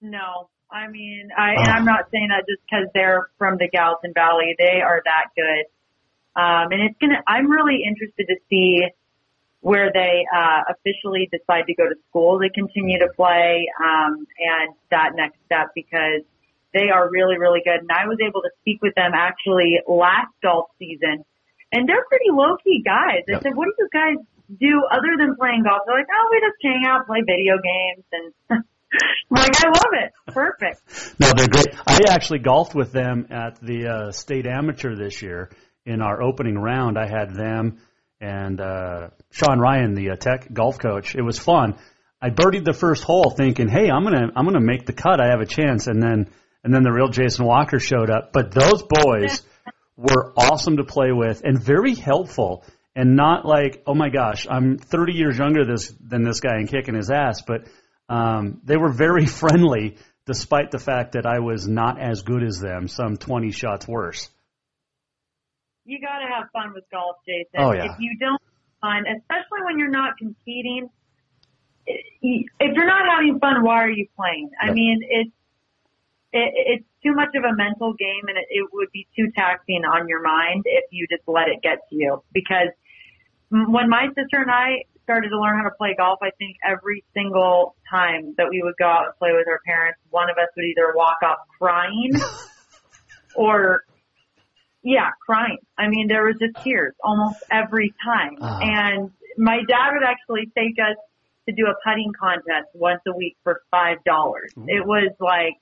No, 0.00 0.50
I 0.70 0.88
mean, 0.88 1.28
I 1.36 1.54
and 1.56 1.68
I'm 1.68 1.84
not 1.84 2.10
saying 2.12 2.28
that 2.28 2.44
just 2.48 2.62
because 2.68 2.88
they're 2.94 3.30
from 3.38 3.56
the 3.58 3.68
Gallatin 3.72 4.12
Valley. 4.14 4.54
They 4.58 4.80
are 4.84 5.02
that 5.04 5.32
good, 5.34 6.40
um, 6.40 6.72
and 6.72 6.82
it's 6.82 6.98
gonna. 7.00 7.22
I'm 7.26 7.50
really 7.50 7.80
interested 7.86 8.26
to 8.28 8.36
see 8.50 8.86
where 9.60 9.90
they 9.92 10.24
uh, 10.34 10.62
officially 10.70 11.28
decide 11.30 11.66
to 11.66 11.74
go 11.74 11.84
to 11.84 11.94
school 12.08 12.38
they 12.38 12.48
continue 12.48 12.98
to 12.98 13.08
play 13.16 13.66
um, 13.82 14.26
and 14.38 14.74
that 14.90 15.10
next 15.16 15.38
step 15.46 15.68
because 15.74 16.22
they 16.74 16.90
are 16.92 17.08
really 17.10 17.38
really 17.38 17.60
good. 17.64 17.80
And 17.80 17.90
I 17.90 18.06
was 18.06 18.18
able 18.20 18.42
to 18.42 18.50
speak 18.60 18.82
with 18.82 18.94
them 18.94 19.12
actually 19.14 19.80
last 19.86 20.32
golf 20.42 20.70
season, 20.78 21.24
and 21.72 21.88
they're 21.88 22.04
pretty 22.08 22.30
low 22.30 22.56
key 22.62 22.82
guys. 22.84 23.24
I 23.28 23.32
yep. 23.38 23.42
said, 23.42 23.56
"What 23.56 23.66
do 23.66 23.74
you 23.78 23.88
guys 23.92 24.18
do 24.48 24.82
other 24.90 25.16
than 25.16 25.36
playing 25.36 25.64
golf?" 25.64 25.82
They're 25.86 25.96
like, 25.96 26.12
"Oh, 26.12 26.28
we 26.30 26.40
just 26.40 26.58
hang 26.62 26.84
out, 26.86 27.06
play 27.06 27.22
video 27.26 27.56
games, 27.58 28.04
and." 28.12 28.32
like 29.28 29.52
I 29.62 29.68
love 29.68 29.92
it. 30.00 30.12
Perfect. 30.32 30.80
no, 31.20 31.32
they're 31.36 31.46
great. 31.46 31.66
I 31.86 32.00
actually 32.08 32.38
golfed 32.38 32.74
with 32.74 32.90
them 32.90 33.26
at 33.30 33.60
the 33.60 33.86
uh, 33.86 34.12
state 34.12 34.46
amateur 34.46 34.96
this 34.96 35.20
year 35.20 35.50
in 35.84 36.00
our 36.00 36.22
opening 36.22 36.56
round. 36.56 36.96
I 36.96 37.06
had 37.06 37.34
them 37.34 37.82
and 38.20 38.60
uh, 38.60 39.08
Sean 39.30 39.58
Ryan, 39.58 39.94
the 39.94 40.10
uh, 40.10 40.16
tech 40.16 40.52
golf 40.52 40.78
coach. 40.78 41.14
It 41.14 41.22
was 41.22 41.38
fun. 41.38 41.78
I 42.20 42.30
birdied 42.30 42.64
the 42.64 42.72
first 42.72 43.04
hole, 43.04 43.30
thinking, 43.30 43.68
"Hey, 43.68 43.90
I'm 43.90 44.02
gonna 44.02 44.28
I'm 44.34 44.44
gonna 44.44 44.60
make 44.60 44.86
the 44.86 44.92
cut. 44.92 45.20
I 45.20 45.28
have 45.28 45.40
a 45.40 45.46
chance." 45.46 45.86
And 45.86 46.02
then 46.02 46.30
and 46.64 46.74
then 46.74 46.82
the 46.82 46.92
real 46.92 47.08
Jason 47.08 47.44
Walker 47.44 47.78
showed 47.78 48.10
up. 48.10 48.32
But 48.32 48.50
those 48.50 48.82
boys 48.82 49.42
were 49.96 50.32
awesome 50.36 50.78
to 50.78 50.84
play 50.84 51.12
with 51.12 51.42
and 51.44 51.62
very 51.62 51.94
helpful. 51.94 52.64
And 52.96 53.14
not 53.14 53.46
like, 53.46 53.84
oh 53.86 53.94
my 53.94 54.08
gosh, 54.08 54.48
I'm 54.50 54.76
30 54.76 55.12
years 55.12 55.38
younger 55.38 55.64
this, 55.64 55.94
than 56.00 56.24
this 56.24 56.40
guy 56.40 56.56
and 56.56 56.68
kicking 56.68 56.96
his 56.96 57.12
ass, 57.12 57.42
but 57.42 57.68
um, 58.08 58.60
they 58.64 58.76
were 58.76 58.92
very 58.92 59.24
friendly, 59.40 59.98
despite 60.26 60.72
the 60.72 60.80
fact 60.80 61.12
that 61.12 61.24
I 61.24 61.38
was 61.38 61.68
not 61.68 62.00
as 62.00 62.22
good 62.22 62.42
as 62.42 62.58
them, 62.58 62.88
some 62.88 63.16
20 63.16 63.52
shots 63.52 63.86
worse 63.86 64.28
you 65.88 65.98
got 66.00 66.18
to 66.18 66.28
have 66.28 66.48
fun 66.52 66.74
with 66.74 66.84
golf, 66.92 67.16
Jason. 67.26 67.56
Oh, 67.56 67.72
yeah. 67.72 67.86
If 67.90 67.98
you 67.98 68.16
don't 68.20 68.40
fun, 68.80 69.04
especially 69.08 69.64
when 69.64 69.78
you're 69.78 69.90
not 69.90 70.18
competing, 70.18 70.90
if 71.86 72.46
you're 72.60 72.86
not 72.86 73.08
having 73.08 73.40
fun, 73.40 73.64
why 73.64 73.82
are 73.82 73.90
you 73.90 74.06
playing? 74.14 74.50
I 74.60 74.70
mean, 74.72 75.00
it's 75.08 75.30
it, 76.30 76.52
it's 76.54 76.84
too 77.02 77.14
much 77.14 77.30
of 77.34 77.44
a 77.44 77.56
mental 77.56 77.94
game, 77.94 78.28
and 78.28 78.36
it, 78.36 78.44
it 78.50 78.68
would 78.72 78.92
be 78.92 79.08
too 79.16 79.32
taxing 79.34 79.82
on 79.84 80.08
your 80.08 80.22
mind 80.22 80.64
if 80.66 80.84
you 80.90 81.06
just 81.10 81.26
let 81.26 81.48
it 81.48 81.62
get 81.62 81.88
to 81.88 81.96
you. 81.96 82.22
Because 82.32 82.68
when 83.48 83.88
my 83.88 84.08
sister 84.08 84.42
and 84.42 84.50
I 84.50 84.84
started 85.04 85.30
to 85.30 85.40
learn 85.40 85.56
how 85.56 85.64
to 85.64 85.74
play 85.78 85.94
golf, 85.96 86.18
I 86.20 86.30
think 86.36 86.58
every 86.62 87.02
single 87.14 87.74
time 87.90 88.34
that 88.36 88.50
we 88.50 88.60
would 88.62 88.74
go 88.78 88.84
out 88.84 89.06
and 89.06 89.16
play 89.18 89.30
with 89.32 89.48
our 89.48 89.60
parents, 89.64 89.98
one 90.10 90.28
of 90.28 90.36
us 90.36 90.48
would 90.54 90.66
either 90.66 90.92
walk 90.94 91.16
off 91.24 91.38
crying 91.58 92.12
or 93.34 93.84
yeah, 94.88 95.10
crying. 95.20 95.58
I 95.76 95.88
mean, 95.88 96.08
there 96.08 96.24
was 96.24 96.36
just 96.40 96.64
tears 96.64 96.94
almost 97.04 97.42
every 97.50 97.92
time. 98.02 98.38
Uh. 98.40 98.58
And 98.62 99.10
my 99.36 99.58
dad 99.68 99.92
would 99.92 100.02
actually 100.02 100.50
take 100.56 100.78
us 100.80 100.96
to 101.46 101.54
do 101.54 101.66
a 101.66 101.74
putting 101.84 102.10
contest 102.18 102.68
once 102.72 103.02
a 103.06 103.14
week 103.14 103.36
for 103.44 103.60
five 103.70 103.98
dollars. 104.04 104.50
It 104.66 104.86
was 104.86 105.12
like, 105.20 105.58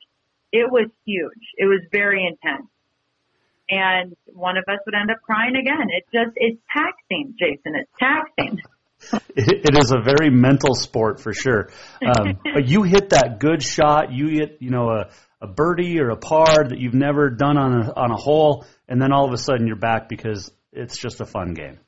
it 0.53 0.71
was 0.71 0.89
huge. 1.05 1.43
It 1.57 1.65
was 1.65 1.81
very 1.91 2.25
intense. 2.25 2.69
And 3.69 4.15
one 4.27 4.57
of 4.57 4.65
us 4.69 4.79
would 4.87 4.95
end 4.95 5.11
up 5.11 5.19
crying 5.23 5.57
again. 5.57 5.89
It 5.91 6.05
just, 6.13 6.37
it's 6.37 6.61
taxing, 6.73 7.35
Jason. 7.37 7.75
It's 7.75 7.91
taxing. 7.99 8.63
it 9.37 9.77
is 9.77 9.91
a 9.91 10.01
very 10.01 10.31
mental 10.31 10.75
sport 10.77 11.21
for 11.21 11.33
sure. 11.33 11.71
Um, 12.01 12.39
but 12.55 12.69
you 12.69 12.85
hit 12.85 13.11
that 13.11 13.41
good 13.41 13.61
shot. 13.61 14.13
You 14.13 14.29
hit, 14.29 14.59
you 14.61 14.71
know, 14.71 14.89
a, 14.91 15.11
a 15.41 15.49
birdie 15.49 15.99
or 16.01 16.11
a 16.11 16.17
par 16.17 16.65
that 16.69 16.79
you've 16.79 16.95
never 16.95 17.29
done 17.29 17.59
on 17.59 17.83
a, 17.83 17.93
on 17.93 18.13
a 18.13 18.17
hole 18.17 18.65
and 18.89 19.01
then 19.01 19.13
all 19.13 19.27
of 19.27 19.33
a 19.33 19.39
sudden 19.39 19.67
you're 19.67 19.77
back 19.77 20.09
because 20.09 20.51
it's 20.73 20.97
just 20.97 21.21
a 21.21 21.27
fun 21.27 21.55
game. 21.55 21.79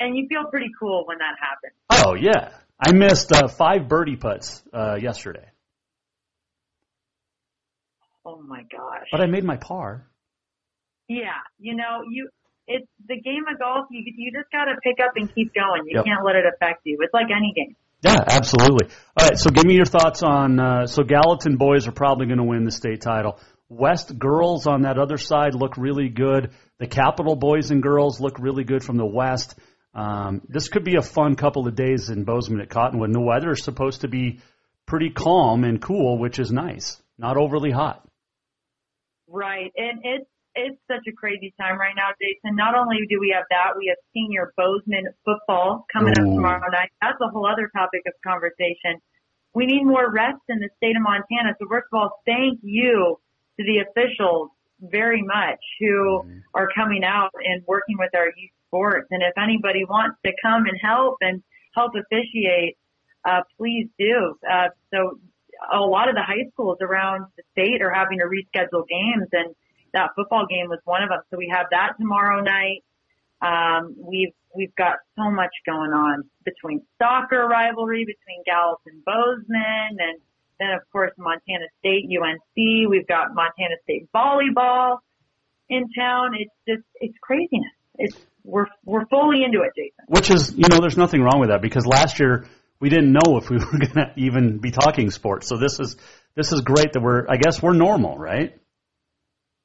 And 0.00 0.16
you 0.16 0.26
feel 0.28 0.48
pretty 0.50 0.70
cool 0.78 1.04
when 1.06 1.18
that 1.18 1.36
happens. 1.40 1.74
Oh 1.90 2.14
yeah, 2.14 2.50
I 2.80 2.92
missed 2.92 3.32
uh, 3.32 3.48
five 3.48 3.88
birdie 3.88 4.16
putts 4.16 4.62
uh, 4.72 4.96
yesterday. 5.00 5.46
Oh 8.24 8.40
my 8.42 8.62
gosh! 8.70 9.08
But 9.10 9.20
I 9.20 9.26
made 9.26 9.44
my 9.44 9.56
par. 9.56 10.06
Yeah, 11.08 11.40
you 11.58 11.74
know 11.74 12.02
you. 12.08 12.28
It's 12.66 12.86
the 13.08 13.18
game 13.20 13.44
of 13.50 13.58
golf. 13.58 13.86
You 13.90 14.04
you 14.16 14.30
just 14.30 14.52
got 14.52 14.66
to 14.66 14.74
pick 14.82 15.02
up 15.02 15.12
and 15.16 15.34
keep 15.34 15.54
going. 15.54 15.84
You 15.86 15.96
yep. 15.96 16.04
can't 16.04 16.24
let 16.24 16.36
it 16.36 16.44
affect 16.46 16.82
you. 16.84 16.98
It's 17.00 17.14
like 17.14 17.28
any 17.34 17.52
game. 17.56 17.74
Yeah, 18.02 18.22
absolutely. 18.28 18.88
All 19.16 19.26
right, 19.26 19.36
so 19.36 19.50
give 19.50 19.64
me 19.64 19.74
your 19.74 19.86
thoughts 19.86 20.22
on. 20.22 20.60
Uh, 20.60 20.86
so 20.86 21.02
Gallatin 21.02 21.56
boys 21.56 21.88
are 21.88 21.92
probably 21.92 22.26
going 22.26 22.38
to 22.38 22.44
win 22.44 22.64
the 22.64 22.70
state 22.70 23.00
title. 23.00 23.40
West 23.68 24.18
girls 24.18 24.66
on 24.66 24.82
that 24.82 24.98
other 24.98 25.18
side 25.18 25.54
look 25.54 25.76
really 25.76 26.08
good. 26.08 26.50
The 26.78 26.86
Capital 26.86 27.36
boys 27.36 27.70
and 27.70 27.82
girls 27.82 28.20
look 28.20 28.38
really 28.38 28.64
good 28.64 28.82
from 28.82 28.96
the 28.96 29.06
West. 29.06 29.54
Um, 29.94 30.42
this 30.48 30.68
could 30.68 30.84
be 30.84 30.96
a 30.96 31.02
fun 31.02 31.36
couple 31.36 31.66
of 31.66 31.74
days 31.74 32.08
in 32.08 32.24
Bozeman 32.24 32.60
at 32.60 32.70
Cottonwood. 32.70 33.12
The 33.12 33.20
weather 33.20 33.52
is 33.52 33.62
supposed 33.62 34.02
to 34.02 34.08
be 34.08 34.40
pretty 34.86 35.10
calm 35.10 35.64
and 35.64 35.82
cool, 35.82 36.18
which 36.18 36.38
is 36.38 36.50
nice, 36.50 37.00
not 37.18 37.36
overly 37.36 37.70
hot. 37.70 38.06
Right, 39.28 39.70
and 39.76 40.00
it's 40.02 40.30
it's 40.54 40.80
such 40.88 41.06
a 41.06 41.12
crazy 41.12 41.54
time 41.60 41.78
right 41.78 41.94
now, 41.94 42.10
Jason. 42.20 42.56
Not 42.56 42.74
only 42.74 42.96
do 43.08 43.20
we 43.20 43.34
have 43.36 43.44
that, 43.50 43.78
we 43.78 43.92
have 43.94 43.98
senior 44.14 44.52
Bozeman 44.56 45.12
football 45.24 45.84
coming 45.92 46.14
Ooh. 46.18 46.22
up 46.22 46.34
tomorrow 46.34 46.70
night. 46.70 46.90
That's 47.00 47.20
a 47.20 47.28
whole 47.28 47.46
other 47.46 47.70
topic 47.76 48.02
of 48.06 48.14
conversation. 48.26 48.98
We 49.54 49.66
need 49.66 49.84
more 49.84 50.10
rest 50.10 50.40
in 50.48 50.58
the 50.58 50.68
state 50.76 50.96
of 50.96 51.02
Montana. 51.02 51.54
So 51.60 51.66
first 51.68 51.86
of 51.92 51.98
all, 51.98 52.22
thank 52.26 52.60
you 52.62 53.20
to 53.58 53.64
the 53.64 53.84
officials 53.88 54.50
very 54.80 55.22
much 55.22 55.58
who 55.80 56.22
mm-hmm. 56.24 56.38
are 56.54 56.68
coming 56.74 57.02
out 57.04 57.30
and 57.44 57.62
working 57.66 57.96
with 57.98 58.14
our 58.14 58.26
youth 58.26 58.50
sports. 58.66 59.08
And 59.10 59.22
if 59.22 59.36
anybody 59.36 59.84
wants 59.84 60.18
to 60.24 60.32
come 60.42 60.66
and 60.66 60.78
help 60.80 61.16
and 61.20 61.42
help 61.74 61.92
officiate, 61.94 62.76
uh, 63.24 63.42
please 63.56 63.88
do. 63.98 64.36
Uh, 64.48 64.68
so 64.92 65.18
a 65.72 65.80
lot 65.80 66.08
of 66.08 66.14
the 66.14 66.22
high 66.22 66.48
schools 66.52 66.78
around 66.80 67.26
the 67.36 67.42
state 67.52 67.82
are 67.82 67.92
having 67.92 68.18
to 68.18 68.26
reschedule 68.26 68.86
games 68.88 69.28
and 69.32 69.54
that 69.92 70.10
football 70.14 70.46
game 70.48 70.68
was 70.68 70.78
one 70.84 71.02
of 71.02 71.08
them. 71.08 71.20
So 71.30 71.38
we 71.38 71.50
have 71.52 71.66
that 71.70 71.94
tomorrow 71.98 72.42
night. 72.42 72.84
Um, 73.40 73.96
we've, 73.98 74.34
we've 74.54 74.74
got 74.76 74.96
so 75.16 75.30
much 75.30 75.50
going 75.66 75.92
on 75.92 76.24
between 76.44 76.82
soccer 77.00 77.46
rivalry 77.46 78.04
between 78.04 78.42
Gallatin 78.44 79.00
and 79.00 79.04
Bozeman 79.04 79.96
and 79.98 80.20
then 80.58 80.70
of 80.70 80.80
course 80.92 81.12
Montana 81.18 81.66
State, 81.78 82.06
UNC. 82.06 82.90
We've 82.90 83.06
got 83.06 83.34
Montana 83.34 83.76
State 83.84 84.08
volleyball 84.14 84.98
in 85.68 85.88
town. 85.96 86.30
It's 86.38 86.52
just 86.68 86.86
it's 87.00 87.16
craziness. 87.20 87.72
It's 87.96 88.16
we're 88.44 88.66
we're 88.84 89.06
fully 89.06 89.44
into 89.44 89.60
it, 89.62 89.72
Jason. 89.76 90.04
Which 90.06 90.30
is 90.30 90.54
you 90.56 90.68
know 90.68 90.78
there's 90.80 90.96
nothing 90.96 91.22
wrong 91.22 91.40
with 91.40 91.50
that 91.50 91.62
because 91.62 91.86
last 91.86 92.18
year 92.18 92.46
we 92.80 92.88
didn't 92.88 93.12
know 93.12 93.38
if 93.38 93.50
we 93.50 93.56
were 93.72 93.78
going 93.78 93.94
to 93.94 94.12
even 94.16 94.58
be 94.58 94.70
talking 94.70 95.10
sports. 95.10 95.48
So 95.48 95.56
this 95.56 95.78
is 95.80 95.96
this 96.34 96.52
is 96.52 96.60
great 96.60 96.92
that 96.92 97.00
we're 97.00 97.26
I 97.28 97.36
guess 97.36 97.62
we're 97.62 97.74
normal, 97.74 98.16
right? 98.16 98.58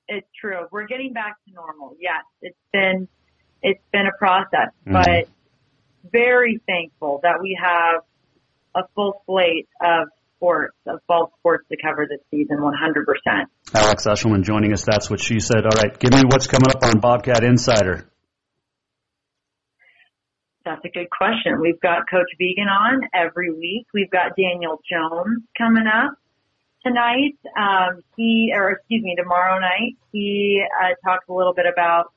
It's 0.07 0.27
true. 0.39 0.67
We're 0.71 0.85
getting 0.87 1.13
back 1.13 1.37
to 1.47 1.53
normal. 1.53 1.95
Yes, 1.99 2.23
it's 2.41 2.57
been 2.71 3.07
it's 3.61 3.81
been 3.91 4.05
a 4.07 4.17
process, 4.17 4.71
mm-hmm. 4.85 4.93
but 4.93 5.29
very 6.11 6.61
thankful 6.67 7.21
that 7.23 7.41
we 7.41 7.57
have 7.61 8.01
a 8.75 8.87
full 8.95 9.21
slate 9.25 9.69
of 9.81 10.09
sports, 10.43 10.75
of 10.87 10.99
fall 11.07 11.31
sports 11.39 11.65
to 11.71 11.77
cover 11.81 12.05
this 12.09 12.19
season 12.29 12.57
100%. 12.57 13.45
Alex 13.73 14.05
Eschelman 14.05 14.43
joining 14.43 14.73
us. 14.73 14.83
That's 14.83 15.09
what 15.09 15.21
she 15.21 15.39
said. 15.39 15.63
All 15.63 15.81
right, 15.81 15.97
give 15.97 16.11
me 16.11 16.23
what's 16.25 16.47
coming 16.47 16.69
up 16.69 16.83
on 16.83 16.99
Bobcat 16.99 17.43
Insider. 17.43 18.09
That's 20.65 20.83
a 20.83 20.89
good 20.89 21.09
question. 21.09 21.59
We've 21.61 21.79
got 21.79 22.09
Coach 22.09 22.29
Vigen 22.39 22.67
on 22.67 23.03
every 23.13 23.51
week. 23.51 23.87
We've 23.93 24.09
got 24.09 24.35
Daniel 24.37 24.81
Jones 24.89 25.43
coming 25.57 25.87
up 25.87 26.15
tonight. 26.85 27.35
Um, 27.57 28.01
he, 28.17 28.51
or 28.53 28.71
excuse 28.71 29.03
me, 29.03 29.15
tomorrow 29.15 29.59
night. 29.59 29.95
He 30.11 30.61
uh, 30.81 30.95
talks 31.05 31.27
a 31.29 31.33
little 31.33 31.53
bit 31.53 31.65
about 31.71 32.13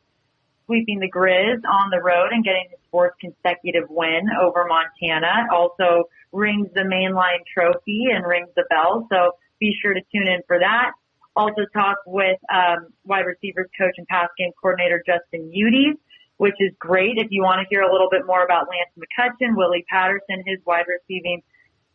sweeping 0.66 0.98
the 0.98 1.10
Grizz 1.10 1.62
on 1.68 1.90
the 1.90 2.00
road 2.02 2.30
and 2.32 2.44
getting 2.44 2.66
his 2.70 2.78
fourth 2.90 3.12
consecutive 3.20 3.88
win 3.88 4.28
over 4.40 4.66
Montana. 4.66 5.46
Also 5.52 6.08
rings 6.32 6.68
the 6.74 6.82
mainline 6.82 7.44
trophy 7.52 8.06
and 8.12 8.26
rings 8.26 8.48
the 8.56 8.64
bell. 8.70 9.06
So 9.10 9.32
be 9.58 9.74
sure 9.82 9.94
to 9.94 10.00
tune 10.12 10.28
in 10.28 10.40
for 10.46 10.58
that. 10.58 10.92
Also 11.34 11.62
talk 11.72 11.98
with 12.06 12.38
um, 12.52 12.88
wide 13.04 13.26
receivers 13.26 13.68
coach 13.78 13.94
and 13.98 14.06
pass 14.06 14.28
game 14.38 14.52
coordinator 14.60 15.02
Justin 15.06 15.52
Udy 15.54 15.94
which 16.38 16.54
is 16.58 16.72
great. 16.78 17.16
If 17.16 17.28
you 17.30 17.42
want 17.42 17.60
to 17.60 17.66
hear 17.70 17.82
a 17.82 17.90
little 17.90 18.08
bit 18.10 18.26
more 18.26 18.44
about 18.44 18.66
Lance 18.68 18.92
McCutcheon, 18.98 19.56
Willie 19.56 19.84
Patterson, 19.88 20.42
his 20.44 20.58
wide 20.66 20.84
receiving 20.86 21.42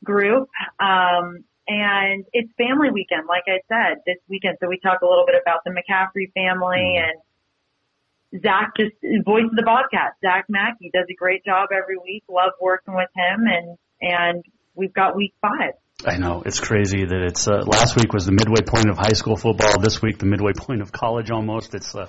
group. 0.03 0.49
Um, 0.79 1.43
and 1.67 2.25
it's 2.33 2.51
family 2.57 2.89
weekend, 2.91 3.27
like 3.27 3.43
I 3.47 3.61
said, 3.69 4.01
this 4.05 4.17
weekend. 4.27 4.57
So 4.59 4.67
we 4.67 4.79
talk 4.79 5.01
a 5.01 5.05
little 5.05 5.25
bit 5.25 5.35
about 5.39 5.63
the 5.63 5.71
McCaffrey 5.71 6.33
family 6.33 6.97
and 6.97 8.41
Zach 8.41 8.73
just 8.77 8.95
voice 9.23 9.45
of 9.45 9.55
the 9.55 9.63
Bobcat. 9.63 10.13
Zach 10.21 10.45
Mackey 10.49 10.89
does 10.93 11.05
a 11.09 11.13
great 11.13 11.45
job 11.45 11.69
every 11.71 11.97
week. 11.97 12.23
Love 12.29 12.53
working 12.59 12.95
with 12.95 13.09
him 13.15 13.45
and, 13.45 13.77
and 14.01 14.43
we've 14.75 14.93
got 14.93 15.15
week 15.15 15.33
five. 15.41 15.73
I 16.05 16.17
know 16.17 16.41
it's 16.45 16.59
crazy 16.59 17.05
that 17.05 17.21
it's 17.27 17.47
uh, 17.47 17.61
last 17.65 17.95
week 17.95 18.11
was 18.11 18.25
the 18.25 18.31
midway 18.31 18.61
point 18.65 18.89
of 18.89 18.97
high 18.97 19.13
school 19.13 19.35
football. 19.35 19.79
This 19.79 20.01
week 20.01 20.17
the 20.17 20.25
midway 20.25 20.53
point 20.53 20.81
of 20.81 20.91
college 20.91 21.29
almost. 21.29 21.75
It's 21.75 21.93
uh, 21.93 22.07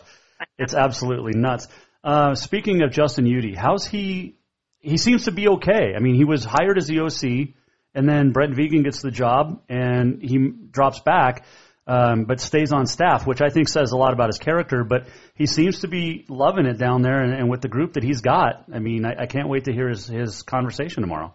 it's 0.58 0.74
absolutely 0.74 1.32
nuts. 1.38 1.68
Uh, 2.02 2.34
speaking 2.34 2.82
of 2.82 2.90
Justin 2.90 3.26
Udy, 3.26 3.54
how's 3.54 3.84
he? 3.86 4.38
He 4.80 4.96
seems 4.96 5.26
to 5.26 5.30
be 5.30 5.46
okay. 5.48 5.94
I 5.94 6.00
mean, 6.00 6.14
he 6.14 6.24
was 6.24 6.44
hired 6.44 6.78
as 6.78 6.86
the 6.86 7.00
OC, 7.00 7.54
and 7.94 8.08
then 8.08 8.32
Brent 8.32 8.54
Vigen 8.54 8.82
gets 8.82 9.02
the 9.02 9.10
job, 9.10 9.62
and 9.68 10.20
he 10.20 10.38
drops 10.70 11.00
back, 11.00 11.44
um, 11.86 12.24
but 12.24 12.40
stays 12.40 12.72
on 12.72 12.86
staff, 12.86 13.26
which 13.26 13.40
I 13.40 13.50
think 13.50 13.68
says 13.68 13.92
a 13.92 13.96
lot 13.96 14.14
about 14.14 14.28
his 14.28 14.38
character. 14.38 14.84
But 14.84 15.06
he 15.34 15.46
seems 15.46 15.80
to 15.80 15.88
be 15.88 16.24
loving 16.28 16.66
it 16.66 16.78
down 16.78 17.02
there, 17.02 17.22
and, 17.22 17.34
and 17.34 17.50
with 17.50 17.60
the 17.60 17.68
group 17.68 17.92
that 17.92 18.02
he's 18.02 18.22
got. 18.22 18.64
I 18.72 18.78
mean, 18.78 19.04
I, 19.04 19.22
I 19.22 19.26
can't 19.26 19.48
wait 19.48 19.64
to 19.64 19.72
hear 19.72 19.88
his 19.88 20.06
his 20.06 20.42
conversation 20.42 21.02
tomorrow. 21.02 21.34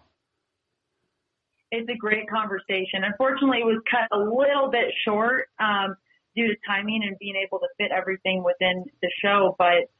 It's 1.70 1.88
a 1.88 1.96
great 1.96 2.28
conversation. 2.30 3.04
Unfortunately, 3.04 3.58
it 3.58 3.66
was 3.66 3.82
cut 3.90 4.08
a 4.10 4.18
little 4.18 4.70
bit 4.70 4.86
short 5.04 5.48
um, 5.60 5.96
due 6.34 6.48
to 6.48 6.56
timing 6.66 7.02
and 7.06 7.16
being 7.18 7.36
able 7.36 7.58
to 7.58 7.68
fit 7.76 7.90
everything 7.90 8.42
within 8.42 8.84
the 9.02 9.10
show, 9.22 9.54
but 9.58 9.90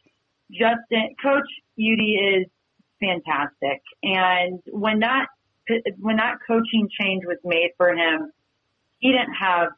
Justin, 0.51 1.15
Coach 1.23 1.49
Udy 1.77 2.15
is 2.15 2.47
fantastic. 3.01 3.83
And 4.03 4.61
when 4.71 5.01
that, 5.01 5.27
when 5.99 6.17
that 6.17 6.39
coaching 6.47 6.89
change 6.99 7.25
was 7.27 7.37
made 7.45 7.73
for 7.77 7.91
him, 7.91 8.33
he 8.99 9.13
didn't 9.13 9.35
have 9.35 9.69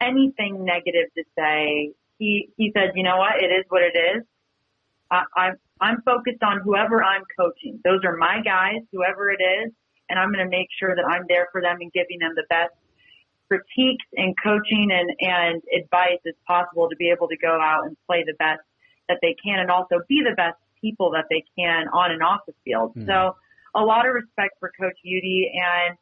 anything 0.00 0.64
negative 0.64 1.08
to 1.16 1.24
say. 1.38 1.92
He, 2.18 2.50
he 2.56 2.70
said, 2.76 2.92
you 2.94 3.02
know 3.02 3.16
what? 3.16 3.42
It 3.42 3.46
is 3.46 3.64
what 3.68 3.82
it 3.82 3.96
is. 3.96 4.24
I, 5.10 5.22
I'm, 5.34 5.54
I'm 5.80 6.02
focused 6.02 6.42
on 6.42 6.60
whoever 6.60 7.02
I'm 7.02 7.22
coaching. 7.38 7.80
Those 7.82 8.00
are 8.04 8.16
my 8.16 8.42
guys, 8.44 8.82
whoever 8.92 9.30
it 9.30 9.40
is. 9.42 9.72
And 10.08 10.18
I'm 10.18 10.32
going 10.32 10.44
to 10.44 10.50
make 10.50 10.68
sure 10.78 10.94
that 10.94 11.04
I'm 11.04 11.24
there 11.28 11.48
for 11.52 11.60
them 11.60 11.78
and 11.80 11.92
giving 11.92 12.18
them 12.20 12.32
the 12.36 12.44
best 12.48 12.74
critiques 13.48 14.06
and 14.16 14.34
coaching 14.42 14.88
and, 14.90 15.10
and 15.20 15.62
advice 15.72 16.20
as 16.26 16.34
possible 16.46 16.88
to 16.88 16.96
be 16.96 17.10
able 17.10 17.28
to 17.28 17.36
go 17.36 17.58
out 17.60 17.86
and 17.86 17.96
play 18.06 18.24
the 18.26 18.34
best 18.38 18.62
that 19.08 19.18
they 19.22 19.36
can 19.42 19.58
and 19.58 19.70
also 19.70 20.00
be 20.08 20.22
the 20.24 20.34
best 20.34 20.56
people 20.80 21.12
that 21.12 21.24
they 21.30 21.44
can 21.56 21.88
on 21.88 22.10
and 22.10 22.22
off 22.22 22.40
the 22.46 22.54
field. 22.64 22.94
Mm. 22.96 23.06
So 23.06 23.36
a 23.74 23.80
lot 23.84 24.06
of 24.06 24.14
respect 24.14 24.56
for 24.60 24.70
Coach 24.78 24.96
Udy 25.04 25.52
and 25.54 25.96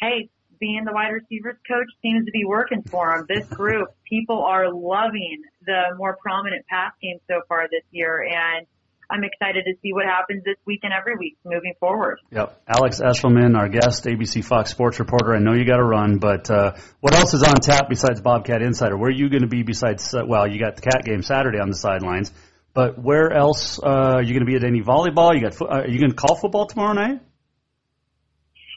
hey, 0.00 0.28
being 0.58 0.84
the 0.84 0.92
wide 0.92 1.10
receivers 1.10 1.56
coach 1.68 1.88
seems 2.02 2.24
to 2.24 2.32
be 2.32 2.44
working 2.44 2.82
for 2.82 3.14
him. 3.14 3.26
This 3.28 3.46
group, 3.48 3.88
people 4.08 4.42
are 4.42 4.72
loving 4.72 5.42
the 5.64 5.94
more 5.96 6.16
prominent 6.20 6.66
pass 6.66 6.92
game 7.02 7.18
so 7.28 7.40
far 7.48 7.68
this 7.70 7.84
year 7.90 8.22
and 8.22 8.66
I'm 9.08 9.22
excited 9.22 9.64
to 9.64 9.74
see 9.82 9.92
what 9.92 10.04
happens 10.06 10.42
this 10.44 10.56
week 10.64 10.80
and 10.82 10.92
every 10.92 11.16
week 11.16 11.36
moving 11.44 11.74
forward. 11.78 12.18
Yep. 12.30 12.60
Alex 12.66 13.00
Eschelman, 13.00 13.56
our 13.56 13.68
guest, 13.68 14.04
ABC 14.04 14.44
Fox 14.44 14.70
Sports 14.70 14.98
reporter. 14.98 15.34
I 15.34 15.38
know 15.38 15.52
you 15.52 15.64
got 15.64 15.76
to 15.76 15.84
run, 15.84 16.18
but 16.18 16.50
uh, 16.50 16.72
what 17.00 17.14
else 17.14 17.32
is 17.32 17.42
on 17.42 17.54
tap 17.56 17.88
besides 17.88 18.20
Bobcat 18.20 18.62
Insider? 18.62 18.96
Where 18.96 19.08
are 19.08 19.14
you 19.14 19.28
going 19.28 19.42
to 19.42 19.48
be 19.48 19.62
besides, 19.62 20.12
uh, 20.12 20.24
well, 20.26 20.46
you 20.46 20.58
got 20.58 20.76
the 20.76 20.82
Cat 20.82 21.04
game 21.04 21.22
Saturday 21.22 21.58
on 21.58 21.70
the 21.70 21.76
sidelines, 21.76 22.32
but 22.74 22.98
where 22.98 23.32
else 23.32 23.78
uh, 23.78 23.86
are 24.16 24.22
you 24.22 24.32
going 24.32 24.44
to 24.44 24.50
be 24.50 24.56
at 24.56 24.64
any 24.64 24.82
volleyball? 24.82 25.34
You 25.34 25.42
got, 25.42 25.54
fo- 25.54 25.66
uh, 25.66 25.82
are 25.82 25.88
you 25.88 26.00
going 26.00 26.10
to 26.10 26.16
call 26.16 26.34
football 26.34 26.66
tomorrow 26.66 26.94
night? 26.94 27.20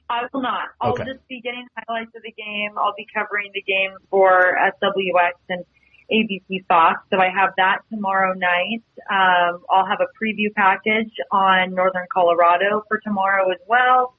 I 0.10 0.26
will 0.34 0.42
not. 0.42 0.70
I'll 0.82 0.94
okay. 0.94 1.06
just 1.06 1.28
be 1.28 1.42
getting 1.42 1.68
highlights 1.78 2.12
of 2.16 2.24
the 2.24 2.32
game. 2.32 2.78
I'll 2.78 2.98
be 2.98 3.06
covering 3.14 3.52
the 3.54 3.62
game 3.62 3.94
for 4.10 4.58
SWX 4.58 5.38
and 5.50 5.66
ABC 6.12 6.66
Fox. 6.68 7.02
So 7.12 7.20
I 7.20 7.30
have 7.36 7.52
that 7.58 7.80
tomorrow 7.90 8.34
night. 8.34 8.84
Um, 9.10 9.64
I'll 9.70 9.86
have 9.86 10.00
a 10.02 10.10
preview 10.22 10.54
package 10.56 11.12
on 11.32 11.74
Northern 11.74 12.08
Colorado 12.14 12.84
for 12.88 13.00
tomorrow 13.00 13.52
as 13.52 13.60
well. 13.68 14.16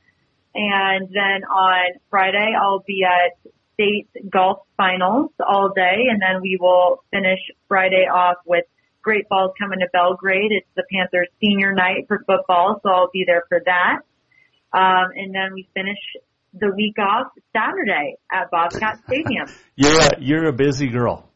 And 0.55 1.09
then 1.09 1.45
on 1.45 2.01
Friday, 2.11 2.55
I'll 2.61 2.85
be 2.87 3.05
at 3.05 3.53
state 3.75 4.09
golf 4.31 4.61
finals 4.77 5.31
all 5.47 5.71
day. 5.75 6.07
And 6.11 6.21
then 6.21 6.41
we 6.43 6.59
will 6.61 7.05
finish 7.11 7.41
Friday 7.69 8.07
off 8.13 8.37
with 8.47 8.65
Great 9.03 9.27
Falls 9.29 9.53
coming 9.59 9.81
to 9.81 9.87
Belgrade. 9.93 10.51
It's 10.51 10.69
the 10.77 10.85
Panthers 10.93 11.29
senior 11.41 11.73
night 11.73 12.07
for 12.09 12.19
football. 12.27 12.81
So 12.83 12.91
I'll 12.91 13.11
be 13.13 13.25
there 13.27 13.45
for 13.49 13.61
that. 13.65 14.01
Um, 14.73 15.11
and 15.17 15.35
then 15.35 15.55
we 15.55 15.69
finish 15.75 15.99
the 16.53 16.73
week 16.75 16.99
off 16.99 17.29
Saturday 17.57 18.17
at 18.31 18.51
Bobcat 18.51 18.99
Stadium. 19.07 19.47
you're 19.77 20.01
a, 20.01 20.11
you're 20.21 20.47
a 20.47 20.53
busy 20.53 20.89
girl. 20.89 21.30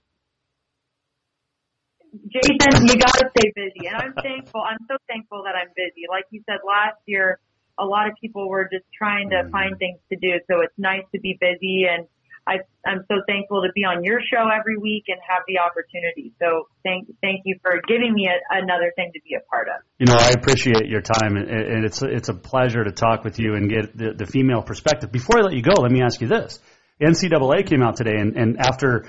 Jason, 2.31 2.87
you 2.87 2.95
got 2.97 3.15
to 3.19 3.27
stay 3.37 3.51
busy. 3.55 3.87
And 3.87 3.97
I'm 3.97 4.15
thankful. 4.15 4.63
I'm 4.63 4.79
so 4.89 4.97
thankful 5.09 5.43
that 5.45 5.55
I'm 5.59 5.71
busy. 5.75 6.07
Like 6.09 6.25
you 6.31 6.43
said 6.47 6.63
last 6.67 7.03
year, 7.07 7.41
a 7.79 7.85
lot 7.85 8.07
of 8.07 8.15
people 8.21 8.49
were 8.49 8.69
just 8.71 8.87
trying 8.97 9.31
to 9.31 9.37
mm-hmm. 9.43 9.51
find 9.51 9.79
things 9.79 9.99
to 10.13 10.17
do. 10.17 10.39
So 10.51 10.63
it's 10.63 10.79
nice 10.79 11.03
to 11.13 11.21
be 11.21 11.37
busy. 11.41 11.87
And 11.91 12.07
I, 12.47 12.61
I'm 12.87 13.03
so 13.09 13.17
thankful 13.27 13.63
to 13.63 13.73
be 13.75 13.83
on 13.83 14.05
your 14.05 14.21
show 14.21 14.47
every 14.47 14.77
week 14.77 15.05
and 15.09 15.19
have 15.27 15.43
the 15.49 15.59
opportunity. 15.59 16.33
So 16.39 16.69
thank, 16.85 17.09
thank 17.23 17.43
you 17.45 17.59
for 17.63 17.81
giving 17.89 18.13
me 18.13 18.29
a, 18.29 18.37
another 18.63 18.93
thing 18.95 19.11
to 19.15 19.21
be 19.27 19.35
a 19.35 19.43
part 19.49 19.69
of. 19.69 19.83
You 19.99 20.07
know, 20.07 20.17
I 20.17 20.31
appreciate 20.37 20.87
your 20.87 21.01
time 21.01 21.37
and, 21.37 21.49
and 21.49 21.85
it's, 21.85 22.03
it's 22.03 22.29
a 22.29 22.35
pleasure 22.35 22.85
to 22.85 22.93
talk 22.93 23.25
with 23.25 23.41
you 23.41 23.55
and 23.55 23.71
get 23.71 23.97
the, 23.97 24.13
the 24.17 24.27
female 24.27 24.63
perspective. 24.63 25.11
Before 25.11 25.39
I 25.39 25.43
let 25.43 25.55
you 25.55 25.63
go, 25.63 25.81
let 25.81 25.91
me 25.91 26.03
ask 26.03 26.21
you 26.21 26.29
this. 26.29 26.61
NCAA 27.03 27.67
came 27.67 27.83
out 27.83 27.97
today 27.97 28.17
and, 28.19 28.37
and 28.37 28.59
after 28.61 29.07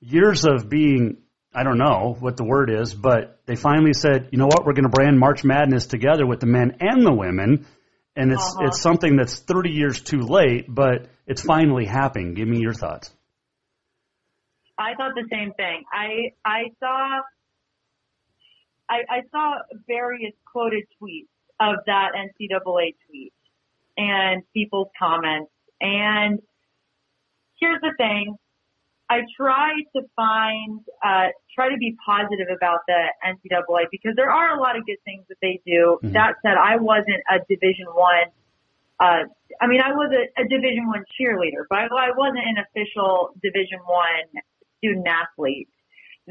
years 0.00 0.44
of 0.44 0.68
being 0.68 1.21
I 1.54 1.64
don't 1.64 1.78
know 1.78 2.16
what 2.18 2.36
the 2.36 2.44
word 2.44 2.70
is, 2.70 2.94
but 2.94 3.40
they 3.46 3.56
finally 3.56 3.92
said, 3.92 4.28
you 4.32 4.38
know 4.38 4.46
what, 4.46 4.64
we're 4.64 4.72
going 4.72 4.84
to 4.84 4.90
brand 4.90 5.18
March 5.18 5.44
Madness 5.44 5.86
together 5.86 6.26
with 6.26 6.40
the 6.40 6.46
men 6.46 6.76
and 6.80 7.04
the 7.04 7.12
women, 7.12 7.66
and 8.16 8.32
it's 8.32 8.42
uh-huh. 8.42 8.68
it's 8.68 8.80
something 8.80 9.16
that's 9.16 9.38
30 9.38 9.70
years 9.70 10.00
too 10.00 10.20
late, 10.20 10.66
but 10.68 11.08
it's 11.26 11.42
finally 11.42 11.84
happening. 11.84 12.34
Give 12.34 12.48
me 12.48 12.60
your 12.60 12.72
thoughts. 12.72 13.10
I 14.78 14.94
thought 14.96 15.12
the 15.14 15.28
same 15.30 15.52
thing. 15.52 15.84
I 15.92 16.32
I 16.44 16.70
saw 16.80 17.20
I, 18.88 18.96
I 19.08 19.20
saw 19.30 19.54
various 19.86 20.32
quoted 20.50 20.84
tweets 21.00 21.28
of 21.60 21.76
that 21.86 22.12
NCAA 22.16 22.94
tweet 23.08 23.32
and 23.96 24.42
people's 24.52 24.88
comments. 24.98 25.50
And 25.80 26.40
here's 27.60 27.80
the 27.80 27.92
thing: 27.96 28.36
I 29.12 29.20
try 29.36 29.70
to 29.94 30.02
find, 30.16 30.80
uh, 31.04 31.28
try 31.54 31.68
to 31.68 31.76
be 31.76 31.94
positive 32.04 32.48
about 32.48 32.80
the 32.88 33.00
NCAA 33.24 33.84
because 33.90 34.12
there 34.16 34.30
are 34.30 34.56
a 34.56 34.60
lot 34.60 34.78
of 34.78 34.86
good 34.86 34.96
things 35.04 35.24
that 35.28 35.36
they 35.42 35.60
do. 35.66 35.98
Mm-hmm. 36.00 36.12
That 36.12 36.36
said, 36.42 36.56
I 36.56 36.76
wasn't 36.76 37.20
a 37.28 37.38
Division 37.48 37.86
One. 37.92 38.28
Uh, 38.98 39.28
I 39.60 39.66
mean, 39.66 39.82
I 39.82 39.92
was 39.92 40.10
a, 40.16 40.24
a 40.40 40.48
Division 40.48 40.88
One 40.88 41.04
cheerleader, 41.12 41.68
but 41.68 41.78
I, 41.78 41.84
I 41.84 42.10
wasn't 42.16 42.46
an 42.46 42.64
official 42.64 43.36
Division 43.42 43.80
One 43.84 44.42
student 44.78 45.06
athlete 45.06 45.68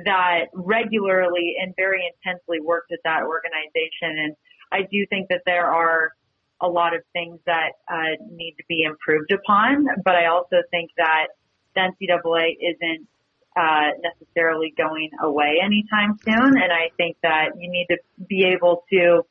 that 0.06 0.46
regularly 0.54 1.56
and 1.62 1.74
very 1.76 2.10
intensely 2.10 2.60
worked 2.62 2.92
at 2.92 3.00
that 3.04 3.24
organization. 3.24 4.18
And 4.26 4.36
I 4.72 4.88
do 4.90 5.06
think 5.10 5.30
that 5.30 5.42
there 5.46 5.68
are 5.68 6.14
a 6.62 6.68
lot 6.68 6.96
of 6.96 7.02
things 7.14 7.40
that 7.46 7.74
uh, 7.92 8.18
need 8.32 8.56
to 8.58 8.64
be 8.68 8.84
improved 8.84 9.32
upon, 9.32 9.86
but 10.04 10.16
I 10.16 10.28
also 10.28 10.58
think 10.72 10.92
that 10.98 11.28
the 11.76 11.82
NCAA 11.82 12.58
isn't 12.60 13.08
uh, 13.56 13.92
necessarily 14.02 14.74
going 14.78 15.10
away 15.22 15.60
anytime 15.64 16.18
soon. 16.24 16.62
And 16.62 16.72
I 16.72 16.92
think 16.98 17.18
that 17.24 17.58
you 17.58 17.70
need 17.70 17.88
to 17.90 17.98
be 18.28 18.46
able 18.46 18.84
to 18.92 19.24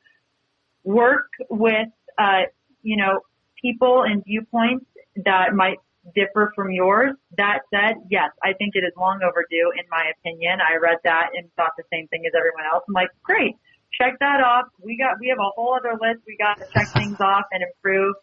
work 0.83 1.27
with, 1.49 1.87
uh, 2.17 2.43
you 2.83 2.97
know, 2.97 3.21
people 3.61 4.03
and 4.03 4.23
viewpoints 4.23 4.85
that 5.25 5.53
might 5.53 5.77
differ 6.15 6.51
from 6.55 6.71
yours. 6.71 7.15
That 7.37 7.59
said, 7.73 7.95
yes, 8.09 8.29
I 8.43 8.53
think 8.53 8.73
it 8.75 8.83
is 8.83 8.93
long 8.97 9.21
overdue 9.23 9.71
in 9.77 9.85
my 9.89 10.11
opinion. 10.17 10.59
I 10.61 10.77
read 10.81 10.97
that 11.03 11.29
and 11.35 11.49
thought 11.55 11.71
the 11.77 11.83
same 11.91 12.07
thing 12.07 12.23
as 12.25 12.33
everyone 12.37 12.65
else. 12.71 12.83
I'm 12.87 12.93
like, 12.93 13.09
great, 13.23 13.55
check 13.99 14.17
that 14.19 14.41
off. 14.41 14.65
We 14.83 14.97
got, 14.97 15.19
we 15.19 15.29
have 15.29 15.39
a 15.39 15.49
whole 15.55 15.75
other 15.75 15.93
list. 15.93 16.21
We 16.25 16.37
got 16.37 16.57
to 16.57 16.65
check 16.73 16.89
things 16.93 17.19
off 17.19 17.45
and 17.51 17.63
improve. 17.63 18.15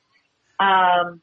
Um. 0.60 1.22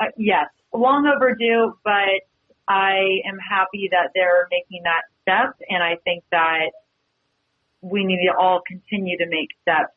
Uh, 0.00 0.06
yes, 0.16 0.46
long 0.72 1.06
overdue, 1.06 1.74
but 1.84 2.24
I 2.66 3.20
am 3.28 3.38
happy 3.38 3.88
that 3.92 4.10
they're 4.14 4.48
making 4.50 4.82
that 4.84 5.02
step, 5.22 5.56
and 5.68 5.82
I 5.82 5.96
think 6.04 6.24
that 6.30 6.70
we 7.80 8.04
need 8.04 8.26
to 8.26 8.34
all 8.38 8.60
continue 8.66 9.18
to 9.18 9.26
make 9.28 9.48
steps 9.62 9.94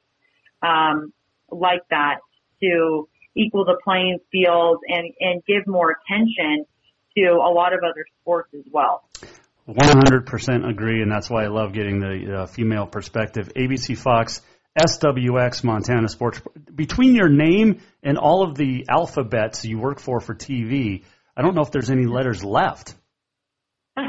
um, 0.61 1.13
like 1.51 1.81
that 1.89 2.17
to 2.61 3.07
equal 3.35 3.65
the 3.65 3.77
playing 3.83 4.19
field 4.31 4.77
and 4.87 5.13
and 5.19 5.43
give 5.45 5.67
more 5.67 5.95
attention 5.97 6.65
to 7.17 7.31
a 7.33 7.51
lot 7.51 7.73
of 7.73 7.79
other 7.83 8.05
sports 8.21 8.49
as 8.53 8.65
well. 8.71 9.03
100% 9.67 10.69
agree, 10.69 11.01
and 11.01 11.09
that's 11.09 11.29
why 11.29 11.45
I 11.45 11.47
love 11.47 11.71
getting 11.71 11.99
the 11.99 12.41
uh, 12.41 12.45
female 12.47 12.85
perspective. 12.85 13.49
ABC 13.55 13.97
Fox, 13.97 14.41
SWX, 14.77 15.63
Montana 15.63 16.09
Sports. 16.09 16.41
Between 16.73 17.15
your 17.15 17.29
name 17.29 17.81
and 18.01 18.17
all 18.17 18.43
of 18.43 18.55
the 18.55 18.85
alphabets 18.89 19.63
you 19.63 19.77
work 19.77 19.99
for 19.99 20.19
for 20.19 20.33
TV, 20.33 21.03
I 21.37 21.41
don't 21.41 21.55
know 21.55 21.61
if 21.61 21.71
there's 21.71 21.91
any 21.91 22.05
letters 22.05 22.43
left. 22.43 22.95
I 23.97 24.07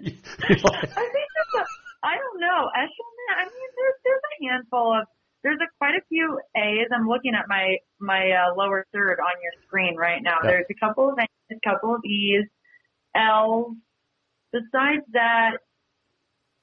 think 0.00 0.22
there's 0.48 0.64
a, 0.64 1.64
I 2.04 2.14
don't 2.16 2.40
know. 2.40 2.70
Eschelman, 2.76 3.30
I 3.36 3.44
mean, 3.44 3.70
there's, 3.76 3.94
there's 4.04 4.22
a 4.22 4.48
handful 4.48 4.96
of, 4.96 5.06
there's 5.42 5.58
a, 5.60 5.66
quite 5.78 5.94
a 5.94 6.04
few 6.08 6.40
A's. 6.56 6.88
I'm 6.94 7.08
looking 7.08 7.34
at 7.34 7.46
my, 7.48 7.76
my 7.98 8.30
uh, 8.30 8.54
lower 8.56 8.86
third 8.92 9.18
on 9.18 9.42
your 9.42 9.52
screen 9.66 9.96
right 9.96 10.22
now. 10.22 10.38
Yeah. 10.42 10.50
There's 10.50 10.66
a 10.70 10.74
couple 10.74 11.10
of 11.10 11.18
A's, 11.18 11.26
a 11.50 11.68
couple 11.68 11.94
of 11.94 12.04
E's, 12.04 12.46
L's. 13.16 13.74
Besides 14.52 15.02
that, 15.12 15.58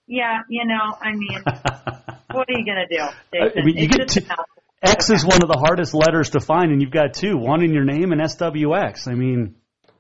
yeah, 0.07 0.39
you 0.49 0.65
know, 0.65 0.97
I 1.01 1.11
mean, 1.13 1.43
what 2.33 2.49
are 2.49 2.57
you 2.57 2.65
going 2.65 2.77
uh, 2.77 2.87
to 2.87 2.95
do? 2.95 3.03
Jason? 3.33 3.61
I 3.61 3.65
mean, 3.65 3.77
you 3.77 3.87
get. 3.87 4.17
X 4.83 5.09
is 5.09 5.23
one 5.23 5.41
of 5.41 5.47
the 5.47 5.57
hardest 5.57 5.93
letters 5.93 6.31
to 6.31 6.41
find, 6.41 6.71
and 6.71 6.81
you've 6.81 6.91
got 6.91 7.13
two, 7.13 7.37
one 7.37 7.63
in 7.63 7.73
your 7.73 7.85
name 7.85 8.11
and 8.11 8.19
SWX. 8.19 9.07
I 9.07 9.13
mean, 9.13 9.55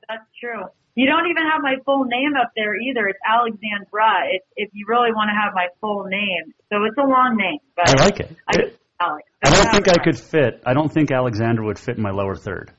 That's 0.09 0.27
true. 0.37 0.63
You 0.95 1.07
don't 1.07 1.25
even 1.31 1.43
have 1.49 1.61
my 1.63 1.75
full 1.85 2.03
name 2.03 2.33
up 2.39 2.51
there 2.55 2.75
either. 2.75 3.07
It's 3.07 3.19
Alexandra. 3.25 4.27
It's 4.29 4.45
if 4.57 4.69
you 4.73 4.85
really 4.87 5.11
want 5.11 5.29
to 5.29 5.39
have 5.41 5.53
my 5.55 5.67
full 5.79 6.03
name. 6.03 6.53
So 6.69 6.83
it's 6.83 6.97
a 6.97 7.07
long 7.07 7.37
name, 7.37 7.59
but 7.75 7.89
I 7.89 8.03
like 8.03 8.19
it. 8.19 8.35
I 8.47 8.57
just 8.57 8.77
Alex. 8.99 9.27
I 9.43 9.49
don't 9.49 9.71
think 9.71 9.87
I 9.89 10.03
could 10.03 10.19
fit. 10.19 10.61
I 10.65 10.73
don't 10.73 10.91
think 10.91 11.11
Alexander 11.11 11.63
would 11.63 11.79
fit 11.79 11.97
in 11.97 12.03
my 12.03 12.11
lower 12.11 12.35
third. 12.35 12.71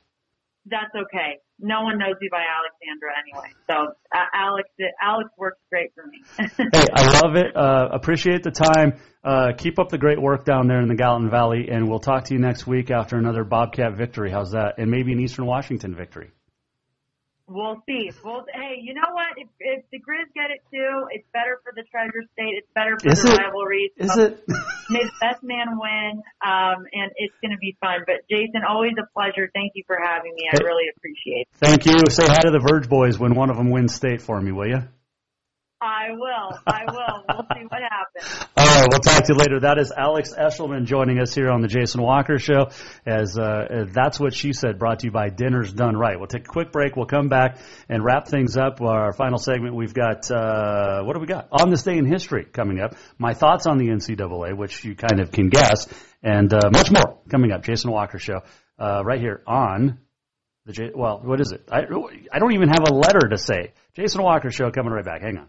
That's 0.66 0.94
okay. 0.94 1.40
No 1.60 1.82
one 1.82 1.98
knows 1.98 2.16
me 2.20 2.28
by 2.30 2.42
Alexandra 2.42 3.12
anyway. 3.22 3.54
So 3.68 3.94
uh, 4.14 4.24
Alex, 4.34 4.68
Alex 5.00 5.30
works 5.38 5.60
great 5.70 5.92
for 5.94 6.04
me. 6.06 6.22
Hey, 6.74 6.86
I 6.92 7.20
love 7.20 7.36
it. 7.36 7.56
Uh, 7.56 7.88
appreciate 7.92 8.42
the 8.42 8.50
time. 8.50 8.94
Uh, 9.22 9.52
keep 9.56 9.78
up 9.78 9.88
the 9.88 9.98
great 9.98 10.20
work 10.20 10.44
down 10.44 10.66
there 10.66 10.80
in 10.80 10.88
the 10.88 10.94
Gallatin 10.94 11.30
Valley, 11.30 11.68
and 11.70 11.88
we'll 11.88 12.00
talk 12.00 12.24
to 12.24 12.34
you 12.34 12.40
next 12.40 12.66
week 12.66 12.90
after 12.90 13.16
another 13.16 13.44
Bobcat 13.44 13.96
victory. 13.96 14.30
How's 14.30 14.52
that? 14.52 14.74
And 14.78 14.90
maybe 14.90 15.12
an 15.12 15.20
Eastern 15.20 15.46
Washington 15.46 15.94
victory. 15.94 16.30
We'll 17.46 17.82
see. 17.86 18.10
Well, 18.24 18.44
hey, 18.52 18.80
you 18.80 18.94
know 18.94 19.12
what? 19.12 19.36
If, 19.36 19.48
if 19.60 19.84
the 19.92 19.98
Grizz 19.98 20.32
get 20.34 20.50
it 20.50 20.64
too, 20.72 21.04
it's 21.10 21.26
better 21.32 21.60
for 21.62 21.72
the 21.76 21.84
Treasure 21.90 22.24
State. 22.32 22.56
It's 22.56 22.68
better 22.74 22.96
for 22.98 23.12
Is 23.12 23.22
the 23.22 23.32
it? 23.32 23.38
rivalry. 23.38 23.92
Is 23.96 24.12
So 24.14 24.22
it? 24.22 24.44
May 24.90 25.04
the 25.04 25.12
best 25.20 25.42
man 25.42 25.76
win, 25.78 26.22
um, 26.44 26.84
and 26.92 27.12
it's 27.16 27.34
going 27.42 27.52
to 27.52 27.58
be 27.60 27.76
fun. 27.80 28.00
But 28.06 28.24
Jason, 28.30 28.62
always 28.68 28.92
a 28.98 29.06
pleasure. 29.12 29.50
Thank 29.54 29.72
you 29.74 29.84
for 29.86 29.96
having 30.02 30.32
me. 30.34 30.44
I 30.52 30.56
Hey. 30.56 30.64
really 30.64 30.84
appreciate 30.96 31.44
it. 31.44 31.48
Thank 31.56 31.84
you. 31.86 31.98
Say 32.10 32.26
hi 32.26 32.40
to 32.42 32.50
the 32.50 32.60
Verge 32.60 32.88
boys 32.88 33.18
when 33.18 33.34
one 33.34 33.50
of 33.50 33.56
them 33.56 33.70
wins 33.70 33.94
state 33.94 34.20
for 34.22 34.40
me, 34.40 34.52
will 34.52 34.68
you? 34.68 34.82
I 35.84 36.12
will. 36.12 36.58
I 36.66 36.84
will. 36.90 37.24
We'll 37.28 37.46
see 37.54 37.66
what 37.68 37.82
happens. 37.82 38.46
All 38.56 38.66
right, 38.66 38.86
we'll 38.90 39.00
talk 39.00 39.24
to 39.24 39.34
you 39.34 39.38
later. 39.38 39.60
That 39.60 39.78
is 39.78 39.92
Alex 39.94 40.32
Eschelman 40.32 40.86
joining 40.86 41.20
us 41.20 41.34
here 41.34 41.50
on 41.50 41.60
the 41.60 41.68
Jason 41.68 42.00
Walker 42.00 42.38
Show. 42.38 42.70
As 43.04 43.36
uh, 43.36 43.84
that's 43.92 44.18
what 44.18 44.32
she 44.32 44.54
said, 44.54 44.78
brought 44.78 45.00
to 45.00 45.08
you 45.08 45.12
by 45.12 45.28
Dinner's 45.28 45.72
Done 45.72 45.94
Right. 45.94 46.18
We'll 46.18 46.26
take 46.26 46.46
a 46.46 46.50
quick 46.50 46.72
break. 46.72 46.96
We'll 46.96 47.04
come 47.04 47.28
back 47.28 47.58
and 47.90 48.02
wrap 48.02 48.28
things 48.28 48.56
up. 48.56 48.80
Our 48.80 49.12
final 49.12 49.38
segment, 49.38 49.74
we've 49.74 49.92
got 49.92 50.30
uh, 50.30 51.02
what 51.02 51.14
do 51.14 51.20
we 51.20 51.26
got 51.26 51.48
on 51.52 51.68
this 51.68 51.82
day 51.82 51.98
in 51.98 52.06
history 52.06 52.46
coming 52.50 52.80
up? 52.80 52.94
My 53.18 53.34
thoughts 53.34 53.66
on 53.66 53.76
the 53.76 53.88
NCAA, 53.88 54.56
which 54.56 54.84
you 54.84 54.94
kind 54.94 55.20
of 55.20 55.32
can 55.32 55.50
guess, 55.50 55.86
and 56.22 56.50
uh, 56.52 56.70
much 56.72 56.90
more 56.90 57.18
coming 57.28 57.52
up. 57.52 57.62
Jason 57.62 57.90
Walker 57.90 58.18
Show, 58.18 58.40
uh, 58.78 59.02
right 59.04 59.20
here 59.20 59.42
on 59.46 59.98
the 60.64 60.72
J. 60.72 60.92
Well, 60.94 61.20
what 61.22 61.42
is 61.42 61.52
it? 61.52 61.68
I 61.70 61.80
I 62.32 62.38
don't 62.38 62.54
even 62.54 62.68
have 62.68 62.88
a 62.88 62.94
letter 62.94 63.28
to 63.28 63.36
say. 63.36 63.74
Jason 63.94 64.22
Walker 64.22 64.50
Show 64.50 64.70
coming 64.70 64.92
right 64.92 65.04
back. 65.04 65.20
Hang 65.20 65.36
on. 65.36 65.48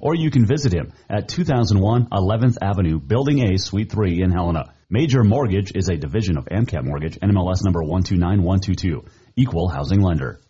or 0.00 0.14
you 0.14 0.30
can 0.30 0.46
visit 0.46 0.72
him 0.72 0.92
at 1.08 1.28
2001 1.28 2.08
11th 2.10 2.56
Avenue, 2.62 2.98
Building 2.98 3.40
A, 3.40 3.58
Suite 3.58 3.90
3 3.90 4.22
in 4.22 4.30
Helena. 4.30 4.74
Major 4.90 5.22
Mortgage 5.22 5.72
is 5.74 5.88
a 5.88 5.96
division 5.96 6.38
of 6.38 6.46
AMCAP 6.46 6.84
Mortgage, 6.84 7.18
NMLS 7.18 7.64
number 7.64 7.82
129122, 7.82 9.04
equal 9.36 9.68
housing 9.68 10.00
lender. 10.00 10.40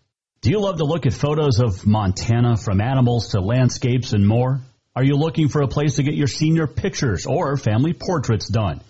Do 0.41 0.51
you 0.51 0.61
love 0.61 0.77
to 0.77 0.85
look 0.85 1.07
at 1.07 1.13
photos 1.13 1.59
of 1.59 1.87
Montana 1.87 2.57
from 2.57 2.81
animals 2.81 3.31
to 3.31 3.41
landscapes 3.41 4.13
and 4.13 4.27
more? 4.27 4.61
Are 4.95 5.03
you 5.03 5.17
looking 5.17 5.49
for 5.49 5.63
a 5.63 5.69
place 5.69 5.97
to 5.97 6.03
get 6.03 6.15
your 6.15 6.29
senior 6.29 6.67
pictures 6.67 7.27
or 7.27 7.57
family 7.57 7.93
portraits 7.93 8.49
done? 8.49 8.81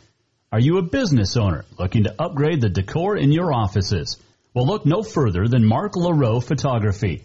Are 0.52 0.60
you 0.60 0.78
a 0.78 0.82
business 0.82 1.36
owner 1.36 1.64
looking 1.78 2.04
to 2.04 2.14
upgrade 2.18 2.60
the 2.60 2.68
decor 2.68 3.16
in 3.16 3.32
your 3.32 3.52
offices? 3.52 4.16
Well, 4.54 4.66
look 4.66 4.86
no 4.86 5.02
further 5.02 5.46
than 5.46 5.66
Mark 5.66 5.92
LaRoe 5.94 6.42
Photography. 6.42 7.24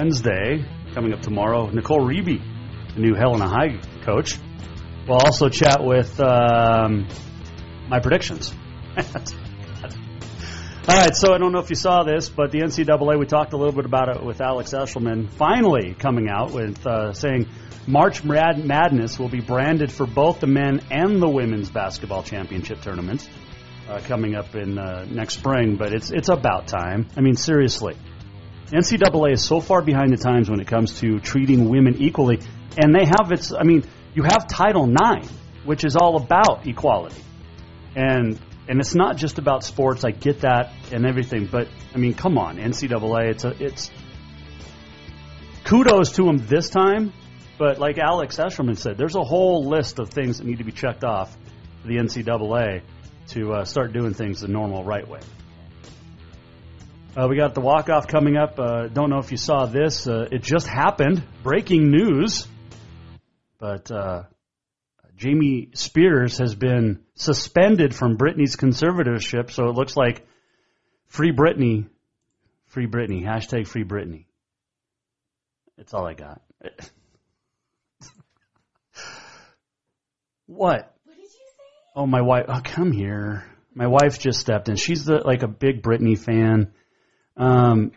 Wednesday, 0.00 0.64
coming 0.94 1.12
up 1.12 1.22
tomorrow, 1.22 1.68
Nicole 1.70 2.00
Reeby, 2.00 2.40
the 2.94 3.00
new 3.00 3.14
Helena 3.14 3.48
High 3.48 3.80
coach. 4.04 4.38
We'll 5.08 5.18
also 5.18 5.48
chat 5.48 5.82
with 5.82 6.20
um, 6.20 7.08
my 7.88 7.98
predictions. 7.98 8.54
All 8.96 9.04
right, 10.96 11.16
so 11.16 11.34
I 11.34 11.38
don't 11.38 11.52
know 11.52 11.58
if 11.58 11.70
you 11.70 11.76
saw 11.76 12.04
this, 12.04 12.28
but 12.28 12.52
the 12.52 12.60
NCAA, 12.60 13.18
we 13.18 13.26
talked 13.26 13.54
a 13.54 13.56
little 13.56 13.74
bit 13.74 13.86
about 13.86 14.14
it 14.14 14.24
with 14.24 14.40
Alex 14.40 14.72
Eschelman, 14.72 15.32
finally 15.32 15.94
coming 15.98 16.28
out 16.28 16.52
with 16.52 16.86
uh, 16.86 17.12
saying 17.12 17.48
March 17.86 18.22
Madness 18.22 19.18
will 19.18 19.28
be 19.28 19.40
branded 19.40 19.90
for 19.90 20.06
both 20.06 20.40
the 20.40 20.46
men 20.46 20.80
and 20.90 21.20
the 21.20 21.28
women's 21.28 21.70
basketball 21.70 22.22
championship 22.22 22.82
tournaments 22.82 23.28
uh, 23.88 24.00
coming 24.04 24.36
up 24.36 24.54
in 24.54 24.78
uh, 24.78 25.06
next 25.10 25.34
spring. 25.34 25.76
But 25.76 25.92
it's 25.92 26.10
it's 26.10 26.28
about 26.28 26.68
time. 26.68 27.08
I 27.16 27.20
mean, 27.20 27.36
seriously, 27.36 27.96
NCAA 28.70 29.32
is 29.32 29.44
so 29.44 29.60
far 29.60 29.80
behind 29.80 30.12
the 30.12 30.18
times 30.18 30.50
when 30.50 30.60
it 30.60 30.66
comes 30.66 31.00
to 31.00 31.20
treating 31.20 31.70
women 31.70 31.96
equally, 32.02 32.40
and 32.76 32.94
they 32.94 33.06
have 33.06 33.32
its. 33.32 33.52
I 33.52 33.62
mean, 33.62 33.84
you 34.14 34.22
have 34.24 34.46
Title 34.46 34.88
IX, 34.90 35.28
which 35.64 35.84
is 35.84 35.96
all 35.96 36.16
about 36.16 36.66
equality, 36.66 37.22
and 37.96 38.38
and 38.68 38.80
it's 38.80 38.94
not 38.94 39.16
just 39.16 39.38
about 39.38 39.64
sports. 39.64 40.04
I 40.04 40.10
get 40.10 40.42
that 40.42 40.72
and 40.92 41.06
everything, 41.06 41.48
but 41.50 41.68
I 41.94 41.98
mean, 41.98 42.12
come 42.12 42.36
on, 42.36 42.58
NCAA. 42.58 43.30
It's 43.30 43.44
a 43.44 43.54
it's 43.58 43.90
kudos 45.64 46.12
to 46.12 46.24
them 46.24 46.36
this 46.36 46.68
time, 46.68 47.14
but 47.58 47.78
like 47.78 47.96
Alex 47.96 48.36
Eschelman 48.36 48.76
said, 48.76 48.98
there's 48.98 49.16
a 49.16 49.24
whole 49.24 49.66
list 49.66 49.98
of 49.98 50.10
things 50.10 50.38
that 50.38 50.46
need 50.46 50.58
to 50.58 50.64
be 50.64 50.72
checked 50.72 51.04
off 51.04 51.34
for 51.80 51.88
the 51.88 51.96
NCAA 51.96 52.82
to 53.28 53.52
uh, 53.52 53.64
start 53.64 53.94
doing 53.94 54.12
things 54.12 54.40
the 54.40 54.48
normal 54.48 54.84
right 54.84 55.08
way. 55.08 55.20
Uh, 57.18 57.26
we 57.26 57.36
got 57.36 57.54
the 57.54 57.60
walk 57.60 57.88
off 57.88 58.06
coming 58.06 58.36
up. 58.36 58.60
Uh, 58.60 58.86
don't 58.86 59.10
know 59.10 59.18
if 59.18 59.32
you 59.32 59.36
saw 59.36 59.66
this. 59.66 60.06
Uh, 60.06 60.28
it 60.30 60.40
just 60.40 60.68
happened. 60.68 61.20
Breaking 61.42 61.90
news. 61.90 62.46
But 63.58 63.90
uh, 63.90 64.22
Jamie 65.16 65.70
Spears 65.74 66.38
has 66.38 66.54
been 66.54 67.00
suspended 67.16 67.92
from 67.92 68.16
Britney's 68.16 68.54
conservatorship, 68.54 69.50
so 69.50 69.64
it 69.64 69.74
looks 69.74 69.96
like 69.96 70.24
free 71.08 71.32
Britney. 71.32 71.88
Free 72.66 72.86
Britney. 72.86 73.24
Hashtag 73.24 73.66
free 73.66 73.82
Britney. 73.82 74.26
That's 75.76 75.92
all 75.92 76.06
I 76.06 76.14
got. 76.14 76.40
what? 80.46 80.94
What 81.04 81.16
did 81.16 81.22
you 81.24 81.28
say? 81.30 81.40
Oh, 81.96 82.06
my 82.06 82.20
wife. 82.20 82.44
Oh, 82.46 82.60
come 82.62 82.92
here. 82.92 83.44
My 83.74 83.88
wife 83.88 84.20
just 84.20 84.38
stepped 84.38 84.68
in. 84.68 84.76
She's 84.76 85.04
the 85.04 85.16
like 85.24 85.42
a 85.42 85.48
big 85.48 85.82
Britney 85.82 86.16
fan 86.16 86.74
um, 87.38 87.92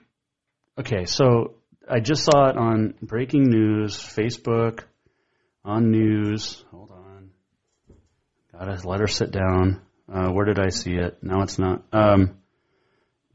okay, 0.80 1.06
so 1.06 1.56
I 1.90 2.00
just 2.00 2.24
saw 2.24 2.50
it 2.50 2.58
on 2.58 2.94
breaking 3.02 3.50
news, 3.50 3.98
Facebook, 3.98 4.84
on 5.66 5.92
news. 5.92 6.64
Hold 6.72 6.92
on. 6.92 7.32
Gotta 8.52 8.88
let 8.88 9.00
her 9.00 9.08
sit 9.08 9.32
down. 9.32 9.82
Uh, 10.12 10.30
where 10.30 10.46
did 10.46 10.60
I 10.60 10.70
see 10.70 10.94
it? 10.94 11.18
No, 11.22 11.42
it's 11.42 11.58
not. 11.58 11.84
Um, 11.92 12.38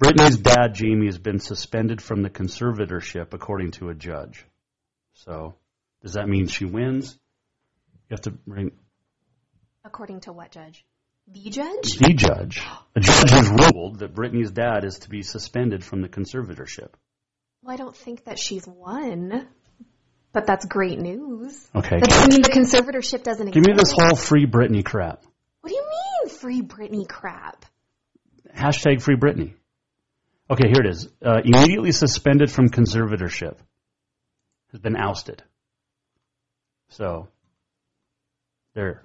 Britney's 0.02 0.36
dad, 0.36 0.74
Jamie, 0.74 1.06
has 1.06 1.18
been 1.18 1.40
suspended 1.40 2.02
from 2.02 2.22
the 2.22 2.30
conservatorship, 2.30 3.32
according 3.32 3.72
to 3.72 3.88
a 3.88 3.94
judge. 3.94 4.44
So, 5.14 5.54
does 6.02 6.12
that 6.14 6.28
mean 6.28 6.48
she 6.48 6.66
wins? 6.66 7.18
You 8.08 8.14
have 8.14 8.20
to 8.22 8.30
bring. 8.30 8.72
According 9.84 10.20
to 10.20 10.32
what 10.32 10.50
judge? 10.50 10.84
The 11.28 11.50
judge? 11.50 11.98
The 11.98 12.14
judge. 12.14 12.62
A 12.94 13.00
judge 13.00 13.30
has 13.30 13.50
ruled 13.50 13.98
that 13.98 14.14
Britney's 14.14 14.52
dad 14.52 14.84
is 14.84 15.00
to 15.00 15.10
be 15.10 15.22
suspended 15.22 15.84
from 15.84 16.00
the 16.00 16.08
conservatorship. 16.08 16.90
Well, 17.62 17.74
I 17.74 17.76
don't 17.76 17.96
think 17.96 18.24
that 18.24 18.38
she's 18.38 18.64
won, 18.66 19.48
but 20.32 20.46
that's 20.46 20.64
great 20.66 21.00
news. 21.00 21.68
Okay. 21.74 21.98
That 21.98 22.08
doesn't 22.08 22.32
mean 22.32 22.42
the 22.42 22.48
conservatorship 22.48 23.24
doesn't 23.24 23.50
Give 23.50 23.64
exist. 23.64 23.68
me 23.68 23.74
this 23.74 23.92
whole 23.92 24.14
free 24.16 24.46
Britney 24.46 24.84
crap. 24.84 25.24
What 25.62 25.70
do 25.70 25.74
you 25.74 25.84
mean, 25.84 26.36
free 26.36 26.62
Britney 26.62 27.08
crap? 27.08 27.64
Hashtag 28.54 29.02
free 29.02 29.16
Britney. 29.16 29.54
Okay, 30.48 30.68
here 30.68 30.82
it 30.84 30.88
is. 30.88 31.08
Uh, 31.20 31.40
immediately 31.44 31.90
suspended 31.90 32.52
from 32.52 32.68
conservatorship. 32.68 33.56
Has 34.70 34.80
been 34.80 34.96
ousted. 34.96 35.42
So, 36.90 37.28
there. 38.74 39.02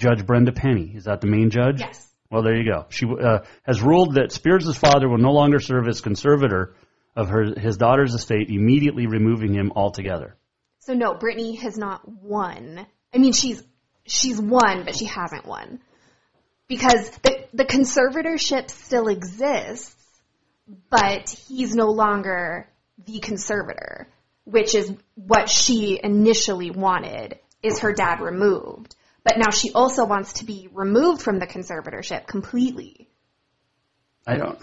Judge 0.00 0.24
Brenda 0.24 0.50
Penny. 0.50 0.92
Is 0.94 1.04
that 1.04 1.20
the 1.20 1.26
main 1.26 1.50
judge? 1.50 1.80
Yes. 1.80 2.08
Well, 2.30 2.42
there 2.42 2.56
you 2.56 2.64
go. 2.64 2.86
She 2.88 3.06
uh, 3.06 3.40
has 3.64 3.82
ruled 3.82 4.14
that 4.14 4.32
Spears' 4.32 4.74
father 4.76 5.08
will 5.08 5.18
no 5.18 5.32
longer 5.32 5.60
serve 5.60 5.86
as 5.88 6.00
conservator 6.00 6.74
of 7.14 7.28
her 7.28 7.58
his 7.58 7.76
daughter's 7.76 8.14
estate, 8.14 8.48
immediately 8.48 9.06
removing 9.06 9.52
him 9.52 9.72
altogether. 9.76 10.36
So 10.80 10.94
no, 10.94 11.14
Britney 11.14 11.58
has 11.58 11.76
not 11.76 12.08
won. 12.08 12.86
I 13.12 13.18
mean, 13.18 13.32
she's 13.32 13.62
she's 14.06 14.40
won, 14.40 14.84
but 14.84 14.96
she 14.96 15.04
hasn't 15.04 15.44
won 15.44 15.80
because 16.66 17.10
the 17.22 17.46
the 17.52 17.64
conservatorship 17.64 18.70
still 18.70 19.08
exists, 19.08 19.94
but 20.88 21.28
he's 21.48 21.74
no 21.74 21.86
longer 21.86 22.68
the 23.04 23.18
conservator, 23.18 24.08
which 24.44 24.74
is 24.74 24.92
what 25.16 25.50
she 25.50 26.00
initially 26.02 26.70
wanted. 26.70 27.38
Is 27.62 27.80
her 27.80 27.92
dad 27.92 28.20
removed? 28.22 28.94
But 29.24 29.36
now 29.38 29.50
she 29.50 29.72
also 29.72 30.04
wants 30.06 30.34
to 30.34 30.44
be 30.44 30.68
removed 30.72 31.22
from 31.22 31.38
the 31.38 31.46
conservatorship 31.46 32.26
completely. 32.26 33.08
I 34.26 34.36
don't. 34.36 34.58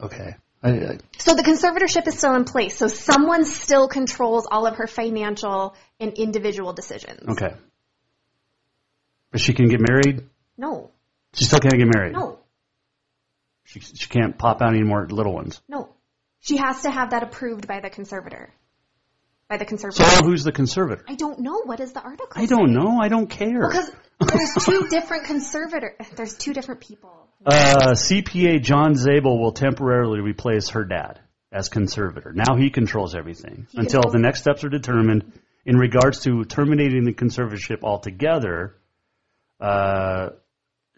Okay. 0.00 0.34
I, 0.62 0.68
I, 0.70 0.98
So 1.18 1.34
the 1.34 1.42
conservatorship 1.42 2.06
is 2.08 2.18
still 2.18 2.34
in 2.34 2.44
place. 2.44 2.76
So 2.76 2.86
someone 2.88 3.44
still 3.44 3.88
controls 3.88 4.46
all 4.50 4.66
of 4.66 4.76
her 4.76 4.86
financial 4.86 5.74
and 6.00 6.12
individual 6.14 6.72
decisions. 6.72 7.28
okay. 7.28 7.54
But 9.30 9.40
she 9.40 9.52
can 9.52 9.68
get 9.68 9.80
married. 9.80 10.24
No, 10.56 10.90
She 11.34 11.44
still 11.44 11.58
can't 11.60 11.76
get 11.76 11.88
married. 11.94 12.14
no, 12.14 12.38
She 13.64 13.80
she 13.80 14.08
can't 14.08 14.38
pop 14.38 14.62
out 14.62 14.70
any 14.74 14.82
more 14.84 15.06
little 15.08 15.34
ones. 15.34 15.60
no. 15.68 15.90
She 16.40 16.56
has 16.58 16.82
to 16.82 16.90
have 16.90 17.10
that 17.10 17.22
approved 17.24 17.66
by 17.66 17.80
the 17.80 17.90
conservator. 17.90 18.52
By 19.48 19.58
the 19.58 19.64
So 19.64 19.68
conservator. 19.68 20.24
who's 20.26 20.42
the 20.42 20.50
conservator? 20.52 21.04
I 21.08 21.14
don't 21.14 21.38
know. 21.40 21.62
What 21.64 21.78
is 21.80 21.92
the 21.92 22.02
article? 22.02 22.28
I 22.34 22.46
don't 22.46 22.72
know. 22.72 22.98
I 23.00 23.08
don't 23.08 23.28
care. 23.28 23.68
Because 23.68 23.90
there's 24.20 24.54
two 24.64 24.88
different 24.88 25.24
conservator. 25.24 25.94
There's 26.16 26.36
two 26.36 26.52
different 26.52 26.80
people. 26.80 27.12
Uh, 27.44 27.92
CPA 27.92 28.60
John 28.62 28.96
Zabel 28.96 29.38
will 29.40 29.52
temporarily 29.52 30.20
replace 30.20 30.70
her 30.70 30.84
dad 30.84 31.20
as 31.52 31.68
conservator. 31.68 32.32
Now 32.34 32.56
he 32.56 32.70
controls 32.70 33.14
everything 33.14 33.68
He 33.70 33.78
until 33.78 34.00
controls- 34.02 34.12
the 34.14 34.18
next 34.18 34.40
steps 34.40 34.64
are 34.64 34.68
determined 34.68 35.32
in 35.64 35.76
regards 35.76 36.22
to 36.24 36.44
terminating 36.44 37.04
the 37.04 37.12
conservatorship 37.12 37.84
altogether. 37.84 38.74
Uh, 39.60 40.30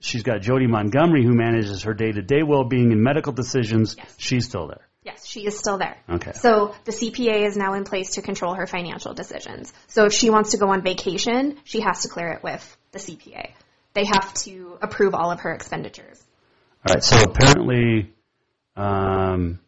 she's 0.00 0.22
got 0.22 0.40
Jody 0.40 0.66
Montgomery 0.66 1.22
who 1.22 1.34
manages 1.34 1.82
her 1.82 1.92
day-to-day 1.92 2.42
well-being 2.44 2.92
and 2.92 3.02
medical 3.02 3.32
decisions. 3.34 3.94
She's 4.16 4.46
still 4.46 4.68
there. 4.68 4.87
Yes, 5.02 5.24
she 5.26 5.46
is 5.46 5.58
still 5.58 5.78
there. 5.78 5.96
Okay. 6.08 6.32
So 6.32 6.74
the 6.84 6.92
CPA 6.92 7.46
is 7.46 7.56
now 7.56 7.74
in 7.74 7.84
place 7.84 8.12
to 8.12 8.22
control 8.22 8.54
her 8.54 8.66
financial 8.66 9.14
decisions. 9.14 9.72
So 9.86 10.06
if 10.06 10.12
she 10.12 10.30
wants 10.30 10.50
to 10.50 10.58
go 10.58 10.68
on 10.70 10.82
vacation, 10.82 11.58
she 11.64 11.80
has 11.80 12.02
to 12.02 12.08
clear 12.08 12.32
it 12.32 12.42
with 12.42 12.76
the 12.92 12.98
CPA. 12.98 13.52
They 13.94 14.04
have 14.04 14.34
to 14.44 14.78
approve 14.82 15.14
all 15.14 15.30
of 15.30 15.40
her 15.40 15.52
expenditures. 15.52 16.22
All 16.86 16.94
right. 16.94 17.02
So 17.02 17.22
apparently, 17.22 18.12
um, 18.76 19.60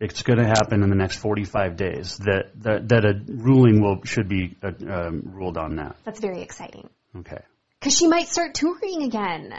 it's 0.00 0.22
going 0.22 0.38
to 0.38 0.46
happen 0.46 0.82
in 0.82 0.90
the 0.90 0.96
next 0.96 1.16
45 1.16 1.76
days 1.76 2.16
that 2.18 2.50
that, 2.62 2.88
that 2.88 3.04
a 3.04 3.20
ruling 3.26 3.82
will 3.82 4.02
should 4.04 4.28
be 4.28 4.56
uh, 4.62 4.72
um, 4.88 5.22
ruled 5.26 5.58
on 5.58 5.76
that. 5.76 5.96
That's 6.04 6.20
very 6.20 6.42
exciting. 6.42 6.88
Okay. 7.16 7.42
Because 7.78 7.96
she 7.96 8.08
might 8.08 8.28
start 8.28 8.54
touring 8.54 9.02
again. 9.02 9.52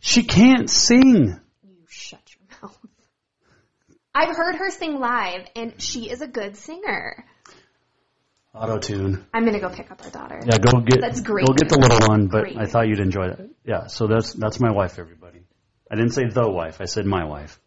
She 0.00 0.22
can't 0.22 0.70
sing. 0.70 1.40
You 1.62 1.76
shut 1.88 2.20
your 2.36 2.70
mouth. 2.70 2.78
I've 4.18 4.36
heard 4.36 4.56
her 4.56 4.70
sing 4.70 4.98
live, 4.98 5.46
and 5.54 5.80
she 5.80 6.10
is 6.10 6.22
a 6.22 6.26
good 6.26 6.56
singer. 6.56 7.24
Auto 8.52 8.78
tune. 8.78 9.24
I'm 9.32 9.44
gonna 9.44 9.60
go 9.60 9.68
pick 9.68 9.92
up 9.92 10.02
our 10.04 10.10
daughter. 10.10 10.40
Yeah, 10.44 10.58
go 10.58 10.80
get 10.80 11.00
That's 11.00 11.20
great 11.20 11.46
Go 11.46 11.52
get 11.52 11.68
the 11.68 11.78
little 11.78 12.08
one, 12.08 12.26
but 12.26 12.40
Great 12.40 12.58
I 12.58 12.64
thought 12.64 12.88
you'd 12.88 12.98
enjoy 12.98 13.28
that. 13.28 13.48
Yeah, 13.64 13.86
so 13.86 14.08
that's 14.08 14.32
that's 14.32 14.58
my 14.58 14.72
wife, 14.72 14.98
everybody. 14.98 15.44
I 15.88 15.94
didn't 15.94 16.14
say 16.14 16.26
the 16.26 16.50
wife. 16.50 16.80
I 16.80 16.86
said 16.86 17.06
my 17.06 17.26
wife. 17.26 17.60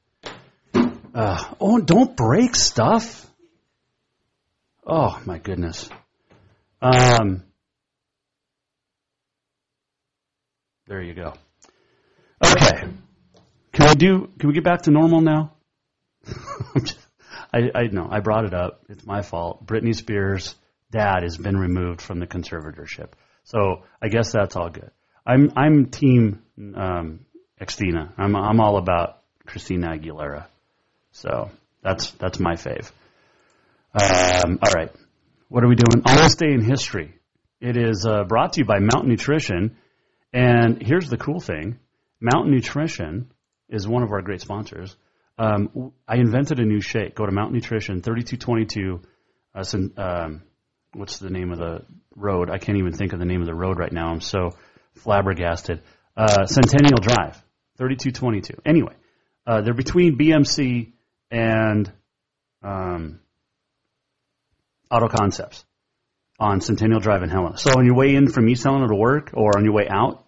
Uh, 1.15 1.41
oh, 1.61 1.79
don't 1.79 2.17
break 2.17 2.53
stuff. 2.53 3.25
Oh 4.85 5.21
my 5.25 5.37
goodness. 5.37 5.89
Um, 6.81 7.43
there 10.87 11.01
you 11.01 11.13
go. 11.13 11.33
Okay. 12.43 12.89
Can 13.71 13.87
we 13.87 13.95
do? 13.95 14.29
Can 14.37 14.49
we 14.49 14.53
get 14.53 14.65
back 14.65 14.81
to 14.83 14.91
normal 14.91 15.21
now? 15.21 15.53
I, 17.53 17.87
know 17.91 18.07
I 18.09 18.19
brought 18.19 18.45
it 18.45 18.53
up. 18.53 18.83
It's 18.89 19.05
my 19.05 19.21
fault. 19.21 19.65
Britney 19.65 19.95
Spears' 19.95 20.55
dad 20.91 21.23
has 21.23 21.37
been 21.37 21.57
removed 21.57 22.01
from 22.01 22.19
the 22.19 22.27
conservatorship, 22.27 23.09
so 23.43 23.83
I 24.01 24.07
guess 24.07 24.31
that's 24.31 24.55
all 24.55 24.69
good. 24.69 24.91
I'm 25.25 25.51
I'm 25.55 25.87
team 25.87 26.41
um, 26.75 27.25
Xtina. 27.59 28.11
I'm 28.17 28.35
I'm 28.35 28.59
all 28.59 28.77
about 28.77 29.21
Christina 29.45 29.89
Aguilera. 29.89 30.45
So 31.11 31.51
that's 31.83 32.11
that's 32.11 32.39
my 32.39 32.53
fave. 32.53 32.91
Um, 33.93 34.59
all 34.63 34.71
right, 34.73 34.91
what 35.49 35.63
are 35.63 35.67
we 35.67 35.75
doing? 35.75 36.03
This 36.05 36.35
day 36.35 36.53
in 36.53 36.63
history, 36.63 37.13
it 37.59 37.75
is 37.75 38.05
uh, 38.09 38.23
brought 38.23 38.53
to 38.53 38.61
you 38.61 38.65
by 38.65 38.79
Mountain 38.79 39.09
Nutrition. 39.09 39.77
And 40.33 40.81
here's 40.81 41.09
the 41.09 41.17
cool 41.17 41.41
thing: 41.41 41.79
Mountain 42.21 42.53
Nutrition 42.53 43.31
is 43.67 43.87
one 43.87 44.03
of 44.03 44.11
our 44.11 44.21
great 44.21 44.39
sponsors. 44.39 44.95
Um, 45.37 45.93
I 46.07 46.17
invented 46.17 46.59
a 46.59 46.65
new 46.65 46.81
shake. 46.81 47.15
Go 47.15 47.25
to 47.25 47.31
Mountain 47.31 47.55
Nutrition, 47.55 48.01
3222. 48.01 49.01
Uh, 49.53 50.01
um, 50.01 50.43
what's 50.93 51.19
the 51.19 51.29
name 51.29 51.51
of 51.51 51.57
the 51.57 51.85
road? 52.15 52.49
I 52.49 52.57
can't 52.57 52.77
even 52.77 52.93
think 52.93 53.13
of 53.13 53.19
the 53.19 53.25
name 53.25 53.41
of 53.41 53.47
the 53.47 53.55
road 53.55 53.77
right 53.77 53.91
now. 53.91 54.09
I'm 54.09 54.21
so 54.21 54.51
flabbergasted. 54.95 55.81
Uh, 56.15 56.45
Centennial 56.45 56.99
Drive, 56.99 57.41
3222. 57.77 58.61
Anyway, 58.65 58.93
uh, 59.47 59.61
they're 59.61 59.73
between 59.73 60.17
BMC 60.17 60.91
and 61.31 61.91
um, 62.61 63.19
Auto 64.91 65.07
Concepts 65.07 65.65
on 66.39 66.59
Centennial 66.59 66.99
Drive 66.99 67.23
in 67.23 67.29
Helena. 67.29 67.57
So 67.57 67.71
on 67.77 67.85
your 67.85 67.95
way 67.95 68.15
in 68.15 68.29
from 68.29 68.49
East 68.49 68.63
Helena 68.63 68.87
to 68.87 68.95
work 68.95 69.31
or 69.33 69.57
on 69.57 69.63
your 69.63 69.73
way 69.73 69.87
out, 69.89 70.25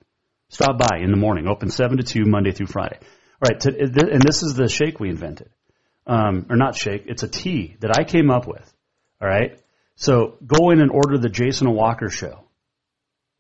stop 0.49 0.78
by 0.78 0.99
in 0.99 1.12
the 1.12 1.18
morning. 1.18 1.47
Open 1.47 1.70
7 1.70 1.97
to 1.97 2.04
2, 2.04 2.26
Monday 2.26 2.51
through 2.51 2.68
Friday. 2.68 2.99
Right, 3.44 3.60
to, 3.62 3.70
and 3.78 4.22
this 4.22 4.41
is 4.41 4.54
the 4.54 4.70
shake 4.70 5.00
we 5.00 5.10
invented. 5.10 5.50
Um, 6.08 6.46
or 6.50 6.56
not 6.56 6.76
shake, 6.76 7.04
it's 7.08 7.24
a 7.24 7.28
tea 7.28 7.76
that 7.80 7.98
I 7.98 8.06
came 8.06 8.30
up 8.30 8.48
with. 8.48 8.74
All 9.22 9.28
right? 9.28 9.60
So 9.96 10.38
go 10.46 10.70
in 10.70 10.80
and 10.80 10.91
order 10.91 11.18
the 11.18 11.30
Jason 11.30 11.70
Walker 11.72 12.10
Show. 12.10 12.39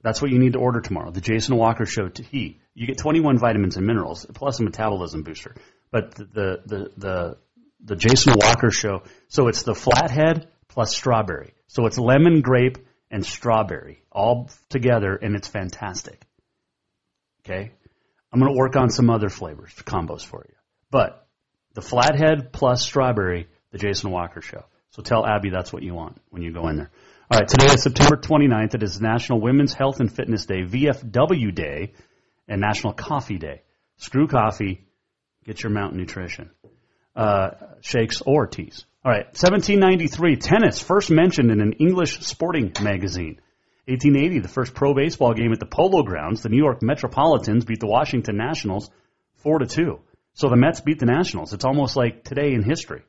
That's 0.01 0.21
what 0.21 0.31
you 0.31 0.39
need 0.39 0.53
to 0.53 0.59
order 0.59 0.81
tomorrow. 0.81 1.11
The 1.11 1.21
Jason 1.21 1.55
Walker 1.55 1.85
Show 1.85 2.09
tea. 2.09 2.59
You 2.73 2.87
get 2.87 2.97
21 2.97 3.37
vitamins 3.37 3.77
and 3.77 3.85
minerals 3.85 4.25
plus 4.33 4.59
a 4.59 4.63
metabolism 4.63 5.23
booster. 5.23 5.55
But 5.91 6.15
the 6.15 6.61
the 6.65 6.91
the, 6.97 7.37
the 7.83 7.95
Jason 7.95 8.33
Walker 8.35 8.71
Show. 8.71 9.03
So 9.29 9.47
it's 9.47 9.63
the 9.63 9.75
flathead 9.75 10.47
plus 10.67 10.93
strawberry. 10.95 11.53
So 11.67 11.85
it's 11.85 11.97
lemon, 11.97 12.41
grape, 12.41 12.77
and 13.09 13.25
strawberry 13.25 14.03
all 14.11 14.49
together, 14.69 15.15
and 15.15 15.35
it's 15.35 15.47
fantastic. 15.47 16.21
Okay, 17.45 17.71
I'm 18.33 18.39
going 18.39 18.51
to 18.51 18.57
work 18.57 18.75
on 18.75 18.89
some 18.89 19.11
other 19.11 19.29
flavors 19.29 19.71
combos 19.85 20.25
for 20.25 20.43
you. 20.49 20.55
But 20.89 21.27
the 21.75 21.81
flathead 21.81 22.51
plus 22.51 22.83
strawberry, 22.83 23.47
the 23.71 23.77
Jason 23.77 24.09
Walker 24.09 24.41
Show. 24.41 24.65
So 24.89 25.03
tell 25.03 25.25
Abby 25.25 25.51
that's 25.51 25.71
what 25.71 25.83
you 25.83 25.93
want 25.93 26.19
when 26.29 26.41
you 26.41 26.51
go 26.51 26.67
in 26.67 26.77
there. 26.77 26.91
All 27.29 27.39
right, 27.39 27.47
today 27.47 27.71
is 27.71 27.83
September 27.83 28.17
29th. 28.17 28.73
It 28.73 28.83
is 28.83 28.99
National 28.99 29.39
Women's 29.39 29.73
Health 29.73 29.99
and 29.99 30.11
Fitness 30.11 30.45
Day, 30.47 30.63
VFW 30.63 31.53
Day, 31.53 31.93
and 32.47 32.59
National 32.59 32.93
Coffee 32.93 33.37
Day. 33.37 33.61
Screw 33.97 34.27
coffee, 34.27 34.85
get 35.45 35.61
your 35.61 35.71
Mountain 35.71 35.99
Nutrition. 35.99 36.49
Uh, 37.15 37.51
shakes 37.81 38.21
or 38.25 38.47
teas. 38.47 38.85
All 39.05 39.11
right, 39.11 39.25
1793, 39.25 40.37
tennis, 40.37 40.79
first 40.79 41.11
mentioned 41.11 41.51
in 41.51 41.61
an 41.61 41.73
English 41.73 42.19
sporting 42.21 42.71
magazine. 42.81 43.39
1880, 43.85 44.39
the 44.39 44.47
first 44.47 44.73
pro 44.73 44.93
baseball 44.93 45.33
game 45.33 45.51
at 45.51 45.59
the 45.59 45.65
Polo 45.65 46.03
Grounds. 46.03 46.41
The 46.41 46.49
New 46.49 46.57
York 46.57 46.81
Metropolitans 46.81 47.65
beat 47.65 47.79
the 47.79 47.87
Washington 47.87 48.37
Nationals 48.37 48.89
4 49.37 49.59
to 49.59 49.65
2. 49.65 49.99
So 50.33 50.49
the 50.49 50.55
Mets 50.55 50.81
beat 50.81 50.99
the 50.99 51.05
Nationals. 51.05 51.53
It's 51.53 51.65
almost 51.65 51.95
like 51.95 52.23
today 52.23 52.53
in 52.53 52.63
history. 52.63 53.03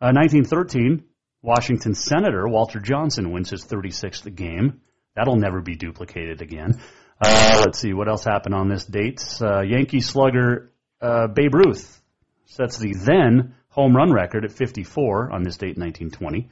Uh, 0.00 0.12
1913, 0.12 1.04
Washington 1.42 1.94
Senator 1.94 2.46
Walter 2.48 2.80
Johnson 2.80 3.32
wins 3.32 3.50
his 3.50 3.64
36th 3.64 4.34
game. 4.34 4.80
That'll 5.14 5.36
never 5.36 5.60
be 5.60 5.76
duplicated 5.76 6.42
again. 6.42 6.80
Uh, 7.20 7.62
let's 7.64 7.78
see 7.78 7.92
what 7.92 8.08
else 8.08 8.24
happened 8.24 8.54
on 8.54 8.68
this 8.68 8.84
date. 8.84 9.20
Uh, 9.40 9.62
Yankee 9.62 10.00
slugger 10.00 10.72
uh, 11.00 11.28
Babe 11.28 11.54
Ruth 11.54 12.00
sets 12.46 12.78
the 12.78 12.94
then 12.94 13.54
home 13.68 13.96
run 13.96 14.12
record 14.12 14.44
at 14.44 14.52
54 14.52 15.32
on 15.32 15.42
this 15.42 15.56
date 15.56 15.76
in 15.76 15.82
1920. 15.82 16.48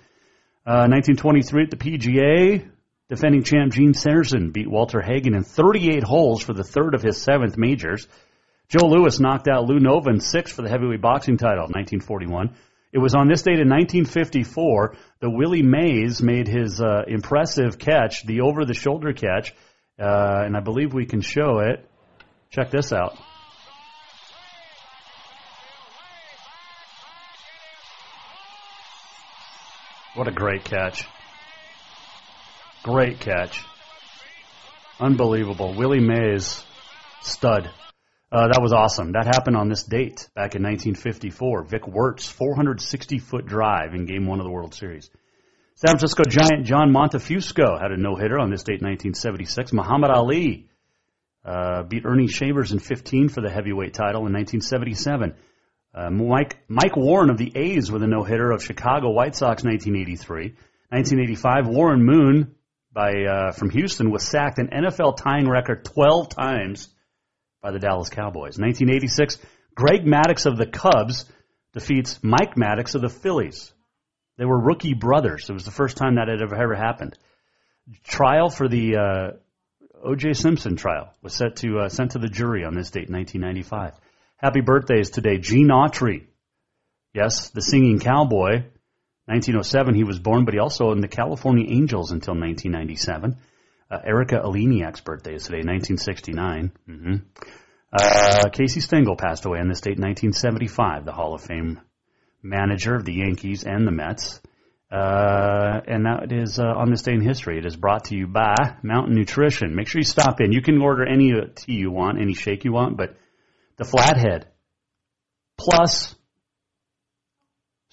Uh, 0.67 0.89
1923 0.89 1.63
at 1.63 1.71
the 1.71 1.77
PGA, 1.77 2.71
defending 3.09 3.45
champ 3.45 3.73
Gene 3.73 3.93
Sarazen 3.93 4.53
beat 4.53 4.71
Walter 4.71 5.01
Hagen 5.01 5.35
in 5.35 5.45
38 5.45 6.03
holes 6.03 6.43
for 6.43 6.53
the 6.53 6.65
third 6.65 6.95
of 6.95 7.03
his 7.03 7.21
seventh 7.21 7.57
majors. 7.57 8.09
Joe 8.69 8.89
Louis 8.89 9.21
knocked 9.21 9.47
out 9.47 9.67
Lou 9.67 9.79
Nova 9.79 10.11
in 10.11 10.21
six 10.21 10.53
for 10.53 10.63
the 10.63 10.69
heavyweight 10.69 11.01
boxing 11.01 11.37
title 11.37 11.67
in 11.67 11.73
1941. 11.73 12.55
It 12.93 12.99
was 12.99 13.15
on 13.15 13.29
this 13.29 13.43
date 13.43 13.61
in 13.61 13.69
1954 13.69 14.97
that 15.21 15.31
Willie 15.31 15.63
Mays 15.63 16.23
made 16.23 16.49
his 16.49 16.81
uh, 16.81 17.03
impressive 17.07 17.79
catch, 17.79 18.25
the 18.25 18.41
over-the-shoulder 18.41 19.13
catch, 19.13 19.53
uh, 20.01 20.43
and 20.45 20.57
I 20.57 20.61
believe 20.61 20.95
we 20.95 21.07
can 21.07 21.21
show 21.21 21.59
it. 21.61 21.89
Check 22.51 22.71
this 22.71 22.93
out. 22.93 23.17
What 30.15 30.29
a 30.29 30.33
great 30.33 30.65
catch. 30.65 31.07
Great 32.87 33.19
catch. 33.19 33.65
Unbelievable. 35.01 35.75
Willie 35.75 35.99
Mays, 35.99 36.65
stud. 37.21 37.69
Uh, 38.31 38.47
that 38.47 38.63
was 38.63 38.73
awesome. 38.73 39.11
That 39.11 39.27
happened 39.27 39.57
on 39.57 39.69
this 39.69 39.83
date 39.83 40.29
back 40.37 40.55
in 40.55 40.63
1954. 40.63 41.65
Vic 41.65 41.89
Wertz, 41.89 42.29
460 42.29 43.19
foot 43.19 43.45
drive 43.45 43.93
in 43.93 44.07
Game 44.07 44.25
One 44.25 44.39
of 44.39 44.45
the 44.45 44.53
World 44.53 44.73
Series. 44.73 45.11
San 45.75 45.99
Francisco 45.99 46.23
Giant 46.29 46.65
John 46.65 46.93
Montefusco 46.93 47.77
had 47.77 47.91
a 47.91 47.97
no 47.97 48.15
hitter 48.15 48.39
on 48.39 48.53
this 48.53 48.63
date, 48.63 48.81
1976. 48.83 49.73
Muhammad 49.73 50.13
Ali 50.13 50.69
uh, 51.45 51.83
beat 51.83 52.05
Earnie 52.05 52.29
Shavers 52.29 52.71
in 52.71 52.79
15 52.79 53.31
for 53.31 53.41
the 53.41 53.51
heavyweight 53.51 53.95
title 53.95 54.29
in 54.29 54.33
1977. 54.33 55.35
Uh, 55.93 56.11
Mike 56.11 56.63
Mike 56.69 56.97
Warren 56.97 57.31
of 57.31 57.37
the 57.37 57.51
A's 57.53 57.91
with 57.91 58.05
a 58.05 58.07
no 58.07 58.23
hitter 58.23 58.53
of 58.53 58.63
Chicago 58.63 59.11
White 59.11 59.35
Sox, 59.35 59.65
1983. 59.65 60.55
1985, 60.91 61.67
Warren 61.67 62.05
Moon 62.05 62.55
by 62.97 63.13
uh, 63.25 63.53
from 63.53 63.69
Houston 63.69 64.11
was 64.11 64.27
sacked 64.27 64.59
an 64.59 64.69
NFL 64.69 65.19
tying 65.19 65.47
record 65.47 65.85
12 65.85 66.31
times 66.31 66.89
by 67.61 67.71
the 67.71 67.79
Dallas 67.79 68.09
Cowboys. 68.09 68.59
1986, 68.59 69.37
Greg 69.75 70.07
Maddux 70.07 70.47
of 70.47 70.57
the 70.57 70.67
Cubs 70.67 71.27
defeats 71.75 72.19
Mike 72.23 72.55
Maddux 72.55 72.95
of 72.95 73.03
the 73.03 73.11
Phillies. 73.11 73.71
They 74.39 74.47
were 74.47 74.59
rookie 74.59 74.95
brothers. 74.95 75.51
It 75.51 75.53
was 75.53 75.67
the 75.67 75.71
first 75.71 75.99
time 75.99 76.15
that 76.15 76.29
had 76.29 76.41
ever, 76.41 76.75
happened. 76.75 77.19
Trial 78.03 78.49
for 78.49 78.67
the 78.67 78.97
uh, 78.97 79.31
O.J. 80.03 80.33
Simpson 80.33 80.77
trial 80.77 81.13
was 81.23 81.35
set 81.35 81.57
to 81.57 81.81
uh, 81.81 81.89
sent 81.91 82.13
to 82.13 82.19
the 82.19 82.29
jury 82.29 82.65
on 82.65 82.75
this 82.75 82.91
date, 82.91 83.11
1995. 83.11 83.93
Happy 84.39 84.63
birthdays 84.63 85.11
today, 85.11 85.37
Gene 85.37 85.69
Autry. 85.69 86.25
Yes, 87.13 87.51
the 87.51 87.61
singing 87.61 87.99
cowboy. 87.99 88.65
1907 89.27 89.95
he 89.95 90.05
was 90.05 90.19
born, 90.19 90.45
but 90.45 90.55
he 90.55 90.61
also 90.61 90.91
owned 90.91 91.03
the 91.03 91.09
California 91.09 91.67
Angels 91.69 92.13
until 92.13 92.35
1997. 92.35 93.37
Uh, 93.91 93.99
Erika 94.05 94.37
Eleniak's 94.37 95.01
birthday 95.01 95.35
is 95.35 95.45
today, 95.45 95.59
1969. 95.59 96.73
Mm-hmm. 96.89 97.15
Uh, 97.93 98.49
Casey 98.51 98.81
Stengel 98.81 99.17
passed 99.17 99.45
away 99.45 99.59
on 99.61 99.69
this 99.69 99.81
date, 99.81 99.99
1975, 99.99 101.05
the 101.05 101.13
Hall 101.13 101.35
of 101.35 101.43
Fame 101.43 101.81
manager 102.43 102.95
of 102.95 103.05
the 103.05 103.15
Yankees 103.15 103.65
and 103.65 103.87
the 103.87 103.93
Mets. 103.93 104.41
Uh, 104.91 105.81
and 105.87 106.07
that 106.07 106.31
is 106.31 106.59
uh, 106.59 106.65
on 106.65 106.91
this 106.91 107.03
day 107.03 107.13
in 107.13 107.21
history. 107.21 107.59
It 107.59 107.67
is 107.67 107.77
brought 107.77 108.05
to 108.07 108.17
you 108.17 108.27
by 108.27 108.55
Mountain 108.83 109.15
Nutrition. 109.15 109.75
Make 109.75 109.89
sure 109.89 110.01
you 110.01 110.05
stop 110.05 110.41
in. 110.41 110.53
You 110.53 110.63
can 110.63 110.81
order 110.81 111.05
any 111.05 111.33
tea 111.55 111.75
you 111.75 111.91
want, 111.91 112.21
any 112.21 112.35
shake 112.35 112.65
you 112.65 112.73
want, 112.73 112.97
but 112.97 113.17
the 113.77 113.85
Flathead 113.85 114.49
plus 115.57 116.15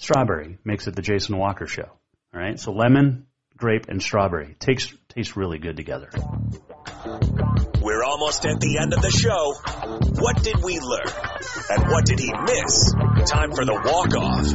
strawberry 0.04 0.58
makes 0.66 0.88
it 0.88 0.96
the 0.96 1.02
Jason 1.02 1.38
Walker 1.38 1.66
Show. 1.66 1.90
All 2.34 2.40
right, 2.40 2.60
so 2.60 2.74
lemon, 2.74 3.26
grape, 3.58 3.86
and 3.88 4.02
strawberry 4.02 4.56
takes 4.60 4.94
tastes 5.08 5.38
really 5.38 5.60
good 5.60 5.78
together. 5.78 6.10
We're 7.82 8.04
almost 8.04 8.46
at 8.46 8.60
the 8.60 8.80
end 8.82 8.94
of 8.94 9.02
the 9.02 9.12
show. 9.12 9.54
What 10.22 10.44
did 10.44 10.64
we 10.64 10.80
learn? 10.80 11.08
And 11.70 11.92
what 11.92 12.06
did 12.06 12.20
he 12.20 12.32
miss? 12.32 12.94
Time 13.30 13.52
for 13.52 13.66
the 13.66 13.74
walk-off. 13.74 14.46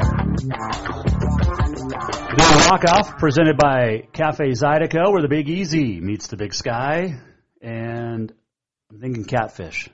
The 2.37 2.69
walk-off 2.71 3.19
presented 3.19 3.57
by 3.57 4.09
Cafe 4.13 4.51
Zydeco, 4.51 5.13
where 5.13 5.23
the 5.23 5.29
Big 5.29 5.49
Easy 5.49 6.01
meets 6.01 6.27
the 6.29 6.37
Big 6.37 6.53
Sky. 6.55 7.21
And 7.63 8.33
I'm 8.91 9.01
thinking 9.01 9.25
catfish. 9.25 9.89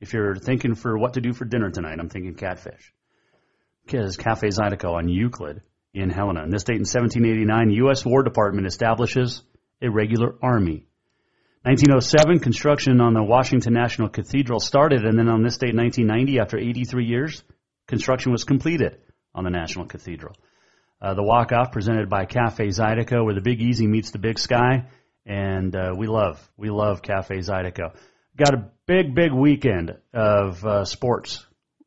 If 0.00 0.12
you're 0.12 0.36
thinking 0.36 0.74
for 0.74 0.98
what 0.98 1.14
to 1.14 1.20
do 1.20 1.32
for 1.32 1.44
dinner 1.44 1.70
tonight, 1.70 1.98
I'm 1.98 2.08
thinking 2.08 2.34
catfish. 2.34 2.92
Because 3.86 4.16
Cafe 4.16 4.48
Zydeco 4.48 4.94
on 4.94 5.08
Euclid 5.08 5.62
in 5.94 6.10
Helena. 6.10 6.42
In 6.42 6.50
this 6.50 6.64
date 6.64 6.74
in 6.74 6.80
1789, 6.80 7.70
U.S. 7.84 8.04
War 8.04 8.24
Department 8.24 8.66
establishes 8.66 9.42
a 9.80 9.88
regular 9.88 10.34
army. 10.42 10.86
1907, 11.62 12.40
construction 12.40 13.00
on 13.00 13.14
the 13.14 13.22
Washington 13.22 13.72
National 13.72 14.08
Cathedral 14.08 14.60
started, 14.60 15.04
and 15.04 15.18
then 15.18 15.28
on 15.28 15.42
this 15.42 15.58
date, 15.58 15.74
1990, 15.74 16.38
after 16.40 16.58
83 16.58 17.06
years, 17.06 17.42
construction 17.86 18.32
was 18.32 18.44
completed 18.44 18.98
on 19.34 19.44
the 19.44 19.50
National 19.50 19.86
Cathedral. 19.86 20.34
Uh, 21.00 21.14
the 21.14 21.22
walk-off 21.22 21.72
presented 21.72 22.08
by 22.08 22.24
Cafe 22.24 22.68
Zydeco, 22.68 23.24
where 23.24 23.34
the 23.34 23.40
Big 23.40 23.60
Easy 23.60 23.86
meets 23.86 24.10
the 24.10 24.18
Big 24.18 24.38
Sky, 24.38 24.86
and 25.24 25.74
uh, 25.74 25.92
we 25.96 26.06
love, 26.06 26.40
we 26.56 26.70
love 26.70 27.02
Cafe 27.02 27.36
Zydeco. 27.38 27.94
Got 28.36 28.54
a 28.54 28.70
big, 28.86 29.14
big 29.14 29.32
weekend 29.32 29.96
of 30.12 30.64
uh, 30.64 30.84
sports, 30.84 31.44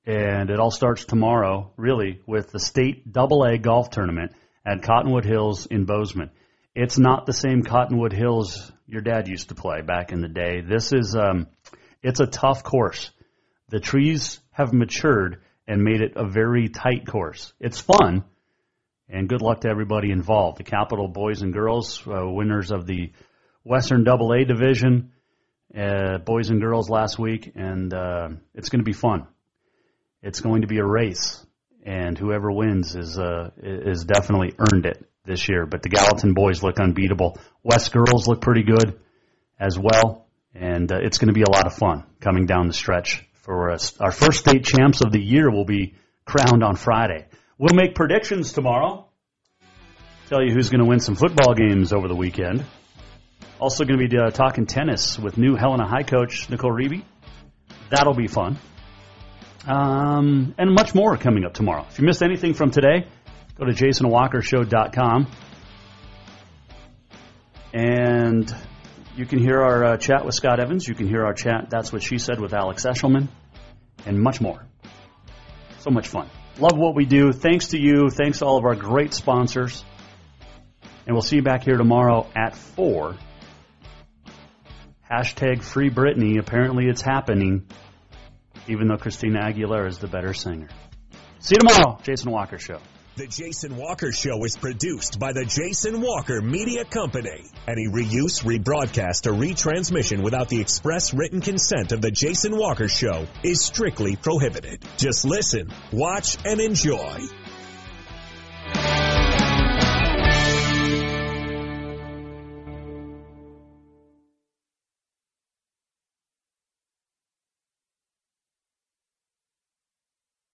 and 0.09 0.49
it 0.49 0.59
all 0.59 0.71
starts 0.71 1.05
tomorrow, 1.05 1.71
really, 1.77 2.19
with 2.25 2.51
the 2.51 2.59
state 2.59 3.13
Double 3.13 3.43
A 3.43 3.59
golf 3.59 3.91
tournament 3.91 4.31
at 4.65 4.81
Cottonwood 4.81 5.23
Hills 5.23 5.67
in 5.67 5.85
Bozeman. 5.85 6.31
It's 6.73 6.97
not 6.97 7.27
the 7.27 7.33
same 7.33 7.61
Cottonwood 7.61 8.11
Hills 8.11 8.71
your 8.87 9.01
dad 9.01 9.27
used 9.27 9.49
to 9.49 9.55
play 9.55 9.81
back 9.81 10.11
in 10.11 10.21
the 10.21 10.27
day. 10.27 10.61
This 10.61 10.93
is 10.93 11.15
um, 11.15 11.45
it's 12.01 12.19
a 12.19 12.25
tough 12.25 12.63
course. 12.63 13.11
The 13.67 13.79
trees 13.79 14.39
have 14.49 14.73
matured 14.73 15.43
and 15.67 15.83
made 15.83 16.01
it 16.01 16.13
a 16.15 16.27
very 16.27 16.69
tight 16.69 17.05
course. 17.05 17.53
It's 17.59 17.79
fun, 17.79 18.23
and 19.09 19.29
good 19.29 19.43
luck 19.43 19.61
to 19.61 19.69
everybody 19.69 20.09
involved. 20.09 20.57
The 20.57 20.63
Capital 20.63 21.07
boys 21.07 21.43
and 21.43 21.53
girls, 21.53 22.01
uh, 22.07 22.27
winners 22.27 22.71
of 22.71 22.87
the 22.87 23.11
Western 23.63 24.03
Double 24.05 24.33
A 24.33 24.43
division, 24.43 25.11
uh, 25.77 26.17
boys 26.17 26.49
and 26.49 26.59
girls 26.59 26.89
last 26.89 27.19
week, 27.19 27.51
and 27.53 27.93
uh, 27.93 28.29
it's 28.55 28.69
going 28.69 28.79
to 28.79 28.89
be 28.89 28.93
fun. 28.93 29.27
It's 30.21 30.41
going 30.41 30.61
to 30.61 30.67
be 30.67 30.79
a 30.79 30.85
race, 30.85 31.45
and 31.85 32.17
whoever 32.17 32.51
wins 32.51 32.95
is 32.95 33.17
uh, 33.17 33.51
is 33.57 34.03
definitely 34.03 34.53
earned 34.57 34.85
it 34.85 35.05
this 35.25 35.47
year. 35.47 35.65
But 35.65 35.81
the 35.81 35.89
Gallatin 35.89 36.33
boys 36.33 36.61
look 36.61 36.79
unbeatable. 36.79 37.37
West 37.63 37.93
girls 37.93 38.27
look 38.27 38.41
pretty 38.41 38.63
good 38.63 38.99
as 39.59 39.79
well, 39.79 40.27
and 40.53 40.91
uh, 40.91 40.97
it's 41.01 41.19
going 41.19 41.29
to 41.29 41.33
be 41.33 41.43
a 41.43 41.49
lot 41.49 41.65
of 41.65 41.73
fun 41.73 42.03
coming 42.19 42.45
down 42.45 42.67
the 42.67 42.73
stretch 42.73 43.25
for 43.33 43.71
us. 43.71 43.97
Our 43.99 44.11
first 44.11 44.39
state 44.39 44.65
champs 44.65 45.01
of 45.01 45.11
the 45.11 45.21
year 45.21 45.49
will 45.49 45.65
be 45.65 45.95
crowned 46.25 46.63
on 46.63 46.75
Friday. 46.75 47.25
We'll 47.57 47.75
make 47.75 47.95
predictions 47.95 48.51
tomorrow. 48.51 49.07
Tell 50.27 50.43
you 50.43 50.53
who's 50.53 50.69
going 50.69 50.83
to 50.83 50.85
win 50.85 50.99
some 50.99 51.15
football 51.15 51.53
games 51.53 51.91
over 51.93 52.07
the 52.07 52.15
weekend. 52.15 52.65
Also 53.59 53.83
going 53.83 53.99
to 53.99 54.07
be 54.07 54.17
uh, 54.17 54.29
talking 54.29 54.65
tennis 54.65 55.17
with 55.17 55.37
new 55.37 55.55
Helena 55.55 55.87
High 55.87 56.03
coach 56.03 56.49
Nicole 56.49 56.71
Reeby. 56.71 57.03
That'll 57.89 58.13
be 58.13 58.27
fun. 58.27 58.57
Um, 59.69 60.55
and 60.57 60.73
much 60.73 60.95
more 60.95 61.15
coming 61.15 61.45
up 61.45 61.53
tomorrow. 61.53 61.85
If 61.87 61.99
you 61.99 62.05
missed 62.05 62.23
anything 62.23 62.55
from 62.55 62.71
today, 62.71 63.05
go 63.55 63.65
to 63.65 63.71
jasonwalkershow.com. 63.71 65.27
And 67.71 68.55
you 69.15 69.27
can 69.27 69.37
hear 69.37 69.61
our 69.61 69.83
uh, 69.85 69.97
chat 69.97 70.25
with 70.25 70.33
Scott 70.33 70.59
Evans. 70.59 70.87
You 70.87 70.95
can 70.95 71.07
hear 71.07 71.23
our 71.23 71.35
chat, 71.35 71.69
That's 71.69 71.93
What 71.93 72.01
She 72.01 72.17
Said, 72.17 72.39
with 72.39 72.53
Alex 72.53 72.83
Eschelman, 72.83 73.27
and 74.07 74.19
much 74.19 74.41
more. 74.41 74.65
So 75.81 75.91
much 75.91 76.07
fun. 76.07 76.31
Love 76.57 76.75
what 76.75 76.95
we 76.95 77.05
do. 77.05 77.31
Thanks 77.31 77.67
to 77.67 77.79
you. 77.79 78.09
Thanks 78.09 78.39
to 78.39 78.45
all 78.45 78.57
of 78.57 78.65
our 78.65 78.75
great 78.75 79.13
sponsors. 79.13 79.85
And 81.05 81.15
we'll 81.15 81.21
see 81.21 81.35
you 81.35 81.43
back 81.43 81.63
here 81.63 81.77
tomorrow 81.77 82.27
at 82.35 82.55
4. 82.55 83.15
Hashtag 85.11 85.63
Free 85.63 85.91
Britney. 85.91 86.39
Apparently 86.39 86.87
it's 86.87 87.01
happening, 87.03 87.67
even 88.67 88.87
though 88.87 88.97
Christina 88.97 89.39
Aguilera 89.41 89.87
is 89.87 89.99
the 89.99 90.07
better 90.07 90.33
singer. 90.33 90.69
See 91.39 91.55
you 91.55 91.67
tomorrow, 91.67 91.99
Jason 92.03 92.31
Walker 92.31 92.57
Show. 92.57 92.79
The 93.15 93.27
Jason 93.27 93.75
Walker 93.75 94.13
Show 94.13 94.45
is 94.45 94.55
produced 94.55 95.19
by 95.19 95.33
the 95.33 95.43
Jason 95.43 95.99
Walker 95.99 96.41
Media 96.41 96.85
Company. 96.85 97.43
Any 97.67 97.87
reuse, 97.87 98.43
rebroadcast, 98.43 99.27
or 99.27 99.33
retransmission 99.33 100.23
without 100.23 100.47
the 100.47 100.61
express 100.61 101.13
written 101.13 101.41
consent 101.41 101.91
of 101.91 102.01
the 102.01 102.11
Jason 102.11 102.55
Walker 102.55 102.87
Show 102.87 103.27
is 103.43 103.61
strictly 103.61 104.15
prohibited. 104.15 104.85
Just 104.97 105.25
listen, 105.25 105.69
watch, 105.91 106.37
and 106.45 106.61
enjoy. 106.61 107.19